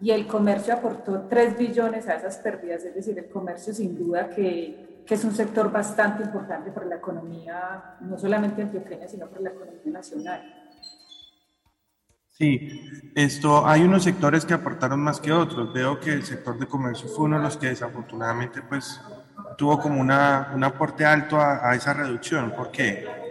y 0.04 0.12
el 0.12 0.28
comercio 0.28 0.74
aportó 0.74 1.28
3 1.30 1.58
billones 1.58 2.10
a 2.10 2.16
esas 2.16 2.38
pérdidas, 2.40 2.84
es 2.84 2.94
decir, 2.94 3.18
el 3.18 3.30
comercio 3.30 3.74
sin 3.74 3.98
duda 3.98 4.30
que, 4.30 5.02
que 5.08 5.14
es 5.16 5.24
un 5.24 5.34
sector 5.34 5.72
bastante 5.72 6.24
importante 6.24 6.72
para 6.72 6.88
la 6.88 6.96
economía, 6.96 7.96
no 8.02 8.18
solamente 8.18 8.62
antioqueña, 8.62 9.08
sino 9.08 9.30
para 9.30 9.44
la 9.44 9.50
economía 9.52 9.94
nacional. 9.94 10.42
Sí, 12.32 12.82
esto, 13.16 13.66
hay 13.66 13.84
unos 13.84 14.04
sectores 14.04 14.44
que 14.44 14.54
aportaron 14.54 15.00
más 15.00 15.22
que 15.22 15.32
otros. 15.32 15.72
Veo 15.72 15.98
que 16.02 16.12
el 16.12 16.24
sector 16.24 16.60
de 16.60 16.68
comercio 16.68 17.08
fue 17.08 17.24
uno 17.24 17.38
de 17.38 17.44
los 17.44 17.56
que 17.56 17.68
desafortunadamente 17.68 18.62
pues 18.62 19.00
tuvo 19.58 19.80
como 19.80 20.02
una, 20.02 20.52
un 20.54 20.66
aporte 20.66 21.06
alto 21.06 21.40
a, 21.40 21.70
a 21.70 21.76
esa 21.76 21.94
reducción. 21.94 22.52
¿Por 22.52 22.72
qué? 22.72 23.23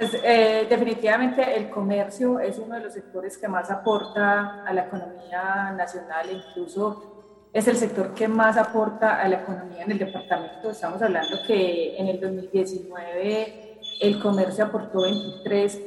Pues, 0.00 0.18
eh, 0.24 0.66
definitivamente 0.66 1.58
el 1.58 1.68
comercio 1.68 2.40
es 2.40 2.58
uno 2.58 2.74
de 2.76 2.80
los 2.84 2.94
sectores 2.94 3.36
que 3.36 3.46
más 3.46 3.70
aporta 3.70 4.64
a 4.64 4.72
la 4.72 4.84
economía 4.86 5.74
nacional, 5.76 6.26
incluso 6.32 7.48
es 7.52 7.68
el 7.68 7.76
sector 7.76 8.14
que 8.14 8.26
más 8.26 8.56
aporta 8.56 9.20
a 9.20 9.28
la 9.28 9.42
economía 9.42 9.82
en 9.82 9.90
el 9.90 9.98
departamento. 9.98 10.70
Estamos 10.70 11.02
hablando 11.02 11.36
que 11.46 11.98
en 11.98 12.08
el 12.08 12.18
2019 12.18 13.78
el 14.00 14.22
comercio 14.22 14.64
aportó 14.64 15.02
23 15.02 15.82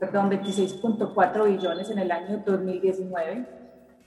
perdón, 0.00 0.30
26.4 0.30 1.44
billones 1.44 1.90
en 1.90 1.98
el 1.98 2.10
año 2.10 2.42
2019 2.46 3.46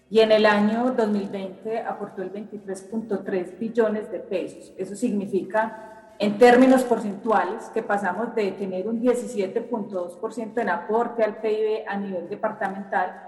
y 0.09 0.19
en 0.19 0.31
el 0.31 0.47
año 0.47 0.95
2020 0.97 1.81
aportó 1.81 2.23
el 2.23 2.33
23.3 2.33 3.59
billones 3.59 4.11
de 4.11 4.17
pesos. 4.17 4.73
Eso 4.79 4.95
significa, 4.95 5.98
en 6.19 6.37
términos 6.37 6.83
porcentuales, 6.83 7.69
que 7.73 7.81
pasamos 7.81 8.35
de 8.35 8.51
tener 8.51 8.87
un 8.89 9.01
17.2% 9.01 10.61
en 10.61 10.69
aporte 10.69 11.23
al 11.23 11.37
PIB 11.37 11.85
a 11.87 11.95
nivel 11.95 12.27
departamental 12.27 13.25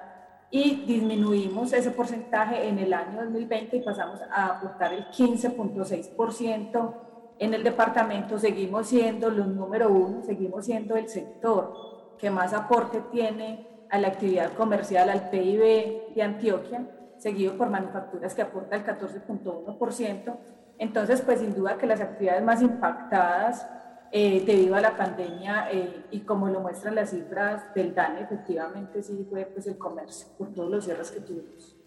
y 0.51 0.83
disminuimos 0.85 1.71
ese 1.71 1.91
porcentaje 1.91 2.67
en 2.67 2.77
el 2.79 2.93
año 2.93 3.23
2020 3.23 3.77
y 3.77 3.81
pasamos 3.81 4.19
a 4.29 4.47
aportar 4.47 4.91
el 4.91 5.05
15.6% 5.05 6.93
en 7.39 7.53
el 7.53 7.63
departamento. 7.63 8.37
Seguimos 8.37 8.87
siendo 8.87 9.29
los 9.29 9.47
número 9.47 9.89
uno, 9.89 10.21
seguimos 10.23 10.65
siendo 10.65 10.97
el 10.97 11.07
sector 11.07 12.15
que 12.17 12.29
más 12.29 12.53
aporte 12.53 13.01
tiene 13.09 13.67
a 13.89 13.99
la 13.99 14.09
actividad 14.09 14.51
comercial, 14.53 15.09
al 15.09 15.29
PIB 15.29 16.13
de 16.13 16.21
Antioquia, 16.21 16.85
seguido 17.17 17.53
por 17.53 17.69
manufacturas 17.69 18.35
que 18.35 18.41
aporta 18.41 18.75
el 18.75 18.85
14.1%. 18.85 20.35
Entonces, 20.81 21.21
pues 21.21 21.39
sin 21.39 21.53
duda 21.53 21.77
que 21.77 21.85
las 21.85 22.01
actividades 22.01 22.43
más 22.43 22.59
impactadas 22.59 23.67
eh, 24.11 24.43
debido 24.43 24.75
a 24.75 24.81
la 24.81 24.97
pandemia 24.97 25.71
eh, 25.71 26.05
y 26.09 26.21
como 26.21 26.47
lo 26.47 26.59
muestran 26.59 26.95
las 26.95 27.11
cifras 27.11 27.71
del 27.75 27.93
DANE, 27.93 28.21
efectivamente 28.21 29.03
sí 29.03 29.27
fue 29.29 29.45
pues, 29.45 29.67
el 29.67 29.77
comercio, 29.77 30.29
por 30.39 30.51
todos 30.51 30.71
los 30.71 30.83
cierres 30.83 31.11
que 31.11 31.19
tuvimos. 31.19 31.77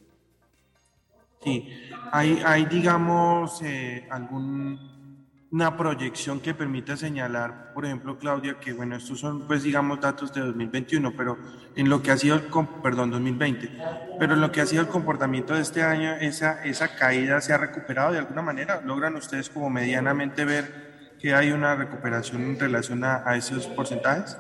Sí, 1.42 1.68
hay, 2.12 2.40
hay 2.46 2.66
digamos, 2.66 3.60
eh, 3.62 4.06
algún 4.08 4.93
una 5.54 5.76
proyección 5.76 6.40
que 6.40 6.52
permita 6.52 6.96
señalar, 6.96 7.72
por 7.72 7.84
ejemplo, 7.84 8.18
Claudia, 8.18 8.58
que 8.58 8.72
bueno, 8.72 8.96
estos 8.96 9.20
son, 9.20 9.46
pues 9.46 9.62
digamos, 9.62 10.00
datos 10.00 10.34
de 10.34 10.40
2021, 10.40 11.12
pero 11.16 11.38
en 11.76 11.88
lo 11.88 12.02
que 12.02 12.10
ha 12.10 12.16
sido 12.16 12.34
el, 12.34 12.42
perdón, 12.82 13.12
2020, 13.12 13.70
pero 14.18 14.34
en 14.34 14.40
lo 14.40 14.50
que 14.50 14.62
ha 14.62 14.66
sido 14.66 14.82
el 14.82 14.88
comportamiento 14.88 15.54
de 15.54 15.62
este 15.62 15.84
año, 15.84 16.16
esa, 16.16 16.64
esa 16.64 16.96
caída 16.96 17.40
se 17.40 17.52
ha 17.52 17.58
recuperado 17.58 18.10
de 18.10 18.18
alguna 18.18 18.42
manera. 18.42 18.80
¿Logran 18.80 19.14
ustedes 19.14 19.48
como 19.48 19.70
medianamente 19.70 20.44
ver 20.44 21.14
que 21.20 21.32
hay 21.32 21.52
una 21.52 21.76
recuperación 21.76 22.42
en 22.42 22.58
relación 22.58 23.04
a, 23.04 23.22
a 23.24 23.36
esos 23.36 23.68
porcentajes? 23.68 24.36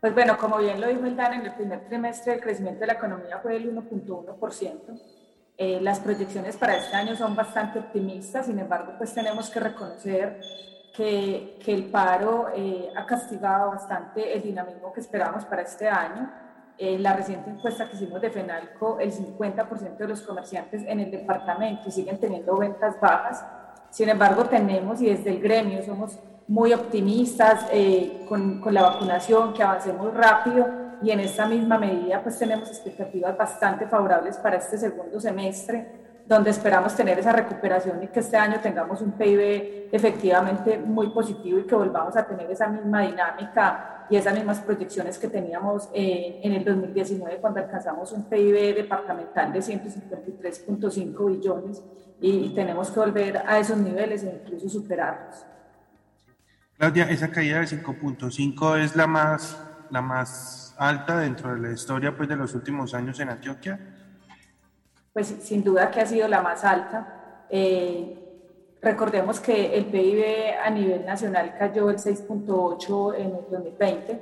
Pues 0.00 0.14
bueno, 0.14 0.38
como 0.38 0.58
bien 0.58 0.80
lo 0.80 0.86
dijo 0.86 1.04
el 1.04 1.16
Dan, 1.16 1.32
en 1.32 1.46
el 1.46 1.54
primer 1.54 1.84
trimestre 1.88 2.34
el 2.34 2.40
crecimiento 2.40 2.78
de 2.78 2.86
la 2.86 2.92
economía 2.92 3.40
fue 3.42 3.54
del 3.54 3.74
1.1%. 3.74 5.17
Eh, 5.60 5.80
las 5.82 5.98
proyecciones 5.98 6.56
para 6.56 6.76
este 6.76 6.94
año 6.94 7.16
son 7.16 7.34
bastante 7.34 7.80
optimistas, 7.80 8.46
sin 8.46 8.60
embargo, 8.60 8.92
pues 8.96 9.12
tenemos 9.12 9.50
que 9.50 9.58
reconocer 9.58 10.40
que, 10.94 11.58
que 11.64 11.74
el 11.74 11.86
paro 11.86 12.46
eh, 12.54 12.88
ha 12.96 13.04
castigado 13.04 13.70
bastante 13.70 14.36
el 14.36 14.40
dinamismo 14.40 14.92
que 14.92 15.00
esperábamos 15.00 15.44
para 15.46 15.62
este 15.62 15.88
año. 15.88 16.30
En 16.78 17.02
la 17.02 17.12
reciente 17.12 17.50
encuesta 17.50 17.88
que 17.88 17.96
hicimos 17.96 18.20
de 18.20 18.30
FENALCO, 18.30 19.00
el 19.00 19.10
50% 19.10 19.96
de 19.96 20.06
los 20.06 20.22
comerciantes 20.22 20.84
en 20.86 21.00
el 21.00 21.10
departamento 21.10 21.90
siguen 21.90 22.20
teniendo 22.20 22.56
ventas 22.56 23.00
bajas. 23.00 23.44
Sin 23.90 24.08
embargo, 24.08 24.44
tenemos, 24.44 25.02
y 25.02 25.06
desde 25.06 25.30
el 25.30 25.40
gremio 25.40 25.82
somos 25.82 26.20
muy 26.46 26.72
optimistas 26.72 27.66
eh, 27.72 28.24
con, 28.28 28.60
con 28.60 28.72
la 28.72 28.82
vacunación, 28.82 29.52
que 29.54 29.64
avancemos 29.64 30.14
rápido 30.14 30.87
y 31.02 31.10
en 31.10 31.20
esta 31.20 31.46
misma 31.46 31.78
medida 31.78 32.22
pues 32.22 32.38
tenemos 32.38 32.68
expectativas 32.68 33.36
bastante 33.36 33.86
favorables 33.86 34.36
para 34.36 34.56
este 34.56 34.78
segundo 34.78 35.20
semestre, 35.20 36.08
donde 36.26 36.50
esperamos 36.50 36.94
tener 36.94 37.18
esa 37.18 37.32
recuperación 37.32 38.02
y 38.02 38.08
que 38.08 38.20
este 38.20 38.36
año 38.36 38.60
tengamos 38.60 39.00
un 39.00 39.12
PIB 39.12 39.88
efectivamente 39.90 40.78
muy 40.78 41.08
positivo 41.08 41.58
y 41.58 41.64
que 41.64 41.74
volvamos 41.74 42.16
a 42.16 42.26
tener 42.26 42.50
esa 42.50 42.68
misma 42.68 43.02
dinámica 43.02 44.06
y 44.10 44.16
esas 44.16 44.34
mismas 44.34 44.60
proyecciones 44.60 45.18
que 45.18 45.28
teníamos 45.28 45.88
eh, 45.92 46.40
en 46.42 46.52
el 46.52 46.64
2019 46.64 47.38
cuando 47.38 47.60
alcanzamos 47.60 48.12
un 48.12 48.24
PIB 48.24 48.74
departamental 48.74 49.52
de 49.52 49.60
153.5 49.60 51.26
billones 51.26 51.82
y, 52.20 52.52
tenemos 52.54 52.90
que 52.90 52.98
volver 52.98 53.38
a 53.46 53.58
esos 53.58 53.78
niveles 53.78 54.24
e 54.24 54.40
incluso 54.42 54.68
superarlos. 54.68 55.46
Claudia, 56.76 57.08
esa 57.10 57.30
caída 57.30 57.60
de 57.60 57.66
5.5 57.66 58.78
es 58.78 58.96
la 58.96 59.06
más, 59.06 59.56
la 59.90 60.02
más 60.02 60.74
alta 60.78 61.18
dentro 61.18 61.54
de 61.54 61.60
la 61.60 61.72
historia 61.72 62.16
pues, 62.16 62.28
de 62.28 62.36
los 62.36 62.54
últimos 62.54 62.94
años 62.94 63.18
en 63.20 63.30
Antioquia? 63.30 63.78
Pues 65.12 65.26
sin 65.42 65.64
duda 65.64 65.90
que 65.90 66.00
ha 66.00 66.06
sido 66.06 66.28
la 66.28 66.42
más 66.42 66.64
alta. 66.64 67.44
Eh, 67.50 68.16
recordemos 68.80 69.40
que 69.40 69.76
el 69.76 69.86
PIB 69.86 70.58
a 70.64 70.70
nivel 70.70 71.04
nacional 71.04 71.54
cayó 71.58 71.90
el 71.90 71.96
6.8 71.96 73.14
en 73.16 73.26
el 73.26 73.44
2020. 73.50 74.12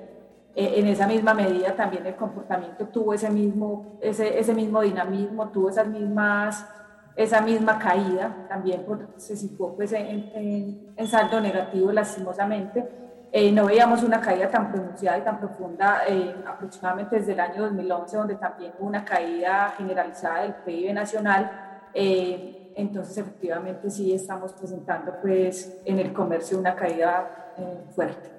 Eh, 0.58 0.74
en 0.76 0.86
esa 0.86 1.06
misma 1.06 1.34
medida 1.34 1.76
también 1.76 2.06
el 2.06 2.16
comportamiento 2.16 2.86
tuvo 2.86 3.12
ese 3.12 3.28
mismo, 3.28 3.98
ese, 4.00 4.38
ese 4.38 4.54
mismo 4.54 4.80
dinamismo, 4.80 5.50
tuvo 5.50 5.68
esas 5.68 5.86
mismas, 5.86 6.66
esa 7.14 7.42
misma 7.42 7.78
caída, 7.78 8.46
también 8.48 8.86
se 9.16 9.36
situó 9.36 9.76
pues, 9.76 9.92
en, 9.92 10.06
en, 10.34 10.94
en 10.96 11.06
saldo 11.06 11.40
negativo 11.40 11.92
lastimosamente 11.92 13.05
eh, 13.38 13.52
no 13.52 13.66
veíamos 13.66 14.02
una 14.02 14.18
caída 14.18 14.50
tan 14.50 14.72
pronunciada 14.72 15.18
y 15.18 15.20
tan 15.20 15.38
profunda 15.38 16.04
eh, 16.08 16.34
aproximadamente 16.46 17.16
desde 17.16 17.34
el 17.34 17.40
año 17.40 17.64
2011, 17.64 18.16
donde 18.16 18.36
también 18.36 18.72
hubo 18.78 18.88
una 18.88 19.04
caída 19.04 19.74
generalizada 19.76 20.40
del 20.44 20.54
PIB 20.54 20.94
nacional. 20.94 21.82
Eh, 21.92 22.72
entonces, 22.76 23.18
efectivamente, 23.18 23.90
sí 23.90 24.14
estamos 24.14 24.54
presentando 24.54 25.20
pues, 25.20 25.82
en 25.84 25.98
el 25.98 26.14
comercio 26.14 26.58
una 26.58 26.74
caída 26.74 27.52
fuerte. 27.94 28.30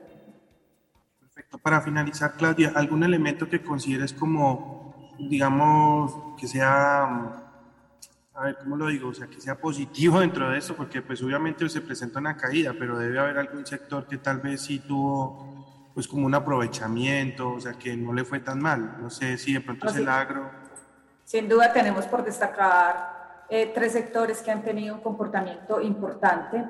Perfecto. 1.20 1.60
Para 1.60 1.80
finalizar, 1.82 2.34
Claudia, 2.36 2.72
¿algún 2.74 3.04
elemento 3.04 3.48
que 3.48 3.62
consideres 3.62 4.14
como, 4.14 5.14
digamos, 5.20 6.12
que 6.40 6.48
sea 6.48 7.47
a 8.38 8.44
ver, 8.44 8.58
¿cómo 8.58 8.78
lo 8.78 8.88
digo? 8.88 9.10
O 9.10 9.14
sea, 9.14 9.28
que 9.28 9.42
sea 9.42 9.56
positivo 9.56 10.20
dentro 10.22 10.50
de 10.50 10.60
eso, 10.60 10.76
porque 10.76 11.02
pues 11.02 11.22
obviamente 11.24 11.68
se 11.70 11.82
presenta 11.82 12.20
una 12.20 12.38
caída, 12.38 12.74
pero 12.78 12.98
debe 12.98 13.20
haber 13.20 13.40
algún 13.40 13.66
sector 13.66 14.06
que 14.08 14.18
tal 14.18 14.40
vez 14.40 14.62
sí 14.62 14.80
tuvo 14.80 15.92
pues 15.94 16.08
como 16.08 16.28
un 16.28 16.36
aprovechamiento, 16.36 17.54
o 17.54 17.60
sea, 17.60 17.74
que 17.74 17.98
no 17.98 18.14
le 18.14 18.24
fue 18.24 18.40
tan 18.40 18.62
mal. 18.62 18.98
No 19.02 19.10
sé 19.10 19.36
si 19.40 19.54
de 19.54 19.62
pronto 19.62 19.88
es 19.88 19.96
el 19.96 20.08
agro. 20.08 20.52
Sin 21.24 21.50
duda 21.50 21.74
tenemos 21.74 22.06
por 22.06 22.24
destacar 22.24 23.46
eh, 23.50 23.72
tres 23.74 23.94
sectores 23.94 24.44
que 24.44 24.52
han 24.52 24.62
tenido 24.62 24.94
un 24.94 25.02
comportamiento 25.02 25.82
importante 25.82 26.64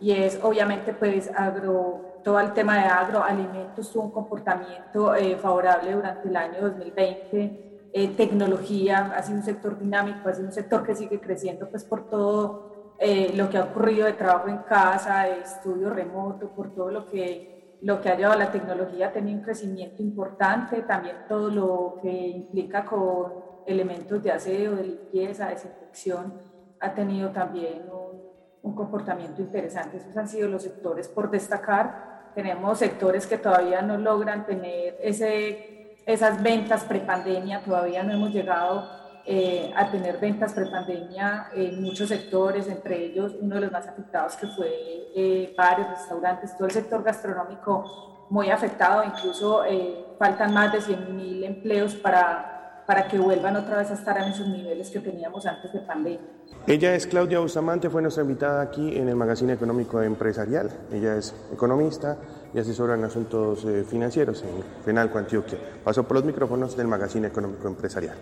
y 0.00 0.10
es 0.10 0.40
obviamente 0.42 0.92
pues 0.92 1.30
agro, 1.32 2.18
todo 2.24 2.40
el 2.40 2.52
tema 2.52 2.76
de 2.78 2.88
agroalimentos 2.88 3.92
tuvo 3.92 4.06
un 4.06 4.10
comportamiento 4.10 5.14
eh, 5.14 5.36
favorable 5.36 5.92
durante 5.92 6.28
el 6.28 6.36
año 6.36 6.60
2020 6.62 7.71
eh, 7.92 8.08
tecnología, 8.08 9.12
ha 9.14 9.22
sido 9.22 9.38
un 9.38 9.44
sector 9.44 9.78
dinámico, 9.78 10.28
ha 10.28 10.34
sido 10.34 10.46
un 10.46 10.52
sector 10.52 10.82
que 10.82 10.94
sigue 10.94 11.20
creciendo 11.20 11.68
pues 11.68 11.84
por 11.84 12.08
todo 12.08 12.94
eh, 12.98 13.32
lo 13.34 13.50
que 13.50 13.58
ha 13.58 13.64
ocurrido 13.64 14.06
de 14.06 14.14
trabajo 14.14 14.48
en 14.48 14.58
casa, 14.58 15.24
de 15.24 15.40
estudio 15.40 15.90
remoto, 15.90 16.48
por 16.54 16.74
todo 16.74 16.90
lo 16.90 17.06
que, 17.06 17.78
lo 17.82 18.00
que 18.00 18.08
ha 18.08 18.16
llevado 18.16 18.38
la 18.38 18.50
tecnología, 18.50 19.08
ha 19.08 19.12
tenido 19.12 19.38
un 19.38 19.44
crecimiento 19.44 20.02
importante, 20.02 20.82
también 20.82 21.16
todo 21.28 21.50
lo 21.50 21.98
que 22.00 22.10
implica 22.10 22.84
con 22.84 23.32
elementos 23.66 24.22
de 24.22 24.32
aseo, 24.32 24.76
de 24.76 24.84
limpieza, 24.84 25.48
desinfección, 25.48 26.34
ha 26.80 26.94
tenido 26.94 27.30
también 27.30 27.82
un, 27.90 28.22
un 28.62 28.74
comportamiento 28.74 29.42
interesante. 29.42 29.98
Esos 29.98 30.16
han 30.16 30.28
sido 30.28 30.48
los 30.48 30.62
sectores 30.62 31.08
por 31.08 31.30
destacar. 31.30 32.30
Tenemos 32.34 32.78
sectores 32.78 33.26
que 33.26 33.36
todavía 33.36 33.82
no 33.82 33.98
logran 33.98 34.46
tener 34.46 34.96
ese 35.00 35.71
esas 36.06 36.42
ventas 36.42 36.84
prepandemia, 36.84 37.62
todavía 37.62 38.02
no 38.02 38.12
hemos 38.12 38.30
llegado 38.30 38.88
eh, 39.24 39.72
a 39.76 39.88
tener 39.90 40.18
ventas 40.18 40.52
prepandemia 40.52 41.48
en 41.54 41.80
muchos 41.80 42.08
sectores, 42.08 42.66
entre 42.68 43.04
ellos 43.04 43.36
uno 43.40 43.54
de 43.54 43.60
los 43.60 43.72
más 43.72 43.86
afectados 43.86 44.36
que 44.36 44.48
fue 44.48 44.68
eh, 45.14 45.54
restaurantes, 45.56 46.56
todo 46.56 46.66
el 46.66 46.72
sector 46.72 47.04
gastronómico 47.04 48.26
muy 48.30 48.50
afectado, 48.50 49.04
incluso 49.04 49.64
eh, 49.64 50.06
faltan 50.18 50.52
más 50.52 50.72
de 50.72 50.80
100.000 50.80 51.44
empleos 51.44 51.94
para, 51.94 52.51
para 52.86 53.08
que 53.08 53.18
vuelvan 53.18 53.56
otra 53.56 53.78
vez 53.78 53.90
a 53.90 53.94
estar 53.94 54.16
en 54.18 54.24
esos 54.24 54.48
niveles 54.48 54.90
que 54.90 55.00
teníamos 55.00 55.46
antes 55.46 55.72
de 55.72 55.80
pandemia. 55.80 56.20
Ella 56.66 56.94
es 56.94 57.06
Claudia 57.06 57.40
Bustamante, 57.40 57.90
fue 57.90 58.02
nuestra 58.02 58.22
invitada 58.22 58.62
aquí 58.62 58.96
en 58.96 59.08
el 59.08 59.16
Magazine 59.16 59.52
Económico 59.52 60.00
Empresarial. 60.00 60.70
Ella 60.92 61.16
es 61.16 61.34
economista 61.52 62.18
y 62.54 62.58
asesora 62.58 62.94
en 62.94 63.04
asuntos 63.04 63.64
eh, 63.64 63.84
financieros 63.84 64.42
en 64.42 64.84
Fenalco, 64.84 65.18
Antioquia. 65.18 65.58
Pasó 65.82 66.04
por 66.04 66.18
los 66.18 66.24
micrófonos 66.24 66.76
del 66.76 66.86
Magazine 66.86 67.28
Económico 67.28 67.66
Empresarial. 67.66 68.16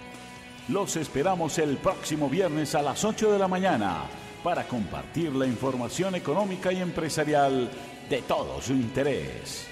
Los 0.70 0.96
esperamos 0.96 1.58
el 1.58 1.78
próximo 1.78 2.30
viernes 2.30 2.76
a 2.76 2.82
las 2.82 3.04
8 3.04 3.32
de 3.32 3.40
la 3.40 3.48
mañana 3.48 4.04
para 4.44 4.68
compartir 4.68 5.34
la 5.34 5.48
información 5.48 6.16
económica 6.16 6.72
y 6.72 6.82
empresarial 6.82 7.70
de 8.10 8.22
todo 8.22 8.62
su 8.62 8.74
interés. 8.74 9.71